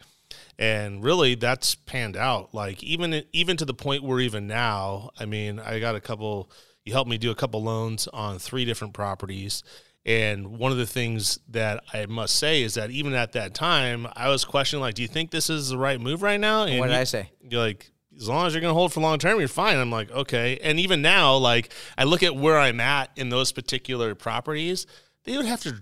And 0.60 1.04
really 1.04 1.36
that's 1.36 1.76
panned 1.76 2.18
out. 2.18 2.54
Like 2.54 2.84
even 2.84 3.24
even 3.34 3.58
to 3.58 3.66
the 3.66 3.74
point 3.74 4.04
where 4.04 4.20
even 4.20 4.48
now, 4.48 5.12
I 5.20 5.26
mean, 5.26 5.60
I 5.60 5.80
got 5.80 5.95
a 5.95 6.02
couple 6.02 6.50
you 6.86 6.93
helped 6.93 7.10
me 7.10 7.18
do 7.18 7.32
a 7.32 7.36
couple 7.36 7.62
loans 7.64 8.08
on 8.08 8.39
three 8.39 8.66
different 8.66 8.93
properties. 8.93 9.62
And 10.06 10.58
one 10.58 10.72
of 10.72 10.78
the 10.78 10.86
things 10.86 11.38
that 11.50 11.84
I 11.93 12.06
must 12.06 12.36
say 12.36 12.62
is 12.62 12.76
that 12.76 12.91
even 12.91 13.14
at 13.14 13.34
that 13.34 13.54
time, 13.54 14.08
I 14.16 14.30
was 14.30 14.45
questioning, 14.45 14.80
like, 14.80 14.95
do 14.95 15.02
you 15.02 15.08
think 15.10 15.32
this 15.32 15.50
is 15.50 15.68
the 15.68 15.78
right 15.78 16.00
move 16.00 16.22
right 16.22 16.39
now? 16.39 16.64
And 16.64 16.80
what 16.80 16.88
did 16.88 16.93
you- 16.93 17.00
I 17.00 17.04
say? 17.04 17.30
you're 17.50 17.60
like 17.62 17.91
as 18.16 18.28
long 18.30 18.48
as 18.48 18.54
you're 18.54 18.62
going 18.62 18.72
to 18.72 18.74
hold 18.78 18.91
for 18.93 19.00
long 19.00 19.20
term 19.20 19.38
you're 19.38 19.48
fine 19.48 19.78
i'm 19.78 19.91
like 19.91 20.10
okay 20.10 20.58
and 20.64 20.80
even 20.80 21.04
now 21.04 21.36
like 21.36 21.72
i 22.00 22.04
look 22.04 22.24
at 22.24 22.36
where 22.36 22.58
i'm 22.58 22.80
at 22.80 23.12
in 23.16 23.30
those 23.30 23.52
particular 23.52 24.16
properties 24.16 24.88
they 25.26 25.38
would 25.38 25.45
have 25.45 25.62
to 25.62 25.76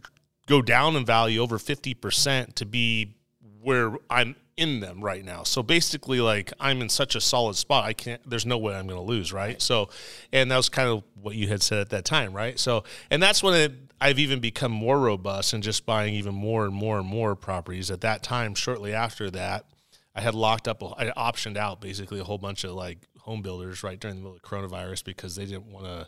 go 0.45 0.61
down 0.61 0.95
in 0.95 1.05
value 1.05 1.41
over 1.41 1.57
50% 1.57 2.53
to 2.55 2.65
be 2.65 3.15
where 3.61 3.93
i'm 4.09 4.35
in 4.57 4.79
them 4.79 5.01
right 5.01 5.25
now 5.25 5.43
so 5.43 5.61
basically 5.61 6.21
like 6.21 6.53
i'm 6.59 6.81
in 6.81 6.87
such 6.87 7.15
a 7.15 7.21
solid 7.21 7.55
spot 7.55 7.83
i 7.83 7.93
can't 7.93 8.21
there's 8.29 8.45
no 8.45 8.57
way 8.57 8.75
i'm 8.75 8.87
going 8.87 8.99
to 8.99 9.05
lose 9.05 9.33
right 9.33 9.61
so 9.61 9.89
and 10.31 10.49
that 10.49 10.55
was 10.55 10.69
kind 10.69 10.87
of 10.87 11.03
what 11.19 11.35
you 11.35 11.47
had 11.47 11.61
said 11.61 11.79
at 11.79 11.89
that 11.89 12.05
time 12.05 12.31
right 12.31 12.59
so 12.59 12.83
and 13.09 13.21
that's 13.21 13.41
when 13.43 13.53
it 13.53 13.73
I've 13.99 14.19
even 14.19 14.39
become 14.39 14.71
more 14.71 14.99
robust 14.99 15.53
and 15.53 15.63
just 15.63 15.85
buying 15.85 16.13
even 16.15 16.35
more 16.35 16.65
and 16.65 16.73
more 16.73 16.99
and 16.99 17.07
more 17.07 17.35
properties. 17.35 17.89
At 17.89 18.01
that 18.01 18.23
time, 18.23 18.53
shortly 18.53 18.93
after 18.93 19.31
that, 19.31 19.65
I 20.13 20.21
had 20.21 20.35
locked 20.35 20.67
up, 20.67 20.83
I 20.83 21.11
optioned 21.11 21.57
out 21.57 21.81
basically 21.81 22.19
a 22.19 22.23
whole 22.23 22.37
bunch 22.37 22.63
of 22.63 22.71
like 22.71 22.99
home 23.19 23.41
builders 23.41 23.83
right 23.83 23.99
during 23.99 24.17
the 24.17 24.21
middle 24.21 24.35
of 24.35 24.41
coronavirus 24.41 25.03
because 25.03 25.35
they 25.35 25.45
didn't 25.45 25.65
want 25.71 25.85
to. 25.85 26.07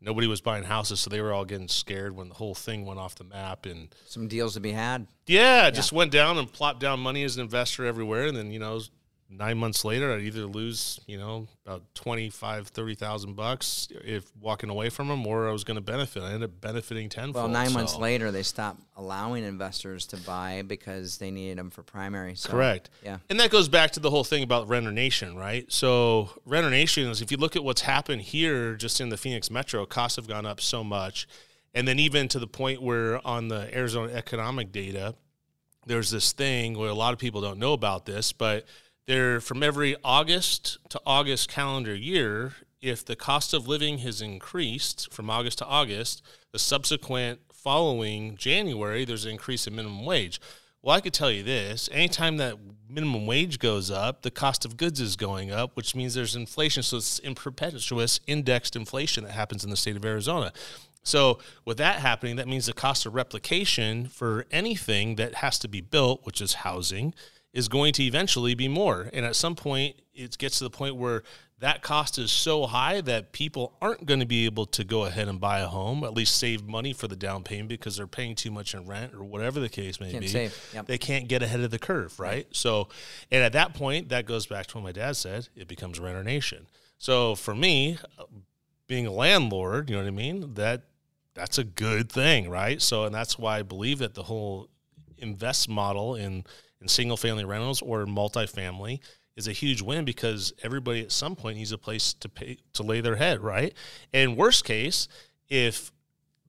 Nobody 0.00 0.26
was 0.28 0.40
buying 0.40 0.62
houses, 0.64 1.00
so 1.00 1.10
they 1.10 1.20
were 1.20 1.32
all 1.32 1.44
getting 1.44 1.66
scared 1.68 2.14
when 2.14 2.28
the 2.28 2.34
whole 2.34 2.54
thing 2.54 2.86
went 2.86 3.00
off 3.00 3.16
the 3.16 3.24
map. 3.24 3.66
And 3.66 3.88
Some 4.06 4.28
deals 4.28 4.54
to 4.54 4.60
be 4.60 4.70
had. 4.72 5.08
yeah, 5.26 5.70
just 5.70 5.92
went 5.92 6.12
down 6.12 6.38
and 6.38 6.50
plopped 6.52 6.80
down 6.80 7.00
money 7.00 7.24
as 7.24 7.36
an 7.36 7.42
investor 7.42 7.84
everywhere. 7.84 8.26
And 8.26 8.36
then, 8.36 8.52
you 8.52 8.60
know, 8.60 8.80
nine 9.30 9.58
months 9.58 9.84
later, 9.84 10.12
I'd 10.12 10.22
either 10.22 10.46
lose, 10.46 11.00
you 11.06 11.18
know, 11.18 11.46
about 11.66 11.82
25, 11.94 12.68
30,000 12.68 13.34
bucks 13.34 13.88
if 14.04 14.24
walking 14.40 14.70
away 14.70 14.88
from 14.88 15.08
them, 15.08 15.26
or 15.26 15.48
I 15.48 15.52
was 15.52 15.64
going 15.64 15.76
to 15.76 15.82
benefit. 15.82 16.22
I 16.22 16.32
ended 16.32 16.44
up 16.44 16.60
benefiting 16.60 17.08
tenfold. 17.08 17.34
Well, 17.34 17.48
nine 17.48 17.72
months 17.72 17.96
later, 17.96 18.30
they 18.30 18.42
stopped 18.42 18.80
allowing 18.96 19.44
investors 19.44 20.06
to 20.08 20.16
buy 20.18 20.62
because 20.66 21.18
they 21.18 21.30
needed 21.30 21.58
them 21.58 21.70
for 21.70 21.82
primary. 21.82 22.34
So, 22.34 22.50
Correct. 22.50 22.90
Yeah. 23.04 23.18
And 23.28 23.38
that 23.40 23.50
goes 23.50 23.68
back 23.68 23.92
to 23.92 24.00
the 24.00 24.10
whole 24.10 24.24
thing 24.24 24.42
about 24.42 24.68
Renter 24.68 24.92
Nation, 24.92 25.36
right? 25.36 25.70
So 25.70 26.30
Renter 26.46 26.70
Nation 26.70 27.08
is 27.08 27.20
if 27.20 27.30
you 27.30 27.36
look 27.36 27.56
at 27.56 27.64
what's 27.64 27.82
happened 27.82 28.22
here 28.22 28.74
just 28.74 29.00
in 29.00 29.10
the 29.10 29.16
Phoenix 29.16 29.50
Metro, 29.50 29.84
costs 29.86 30.16
have 30.16 30.26
gone 30.26 30.46
up 30.46 30.60
so 30.60 30.82
much. 30.82 31.28
And 31.74 31.86
then 31.86 31.98
even 31.98 32.28
to 32.28 32.38
the 32.38 32.46
point 32.46 32.80
where 32.80 33.24
on 33.26 33.48
the 33.48 33.68
Arizona 33.76 34.12
economic 34.12 34.72
data, 34.72 35.14
there's 35.86 36.10
this 36.10 36.32
thing 36.32 36.76
where 36.76 36.88
a 36.88 36.94
lot 36.94 37.12
of 37.12 37.18
people 37.18 37.40
don't 37.40 37.58
know 37.58 37.72
about 37.72 38.06
this, 38.06 38.32
but 38.32 38.66
there 39.08 39.40
from 39.40 39.62
every 39.62 39.96
August 40.04 40.76
to 40.90 41.00
August 41.06 41.48
calendar 41.48 41.94
year, 41.94 42.52
if 42.82 43.04
the 43.04 43.16
cost 43.16 43.54
of 43.54 43.66
living 43.66 43.98
has 43.98 44.20
increased 44.20 45.10
from 45.10 45.30
August 45.30 45.58
to 45.58 45.66
August, 45.66 46.22
the 46.52 46.58
subsequent 46.58 47.40
following 47.50 48.36
January, 48.36 49.06
there's 49.06 49.24
an 49.24 49.32
increase 49.32 49.66
in 49.66 49.74
minimum 49.74 50.04
wage. 50.04 50.38
Well, 50.82 50.94
I 50.94 51.00
could 51.00 51.14
tell 51.14 51.30
you 51.30 51.42
this 51.42 51.88
anytime 51.90 52.36
that 52.36 52.58
minimum 52.88 53.26
wage 53.26 53.58
goes 53.58 53.90
up, 53.90 54.22
the 54.22 54.30
cost 54.30 54.66
of 54.66 54.76
goods 54.76 55.00
is 55.00 55.16
going 55.16 55.50
up, 55.50 55.74
which 55.74 55.96
means 55.96 56.12
there's 56.12 56.36
inflation. 56.36 56.82
So 56.82 56.98
it's 56.98 57.18
in 57.18 57.34
perpetuous 57.34 58.20
indexed 58.26 58.76
inflation 58.76 59.24
that 59.24 59.32
happens 59.32 59.64
in 59.64 59.70
the 59.70 59.76
state 59.76 59.96
of 59.96 60.04
Arizona. 60.04 60.52
So, 61.02 61.38
with 61.64 61.78
that 61.78 62.00
happening, 62.00 62.36
that 62.36 62.48
means 62.48 62.66
the 62.66 62.74
cost 62.74 63.06
of 63.06 63.14
replication 63.14 64.08
for 64.08 64.44
anything 64.50 65.14
that 65.14 65.36
has 65.36 65.58
to 65.60 65.68
be 65.68 65.80
built, 65.80 66.26
which 66.26 66.42
is 66.42 66.54
housing, 66.54 67.14
is 67.52 67.68
going 67.68 67.92
to 67.94 68.02
eventually 68.04 68.54
be 68.54 68.68
more. 68.68 69.08
And 69.12 69.24
at 69.24 69.36
some 69.36 69.54
point, 69.54 69.96
it 70.14 70.36
gets 70.38 70.58
to 70.58 70.64
the 70.64 70.70
point 70.70 70.96
where 70.96 71.22
that 71.60 71.82
cost 71.82 72.18
is 72.18 72.30
so 72.30 72.66
high 72.66 73.00
that 73.00 73.32
people 73.32 73.76
aren't 73.82 74.06
going 74.06 74.20
to 74.20 74.26
be 74.26 74.44
able 74.44 74.66
to 74.66 74.84
go 74.84 75.04
ahead 75.06 75.26
and 75.28 75.40
buy 75.40 75.58
a 75.58 75.66
home, 75.66 76.04
at 76.04 76.14
least 76.14 76.36
save 76.36 76.64
money 76.64 76.92
for 76.92 77.08
the 77.08 77.16
down 77.16 77.42
payment 77.42 77.68
because 77.68 77.96
they're 77.96 78.06
paying 78.06 78.36
too 78.36 78.50
much 78.50 78.74
in 78.74 78.86
rent 78.86 79.12
or 79.12 79.24
whatever 79.24 79.58
the 79.58 79.68
case 79.68 79.98
may 79.98 80.10
Can't 80.10 80.20
be. 80.20 80.28
save, 80.28 80.70
yep. 80.72 80.86
They 80.86 80.98
can't 80.98 81.26
get 81.26 81.42
ahead 81.42 81.60
of 81.60 81.72
the 81.72 81.78
curve, 81.78 82.20
right? 82.20 82.46
So, 82.52 82.88
and 83.32 83.42
at 83.42 83.52
that 83.54 83.74
point, 83.74 84.10
that 84.10 84.24
goes 84.24 84.46
back 84.46 84.66
to 84.68 84.76
what 84.76 84.84
my 84.84 84.92
dad 84.92 85.16
said 85.16 85.48
it 85.56 85.66
becomes 85.66 85.98
renter 85.98 86.22
nation. 86.22 86.66
So, 86.98 87.34
for 87.34 87.54
me, 87.54 87.98
being 88.86 89.06
a 89.06 89.12
landlord, 89.12 89.90
you 89.90 89.96
know 89.96 90.02
what 90.02 90.08
I 90.08 90.12
mean? 90.12 90.54
That 90.54 90.82
that's 91.34 91.58
a 91.58 91.64
good 91.64 92.10
thing, 92.10 92.50
right? 92.50 92.80
So, 92.80 93.04
and 93.04 93.14
that's 93.14 93.38
why 93.38 93.58
I 93.58 93.62
believe 93.62 93.98
that 93.98 94.14
the 94.14 94.24
whole 94.24 94.68
invest 95.18 95.68
model 95.68 96.14
in 96.14 96.44
in 96.80 96.88
single 96.88 97.16
family 97.16 97.44
rentals 97.44 97.82
or 97.82 98.06
multifamily 98.06 99.00
is 99.36 99.46
a 99.48 99.52
huge 99.52 99.82
win 99.82 100.04
because 100.04 100.52
everybody 100.62 101.02
at 101.02 101.12
some 101.12 101.36
point 101.36 101.56
needs 101.58 101.72
a 101.72 101.78
place 101.78 102.12
to 102.14 102.28
pay 102.28 102.58
to 102.72 102.82
lay 102.82 103.00
their 103.00 103.16
head, 103.16 103.40
right? 103.40 103.72
And 104.12 104.36
worst 104.36 104.64
case, 104.64 105.06
if 105.48 105.92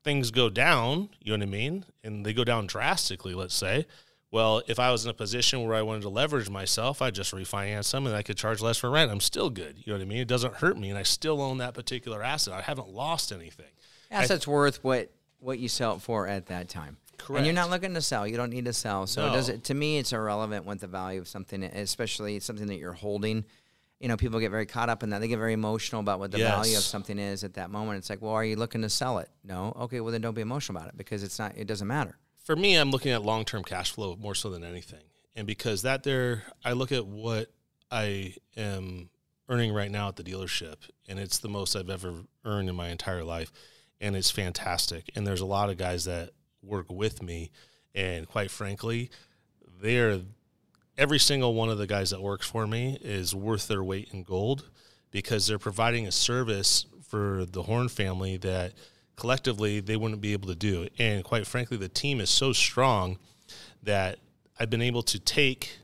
things 0.03 0.31
go 0.31 0.49
down, 0.49 1.09
you 1.21 1.31
know 1.31 1.39
what 1.39 1.47
I 1.47 1.51
mean, 1.51 1.85
and 2.03 2.25
they 2.25 2.33
go 2.33 2.43
down 2.43 2.67
drastically, 2.67 3.33
let's 3.33 3.53
say, 3.53 3.85
Well, 4.31 4.61
if 4.67 4.79
I 4.79 4.91
was 4.91 5.05
in 5.05 5.11
a 5.11 5.13
position 5.13 5.63
where 5.65 5.75
I 5.75 5.81
wanted 5.81 6.01
to 6.03 6.09
leverage 6.09 6.49
myself, 6.49 7.01
I'd 7.01 7.15
just 7.15 7.33
refinance 7.33 7.91
them 7.91 8.07
and 8.07 8.15
I 8.15 8.23
could 8.23 8.37
charge 8.37 8.61
less 8.61 8.77
for 8.77 8.89
rent. 8.89 9.11
I'm 9.11 9.19
still 9.19 9.49
good. 9.49 9.77
You 9.77 9.93
know 9.93 9.99
what 9.99 10.03
I 10.03 10.07
mean? 10.07 10.19
It 10.19 10.27
doesn't 10.27 10.55
hurt 10.55 10.77
me, 10.77 10.89
and 10.89 10.97
I 10.97 11.03
still 11.03 11.41
own 11.41 11.57
that 11.59 11.73
particular 11.73 12.23
asset. 12.23 12.53
I 12.53 12.61
haven't 12.61 12.89
lost 12.89 13.31
anything. 13.31 13.65
Asset's 14.11 14.47
worth 14.47 14.83
what 14.83 15.11
what 15.39 15.59
you 15.59 15.69
sell 15.69 15.95
it 15.95 16.01
for 16.01 16.27
at 16.27 16.47
that 16.47 16.69
time. 16.69 16.97
And 17.27 17.45
you're 17.45 17.53
not 17.55 17.69
looking 17.69 17.93
to 17.93 18.01
sell. 18.01 18.27
You 18.27 18.37
don't 18.37 18.49
need 18.49 18.65
to 18.65 18.73
sell. 18.73 19.07
So 19.07 19.27
it 19.27 19.31
does 19.31 19.49
it 19.49 19.63
to 19.65 19.73
me 19.73 19.97
it's 19.97 20.13
irrelevant 20.13 20.65
what 20.65 20.79
the 20.79 20.87
value 20.87 21.19
of 21.21 21.27
something 21.27 21.63
especially 21.63 22.39
something 22.39 22.67
that 22.67 22.77
you're 22.77 22.93
holding. 22.93 23.45
You 23.99 24.07
know, 24.07 24.15
people 24.15 24.39
get 24.39 24.49
very 24.49 24.65
caught 24.65 24.87
up 24.87 25.03
in 25.03 25.09
that. 25.09 25.19
They 25.19 25.27
get 25.27 25.37
very 25.39 25.51
emotional 25.53 25.99
about 25.99 26.19
what 26.19 26.31
the 26.31 26.37
value 26.37 26.77
of 26.77 26.83
something 26.83 27.19
is 27.19 27.43
at 27.43 27.55
that 27.55 27.69
moment. 27.69 27.97
It's 27.97 28.09
like, 28.09 28.21
well, 28.21 28.31
are 28.31 28.45
you 28.45 28.55
looking 28.55 28.81
to 28.83 28.89
sell 28.89 29.17
it? 29.19 29.29
No. 29.43 29.73
Okay, 29.77 29.99
well 29.99 30.11
then 30.11 30.21
don't 30.21 30.33
be 30.33 30.41
emotional 30.41 30.77
about 30.77 30.89
it 30.89 30.97
because 30.97 31.21
it's 31.21 31.37
not 31.37 31.57
it 31.57 31.67
doesn't 31.67 31.87
matter. 31.87 32.17
for 32.37 32.55
me, 32.55 32.75
I'm 32.75 32.91
looking 32.91 33.11
at 33.11 33.23
long 33.23 33.43
term 33.45 33.63
cash 33.63 33.91
flow 33.91 34.15
more 34.15 34.35
so 34.35 34.49
than 34.49 34.63
anything. 34.63 35.03
And 35.35 35.45
because 35.45 35.81
that 35.83 36.03
there, 36.03 36.43
I 36.65 36.71
look 36.73 36.91
at 36.91 37.05
what 37.05 37.51
I 37.91 38.35
am 38.57 39.09
earning 39.47 39.73
right 39.73 39.91
now 39.91 40.07
at 40.07 40.15
the 40.15 40.23
dealership, 40.23 40.75
and 41.07 41.19
it's 41.19 41.39
the 41.39 41.49
most 41.49 41.75
I've 41.75 41.89
ever 41.89 42.13
earned 42.45 42.69
in 42.69 42.75
my 42.75 42.89
entire 42.89 43.23
life. 43.23 43.51
And 44.01 44.15
it's 44.15 44.31
fantastic. 44.31 45.09
And 45.15 45.27
there's 45.27 45.41
a 45.41 45.45
lot 45.45 45.69
of 45.69 45.77
guys 45.77 46.05
that 46.05 46.31
work 46.61 46.87
with 46.89 47.21
me. 47.21 47.51
And 47.95 48.27
quite 48.27 48.51
frankly, 48.51 49.09
they're 49.81 50.21
every 50.97 51.19
single 51.19 51.53
one 51.53 51.69
of 51.69 51.77
the 51.77 51.87
guys 51.87 52.09
that 52.09 52.21
works 52.21 52.47
for 52.47 52.67
me 52.67 52.97
is 53.01 53.33
worth 53.33 53.67
their 53.67 53.83
weight 53.83 54.09
in 54.11 54.23
gold 54.23 54.69
because 55.11 55.47
they're 55.47 55.57
providing 55.57 56.05
a 56.05 56.11
service 56.11 56.85
for 57.07 57.45
the 57.45 57.63
Horne 57.63 57.89
family 57.89 58.37
that 58.37 58.73
collectively 59.15 59.79
they 59.79 59.95
wouldn't 59.95 60.21
be 60.21 60.33
able 60.33 60.47
to 60.49 60.55
do. 60.55 60.87
And 60.99 61.23
quite 61.23 61.47
frankly, 61.47 61.77
the 61.77 61.89
team 61.89 62.19
is 62.19 62.29
so 62.29 62.53
strong 62.53 63.17
that 63.83 64.19
I've 64.59 64.69
been 64.69 64.81
able 64.81 65.03
to 65.03 65.19
take 65.19 65.77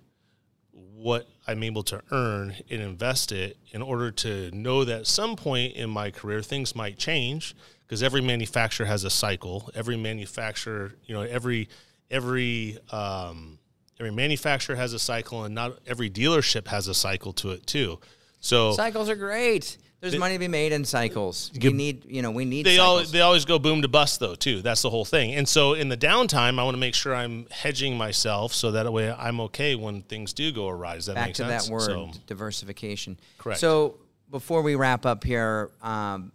what 0.71 1.28
I'm 1.47 1.63
able 1.63 1.84
to 1.84 2.01
earn 2.11 2.55
and 2.69 2.82
invest 2.82 3.32
it 3.32 3.57
in 3.71 3.82
order 3.82 4.11
to 4.11 4.51
know 4.51 4.84
that 4.84 5.01
at 5.01 5.07
some 5.07 5.36
point 5.36 5.73
in 5.73 5.89
my 5.89 6.11
career 6.11 6.41
things 6.41 6.76
might 6.76 6.97
change 6.97 7.55
because 7.86 8.01
every 8.01 8.21
manufacturer 8.21 8.86
has 8.86 9.03
a 9.03 9.09
cycle. 9.09 9.69
Every 9.75 9.97
manufacturer, 9.97 10.93
you 11.05 11.13
know, 11.13 11.21
every 11.21 11.69
every 12.09 12.77
um, 12.91 13.59
every 13.99 14.11
manufacturer 14.11 14.75
has 14.75 14.93
a 14.93 14.99
cycle, 14.99 15.43
and 15.43 15.55
not 15.55 15.79
every 15.88 16.09
dealership 16.09 16.67
has 16.67 16.88
a 16.88 16.93
cycle 16.93 17.33
to 17.33 17.51
it 17.51 17.65
too. 17.67 17.99
So 18.39 18.73
Cycles 18.73 19.09
are 19.09 19.15
great. 19.15 19.77
There's 20.01 20.17
money 20.19 20.36
to 20.36 20.39
be 20.39 20.47
made 20.47 20.71
in 20.71 20.86
cycles. 20.86 21.51
We 21.59 21.73
need, 21.73 22.05
you 22.05 22.21
know, 22.21 22.29
we 22.29 22.45
need 22.45 22.65
they 22.65 22.77
always 22.77 23.11
they 23.11 23.21
always 23.21 23.43
go 23.43 23.57
boom 23.57 23.81
to 23.81 23.88
bust 23.88 24.19
though 24.19 24.36
too. 24.36 24.61
That's 24.61 24.83
the 24.83 24.89
whole 24.89 25.05
thing. 25.05 25.33
And 25.33 25.47
so 25.49 25.73
in 25.73 25.89
the 25.89 25.97
downtime, 25.97 26.59
I 26.59 26.63
want 26.63 26.75
to 26.75 26.79
make 26.79 26.93
sure 26.93 27.15
I'm 27.15 27.47
hedging 27.49 27.97
myself 27.97 28.53
so 28.53 28.71
that 28.71 28.91
way 28.91 29.11
I'm 29.11 29.39
okay 29.41 29.73
when 29.73 30.03
things 30.03 30.33
do 30.33 30.51
go 30.51 30.67
awry. 30.67 30.95
Does 30.95 31.07
that 31.07 31.15
back 31.15 31.33
to 31.36 31.47
sense? 31.47 31.65
that 31.65 31.73
word 31.73 31.81
So, 31.81 32.11
diversification 32.27 33.19
Correct. 33.39 33.59
so 33.59 33.97
before 34.29 34.61
we 34.61 34.75
wrap 34.75 35.07
up 35.07 35.23
here 35.23 35.71
um, 35.81 36.31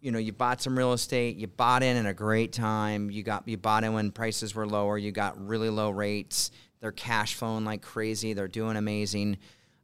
you 0.00 0.12
know 0.12 0.18
you 0.18 0.32
bought 0.32 0.60
some 0.62 0.76
real 0.76 0.92
estate 0.92 1.36
you 1.36 1.46
bought 1.46 1.82
in 1.82 1.96
at 1.96 2.06
a 2.06 2.14
great 2.14 2.52
time 2.52 3.10
you 3.10 3.22
got 3.22 3.46
you 3.48 3.56
bought 3.56 3.84
in 3.84 3.92
when 3.92 4.10
prices 4.10 4.54
were 4.54 4.66
lower 4.66 4.96
you 4.98 5.12
got 5.12 5.38
really 5.44 5.70
low 5.70 5.90
rates 5.90 6.50
they're 6.80 6.92
cash 6.92 7.34
flowing 7.34 7.64
like 7.64 7.82
crazy 7.82 8.32
they're 8.32 8.48
doing 8.48 8.76
amazing 8.76 9.36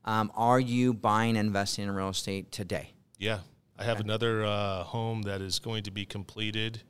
um, 0.06 0.30
are 0.34 0.60
you 0.60 0.92
buying 0.92 1.34
investing 1.34 1.84
in 1.84 1.90
real 1.90 2.10
estate 2.10 2.52
today 2.52 2.94
yeah, 3.18 3.38
I 3.78 3.84
have 3.84 4.00
another 4.00 4.44
uh, 4.44 4.82
home 4.84 5.22
that 5.22 5.40
is 5.40 5.58
going 5.58 5.84
to 5.84 5.90
be 5.90 6.04
completed. 6.04 6.82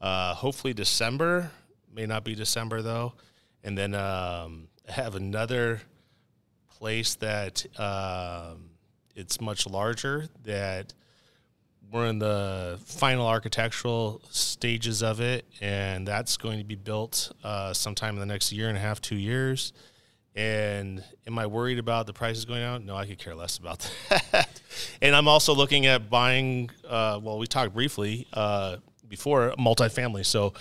Uh, 0.00 0.34
hopefully 0.34 0.72
December. 0.72 1.50
May 1.92 2.06
not 2.06 2.24
be 2.24 2.34
December 2.34 2.82
though. 2.82 3.14
And 3.62 3.76
then 3.76 3.94
um, 3.94 4.68
I 4.88 4.92
have 4.92 5.16
another 5.16 5.82
place 6.70 7.16
that 7.16 7.66
um, 7.78 8.70
it's 9.14 9.40
much 9.40 9.66
larger 9.66 10.28
that 10.44 10.94
we're 11.92 12.06
in 12.06 12.18
the 12.18 12.78
final 12.84 13.26
architectural 13.26 14.20
stages 14.30 15.02
of 15.02 15.20
it, 15.20 15.44
and 15.60 16.06
that's 16.06 16.36
going 16.36 16.58
to 16.58 16.64
be 16.64 16.76
built 16.76 17.32
uh, 17.42 17.72
sometime 17.72 18.14
in 18.14 18.20
the 18.20 18.26
next 18.26 18.52
year 18.52 18.68
and 18.68 18.76
a 18.76 18.80
half, 18.80 19.00
two 19.00 19.16
years. 19.16 19.72
And 20.36 21.02
am 21.26 21.38
I 21.38 21.46
worried 21.46 21.78
about 21.78 22.06
the 22.06 22.12
prices 22.12 22.44
going 22.44 22.62
out? 22.62 22.84
No, 22.84 22.94
I 22.94 23.06
could 23.06 23.18
care 23.18 23.34
less 23.34 23.58
about 23.58 23.90
that. 24.30 24.60
and 25.02 25.16
I'm 25.16 25.26
also 25.26 25.54
looking 25.54 25.86
at 25.86 26.08
buying. 26.08 26.70
Uh, 26.88 27.18
well, 27.22 27.38
we 27.38 27.46
talked 27.46 27.74
briefly 27.74 28.28
uh, 28.32 28.76
before 29.08 29.52
multifamily. 29.58 30.24
So, 30.24 30.54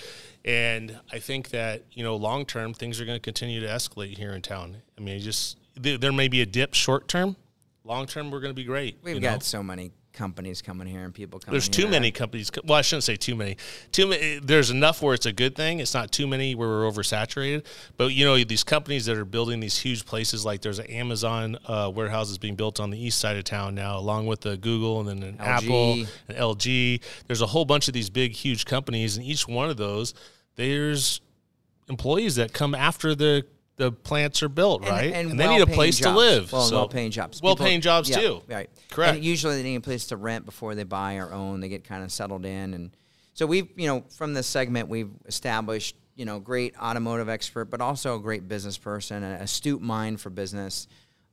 and 0.44 1.00
I 1.12 1.20
think 1.20 1.50
that 1.50 1.84
you 1.92 2.04
know, 2.04 2.16
long 2.16 2.46
term, 2.46 2.74
things 2.74 3.00
are 3.00 3.06
going 3.06 3.18
to 3.18 3.22
continue 3.22 3.60
to 3.60 3.68
escalate 3.68 4.18
here 4.18 4.32
in 4.32 4.42
town. 4.42 4.78
I 4.98 5.02
mean, 5.02 5.20
just 5.20 5.58
there, 5.76 6.00
there 6.00 6.12
may 6.12 6.28
be 6.28 6.42
a 6.42 6.48
dip 6.48 6.74
short 6.74 7.08
term. 7.08 7.36
Long 7.84 8.08
term, 8.08 8.32
we're 8.32 8.40
going 8.40 8.52
to 8.52 8.60
be 8.60 8.66
great. 8.66 8.98
we've 9.04 9.22
got 9.22 9.36
know? 9.36 9.40
so 9.40 9.64
many 9.64 9.92
companies 10.20 10.62
coming 10.62 10.86
here 10.86 11.06
and 11.06 11.14
people 11.14 11.40
coming 11.40 11.54
There's 11.54 11.70
too 11.70 11.84
here. 11.84 11.92
many 11.92 12.12
companies. 12.12 12.52
Well, 12.66 12.78
I 12.78 12.82
shouldn't 12.82 13.06
say 13.06 13.16
too 13.16 13.36
many. 13.36 13.56
Too 13.94 14.06
many. 14.06 14.40
There's 14.40 14.70
enough 14.70 15.02
where 15.02 15.14
it's 15.14 15.26
a 15.26 15.32
good 15.32 15.56
thing. 15.56 15.80
It's 15.80 15.94
not 15.94 16.12
too 16.12 16.28
many 16.28 16.56
where 16.56 16.68
we're 16.68 16.92
oversaturated. 16.92 17.66
But 17.96 18.08
you 18.08 18.26
know, 18.26 18.44
these 18.44 18.66
companies 18.66 19.06
that 19.06 19.18
are 19.18 19.24
building 19.24 19.62
these 19.62 19.80
huge 19.80 20.06
places, 20.06 20.44
like 20.44 20.62
there's 20.62 20.80
an 20.80 20.88
Amazon 20.88 21.58
uh, 21.66 21.90
warehouses 21.96 22.38
being 22.38 22.56
built 22.56 22.82
on 22.82 22.90
the 22.90 23.02
east 23.02 23.20
side 23.20 23.38
of 23.38 23.46
town 23.46 23.76
now, 23.76 23.98
along 23.98 24.28
with 24.28 24.42
the 24.42 24.58
Google 24.58 25.00
and 25.00 25.08
then 25.08 25.24
an 25.24 25.38
LG. 25.38 25.46
Apple 25.46 25.94
and 26.28 26.38
LG. 26.38 27.02
There's 27.28 27.42
a 27.42 27.48
whole 27.48 27.64
bunch 27.64 27.88
of 27.88 27.94
these 27.94 28.10
big, 28.10 28.34
huge 28.34 28.66
companies, 28.66 29.16
and 29.16 29.26
each 29.26 29.48
one 29.48 29.70
of 29.70 29.78
those, 29.78 30.14
there's 30.58 31.22
employees 31.88 32.36
that 32.36 32.52
come 32.52 32.76
after 32.76 33.16
the 33.16 33.46
the 33.80 33.94
plants 33.94 34.44
are 34.44 34.50
built, 34.50 34.82
And- 34.82 34.92
right? 34.92 35.14
And, 35.14 35.40
they 35.40 35.48
need 35.48 35.62
a 35.62 35.66
place 35.66 36.00
to 36.00 36.12
live. 36.12 36.52
Well, 36.52 36.64
So- 36.64 36.76
well-paying 36.76 37.12
jobs. 37.12 37.42
Well-paying 37.42 37.80
jobs 37.80 38.10
yeah, 38.10 38.20
too. 38.20 38.42
Right. 38.46 38.70
Correct. 38.92 39.16
And 39.16 39.26
usually 39.26 39.56
they 39.56 39.64
need 39.64 39.78
a 39.78 39.82
place 39.82 40.08
to 40.08 40.18
rent 40.18 40.46
before 40.46 40.76
they 40.76 40.84
buy 40.84 41.16
or 41.16 41.32
own. 41.32 41.62
They 41.62 41.70
get 41.70 41.86
kind 41.86 42.04
of 42.04 42.12
settled 42.12 42.46
in, 42.46 42.74
and 42.74 42.92
so 43.34 43.46
we've, 43.46 43.70
you 43.78 43.88
know, 43.88 44.04
from 44.18 44.34
this 44.34 44.48
segment 44.48 44.90
we've 44.90 45.12
established, 45.26 45.96
you 46.18 46.26
know, 46.26 46.40
great 46.42 46.76
automotive 46.78 47.30
expert, 47.30 47.66
but 47.66 47.80
also 47.80 48.18
a 48.18 48.20
great 48.20 48.50
business 48.50 48.78
person, 48.78 49.24
an 49.24 49.42
astute 49.42 49.82
mind 49.82 50.20
for 50.20 50.30
business. 50.30 50.88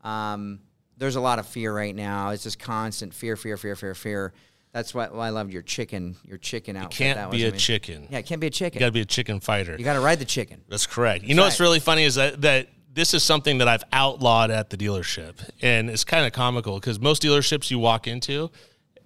Um, 0.05 0.61
there's 0.97 1.17
a 1.17 1.21
lot 1.21 1.41
of 1.41 1.47
fear 1.47 1.75
right 1.75 1.95
now. 1.97 2.31
It's 2.31 2.45
just 2.45 2.61
constant 2.61 3.13
fear, 3.13 3.37
fear, 3.37 3.57
fear, 3.57 3.75
fear, 3.75 3.95
fear. 3.95 4.33
That's 4.77 4.93
why, 4.93 5.09
why 5.09 5.29
I 5.29 5.31
loved 5.31 5.55
your 5.55 5.63
chicken, 5.63 6.17
your 6.23 6.37
chicken 6.37 6.77
outfit. 6.77 7.01
You 7.01 7.15
can't 7.15 7.31
be 7.31 7.45
a 7.45 7.49
amazing. 7.49 7.59
chicken. 7.59 8.09
Yeah, 8.11 8.19
it 8.19 8.27
can't 8.27 8.43
be 8.43 8.49
a 8.49 8.51
chicken. 8.51 8.77
You 8.77 8.81
got 8.81 8.89
to 8.89 8.93
be 8.93 9.01
a 9.01 9.07
chicken 9.07 9.41
fighter. 9.41 9.75
You 9.75 9.85
got 9.87 9.95
to 9.95 10.01
ride 10.01 10.19
the 10.19 10.27
chicken. 10.27 10.61
That's 10.69 10.87
correct. 10.87 11.25
You 11.25 11.35
know 11.35 11.45
what's 11.45 11.61
really 11.61 11.81
funny 11.81 12.05
is 12.05 12.17
that 12.17 12.43
that 12.43 12.69
this 12.93 13.15
is 13.15 13.23
something 13.23 13.57
that 13.57 13.69
I've 13.69 13.85
outlawed 13.91 14.51
at 14.51 14.69
the 14.69 14.77
dealership, 14.77 15.37
and 15.63 15.89
it's 15.89 16.05
kind 16.05 16.27
of 16.27 16.35
comical 16.35 16.79
because 16.79 17.01
most 17.01 17.23
dealerships 17.23 17.71
you 17.71 17.79
walk 17.79 18.07
into. 18.07 18.51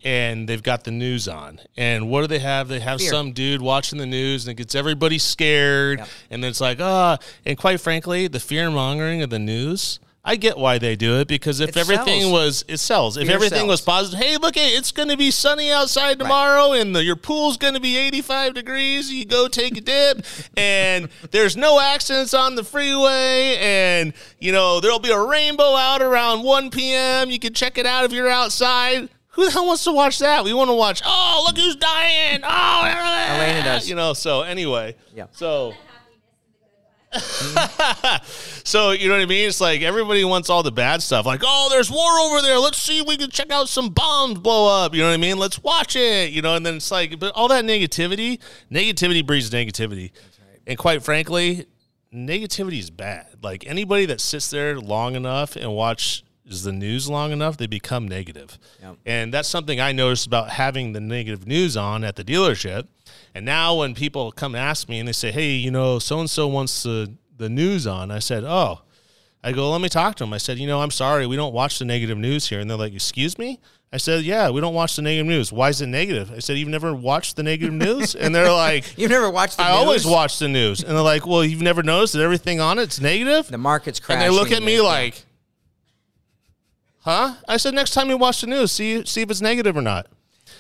And 0.03 0.49
they've 0.49 0.62
got 0.62 0.85
the 0.85 0.91
news 0.91 1.29
on. 1.29 1.61
And 1.77 2.09
what 2.09 2.23
do 2.23 2.27
they 2.27 2.39
have? 2.39 2.68
They 2.68 2.81
have 2.81 3.01
Fear. 3.01 3.11
some 3.11 3.33
dude 3.33 3.61
watching 3.61 3.99
the 3.99 4.07
news 4.07 4.47
and 4.47 4.53
it 4.53 4.55
gets 4.55 4.75
everybody 4.75 5.18
scared. 5.18 5.99
Yep. 5.99 6.09
And 6.31 6.43
then 6.43 6.51
it's 6.51 6.61
like, 6.61 6.81
ah. 6.81 7.18
And 7.45 7.59
quite 7.59 7.83
frankly, 7.83 8.27
the 8.27 8.41
fear 8.41 8.71
mongering 8.71 9.21
of 9.21 9.29
the 9.29 9.39
news, 9.39 10.01
I 10.23 10.37
get 10.37 10.59
why 10.59 10.77
they 10.79 10.97
do 10.97 11.18
it 11.18 11.29
because 11.29 11.61
if 11.61 11.71
It 11.71 11.77
everything 11.79 12.21
sells. 12.21 12.33
was, 12.33 12.64
it 12.68 12.77
sells. 12.77 13.16
If 13.16 13.27
Fear 13.27 13.37
everything 13.37 13.66
was 13.66 13.81
positive, 13.81 14.21
hey, 14.21 14.37
look, 14.37 14.55
it, 14.57 14.61
it's 14.79 14.93
going 14.93 15.09
to 15.09 15.16
be 15.16 15.31
sunny 15.31 15.71
outside 15.71 16.18
tomorrow 16.18 16.73
and 16.73 16.95
the, 16.95 17.03
your 17.03 17.16
pool's 17.16 17.57
going 17.57 17.73
to 17.73 17.81
be 17.81 17.97
85 17.97 18.53
degrees. 18.53 19.11
You 19.11 19.25
go 19.25 19.49
take 19.49 19.79
a 19.79 19.81
dip 19.81 20.25
and 20.59 21.09
there's 21.31 21.57
no 21.57 21.81
accidents 21.81 22.35
on 22.35 22.55
the 22.55 22.64
freeway 22.64 23.57
and, 23.61 24.12
you 24.39 24.53
know, 24.53 24.79
there'll 24.81 24.99
be 24.99 25.11
a 25.11 25.18
rainbow 25.18 25.75
out 25.75 26.03
around 26.03 26.43
1 26.43 26.71
p.m. 26.71 27.31
You 27.31 27.39
can 27.39 27.55
check 27.55 27.79
it 27.79 27.87
out 27.87 28.05
if 28.05 28.12
you're 28.12 28.29
outside. 28.29 29.09
Who 29.35 29.47
the 29.47 29.53
hell 29.53 29.66
wants 29.66 29.85
to 29.85 29.93
watch 29.93 30.18
that? 30.18 30.45
We 30.45 30.53
want 30.53 30.68
to 30.68 30.75
watch, 30.75 31.01
oh, 31.07 31.45
look 31.47 31.57
who's 31.57 31.77
dying. 31.77 32.41
Oh, 32.45 32.85
Elena 32.85 33.62
does. 33.64 33.89
You 33.89 33.95
know, 33.95 34.12
so 34.12 34.43
anyway. 34.43 34.97
Yeah. 35.14 35.27
So. 35.33 35.73
so 38.64 38.92
you 38.92 39.08
know 39.08 39.14
what 39.14 39.22
I 39.22 39.26
mean? 39.26 39.48
It's 39.48 39.61
like 39.61 39.82
everybody 39.82 40.24
wants 40.24 40.48
all 40.48 40.62
the 40.62 40.70
bad 40.70 41.02
stuff. 41.02 41.26
Like, 41.26 41.40
oh, 41.42 41.68
there's 41.70 41.90
war 41.90 42.20
over 42.20 42.40
there. 42.40 42.58
Let's 42.58 42.80
see 42.80 43.00
if 43.00 43.06
we 43.06 43.16
can 43.16 43.30
check 43.30 43.50
out 43.50 43.68
some 43.68 43.88
bombs 43.88 44.38
blow 44.38 44.84
up. 44.84 44.94
You 44.94 45.00
know 45.00 45.08
what 45.08 45.14
I 45.14 45.16
mean? 45.16 45.36
Let's 45.36 45.61
watch 45.62 45.96
it. 45.96 46.30
You 46.30 46.40
know, 46.40 46.54
and 46.54 46.64
then 46.64 46.76
it's 46.76 46.90
like, 46.90 47.18
but 47.18 47.34
all 47.34 47.48
that 47.48 47.64
negativity, 47.64 48.38
negativity 48.70 49.26
breeds 49.26 49.50
negativity. 49.50 50.12
And 50.66 50.78
quite 50.78 51.02
frankly, 51.02 51.66
negativity 52.14 52.78
is 52.78 52.90
bad. 52.90 53.26
Like 53.42 53.66
anybody 53.66 54.06
that 54.06 54.20
sits 54.20 54.50
there 54.50 54.78
long 54.78 55.16
enough 55.16 55.56
and 55.56 55.72
watch 55.74 56.22
is 56.47 56.64
the 56.64 56.72
news 56.72 57.09
long 57.09 57.32
enough, 57.32 57.57
they 57.57 57.66
become 57.66 58.09
negative. 58.09 58.59
Yep. 58.82 58.97
And 59.07 59.32
that's 59.34 59.49
something 59.49 59.80
I 59.80 59.93
noticed 59.93 60.26
about 60.26 60.51
having 60.51 60.93
the 60.93 61.01
negative 61.01 61.47
news 61.47 61.76
on 61.76 62.03
at 62.05 62.16
the 62.16 62.24
dealership. 62.24 62.86
And 63.34 63.45
now 63.45 63.76
when 63.76 63.95
people 63.95 64.32
come 64.32 64.55
and 64.55 64.62
ask 64.62 64.88
me 64.88 64.99
and 64.99 65.07
they 65.09 65.12
say, 65.12 65.30
"Hey, 65.30 65.53
you 65.53 65.70
know, 65.70 65.99
so 65.99 66.18
and 66.20 66.28
so 66.30 66.49
wants 66.49 66.82
the 66.82 67.12
the 67.36 67.49
news 67.49 67.86
on," 67.86 68.11
I 68.11 68.18
said, 68.18 68.45
"Oh." 68.45 68.82
I 69.43 69.53
go, 69.53 69.70
let 69.70 69.80
me 69.80 69.88
talk 69.88 70.16
to 70.16 70.24
them. 70.24 70.34
I 70.34 70.36
said, 70.36 70.59
you 70.59 70.66
know, 70.66 70.82
I'm 70.82 70.91
sorry, 70.91 71.26
we 71.26 71.34
don't 71.34 71.55
watch 71.55 71.78
the 71.78 71.86
negative 71.86 72.18
news 72.18 72.47
here. 72.51 72.61
And 72.61 72.68
they're 72.68 72.76
like, 72.76 72.93
excuse 72.93 73.38
me? 73.38 73.59
I 73.91 73.97
said, 73.97 74.22
"Yeah, 74.22 74.51
we 74.51 74.61
don't 74.61 74.74
watch 74.74 74.97
the 74.97 75.01
negative 75.03 75.26
news. 75.26 75.51
Why 75.51 75.70
is 75.70 75.80
it 75.80 75.86
negative?" 75.86 76.30
I 76.30 76.41
said, 76.41 76.59
"You've 76.59 76.68
never 76.68 76.95
watched 76.95 77.36
the 77.36 77.43
negative 77.43 77.72
news?" 77.72 78.14
And 78.14 78.34
they're 78.34 78.53
like, 78.53 78.84
You've 78.99 79.11
never 79.11 79.30
watched 79.30 79.57
the 79.57 79.62
"I 79.62 79.70
news? 79.70 79.78
always 79.78 80.07
watch 80.07 80.38
the 80.38 80.47
news." 80.49 80.80
And 80.84 80.91
they're 80.95 81.03
like, 81.03 81.26
"Well, 81.26 81.43
you've 81.43 81.62
never 81.62 81.82
noticed 81.82 82.12
that 82.12 82.20
everything 82.22 82.61
on 82.61 82.78
it's 82.78 83.01
negative?" 83.01 83.49
The 83.49 83.57
market's 83.57 83.99
and 83.99 84.05
crashing. 84.05 84.30
they 84.30 84.38
look 84.38 84.53
at 84.53 84.62
me 84.62 84.76
Yeah. 84.76 84.82
like, 84.82 85.24
"Huh?" 87.01 87.34
I 87.48 87.57
said, 87.57 87.74
"Next 87.74 87.92
time 87.92 88.09
you 88.09 88.16
watch 88.16 88.40
the 88.40 88.46
news, 88.46 88.72
see 88.72 89.05
see 89.07 89.22
if 89.22 89.30
it's 89.30 89.40
negative 89.40 89.76
or 89.76 89.82
not." 89.82 90.07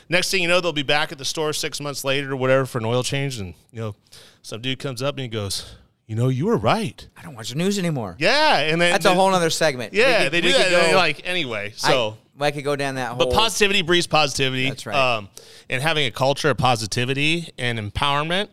Next 0.08 0.30
thing 0.30 0.42
you 0.42 0.48
know, 0.48 0.60
they'll 0.60 0.72
be 0.72 0.82
back 0.82 1.12
at 1.12 1.18
the 1.18 1.24
store 1.24 1.52
six 1.52 1.80
months 1.80 2.04
later 2.04 2.32
or 2.32 2.36
whatever 2.36 2.66
for 2.66 2.78
an 2.78 2.84
oil 2.84 3.02
change, 3.02 3.38
and 3.38 3.54
you 3.72 3.80
know, 3.80 3.94
some 4.42 4.60
dude 4.60 4.78
comes 4.78 5.02
up 5.02 5.14
and 5.14 5.22
he 5.22 5.28
goes, 5.28 5.74
"You 6.06 6.16
know, 6.16 6.28
you 6.28 6.46
were 6.46 6.56
right." 6.56 7.06
I 7.16 7.22
don't 7.22 7.34
watch 7.34 7.50
the 7.50 7.54
news 7.56 7.78
anymore. 7.78 8.16
Yeah, 8.18 8.58
and 8.58 8.80
then 8.80 8.92
That's 8.92 9.06
a 9.06 9.14
whole 9.14 9.32
other 9.32 9.50
segment. 9.50 9.92
Yeah, 9.94 10.24
could- 10.24 10.32
they 10.32 10.40
do 10.40 10.52
that. 10.52 10.90
go- 10.90 10.96
like 10.96 11.22
anyway, 11.24 11.72
so. 11.76 12.16
I, 12.40 12.46
I 12.46 12.50
could 12.52 12.64
go 12.64 12.74
down 12.74 12.94
that. 12.94 13.18
But 13.18 13.30
positivity 13.32 13.82
breeds 13.82 14.06
positivity. 14.06 14.68
That's 14.70 14.86
right. 14.86 14.96
Um, 14.96 15.28
and 15.68 15.82
having 15.82 16.06
a 16.06 16.10
culture 16.10 16.48
of 16.48 16.56
positivity 16.56 17.50
and 17.58 17.78
empowerment 17.78 18.48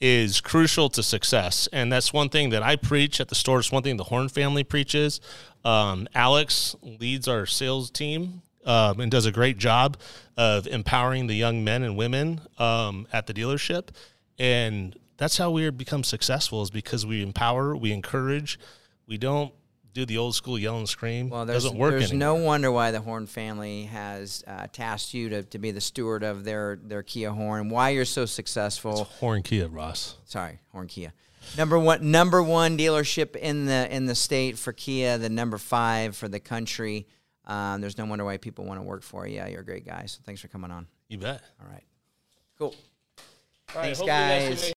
is 0.00 0.40
crucial 0.40 0.88
to 0.90 1.02
success. 1.02 1.68
And 1.72 1.90
that's 1.90 2.12
one 2.12 2.28
thing 2.28 2.50
that 2.50 2.62
I 2.62 2.76
preach 2.76 3.20
at 3.20 3.28
the 3.28 3.34
store. 3.34 3.58
It's 3.58 3.72
one 3.72 3.82
thing 3.82 3.96
the 3.96 4.04
Horne 4.04 4.28
family 4.28 4.64
preaches. 4.64 5.20
Um, 5.64 6.06
Alex 6.14 6.76
leads 6.82 7.28
our 7.28 7.46
sales 7.46 7.90
team 7.90 8.42
um, 8.64 9.00
and 9.00 9.10
does 9.10 9.26
a 9.26 9.32
great 9.32 9.58
job 9.58 9.96
of 10.36 10.66
empowering 10.66 11.26
the 11.28 11.34
young 11.34 11.64
men 11.64 11.82
and 11.82 11.96
women 11.96 12.40
um, 12.58 13.06
at 13.12 13.26
the 13.26 13.32
dealership. 13.32 13.88
And 14.38 14.96
that's 15.16 15.38
how 15.38 15.50
we 15.50 15.70
become 15.70 16.04
successful 16.04 16.62
is 16.62 16.70
because 16.70 17.06
we 17.06 17.22
empower, 17.22 17.74
we 17.74 17.92
encourage, 17.92 18.58
we 19.06 19.16
don't 19.16 19.52
do 19.96 20.04
the 20.04 20.18
old 20.18 20.34
school 20.34 20.58
yell 20.58 20.76
and 20.76 20.86
scream. 20.86 21.30
Well, 21.30 21.46
there's, 21.46 21.64
doesn't 21.64 21.78
work 21.78 21.92
there's 21.92 22.10
anymore. 22.10 22.38
no 22.38 22.44
wonder 22.44 22.70
why 22.70 22.90
the 22.90 23.00
Horne 23.00 23.26
family 23.26 23.84
has 23.84 24.44
uh, 24.46 24.66
tasked 24.70 25.14
you 25.14 25.30
to, 25.30 25.42
to 25.44 25.58
be 25.58 25.70
the 25.70 25.80
steward 25.80 26.22
of 26.22 26.44
their, 26.44 26.78
their 26.82 27.02
Kia 27.02 27.30
Horne. 27.30 27.70
Why 27.70 27.88
you're 27.90 28.04
so 28.04 28.26
successful. 28.26 29.04
Horne 29.04 29.42
Kia, 29.42 29.68
Ross. 29.68 30.16
Sorry, 30.26 30.58
Horne 30.70 30.86
Kia. 30.86 31.14
Number 31.56 31.78
one, 31.78 32.10
number 32.10 32.42
one 32.42 32.76
dealership 32.76 33.36
in 33.36 33.64
the 33.64 33.94
in 33.94 34.04
the 34.04 34.14
state 34.14 34.58
for 34.58 34.74
Kia. 34.74 35.16
The 35.16 35.30
number 35.30 35.56
five 35.56 36.14
for 36.14 36.28
the 36.28 36.40
country. 36.40 37.06
Um, 37.46 37.80
there's 37.80 37.96
no 37.96 38.04
wonder 38.04 38.24
why 38.24 38.36
people 38.36 38.66
want 38.66 38.80
to 38.80 38.84
work 38.84 39.02
for 39.02 39.26
you. 39.26 39.36
Yeah, 39.36 39.46
you're 39.46 39.60
a 39.60 39.64
great 39.64 39.86
guy. 39.86 40.04
So 40.06 40.20
thanks 40.24 40.42
for 40.42 40.48
coming 40.48 40.70
on. 40.70 40.88
You 41.08 41.18
bet. 41.18 41.40
All 41.62 41.68
right, 41.70 41.84
cool. 42.58 42.74
All 43.74 43.80
right, 43.80 43.96
Thanks, 43.96 44.00
guys. 44.00 44.60
what 44.60 44.74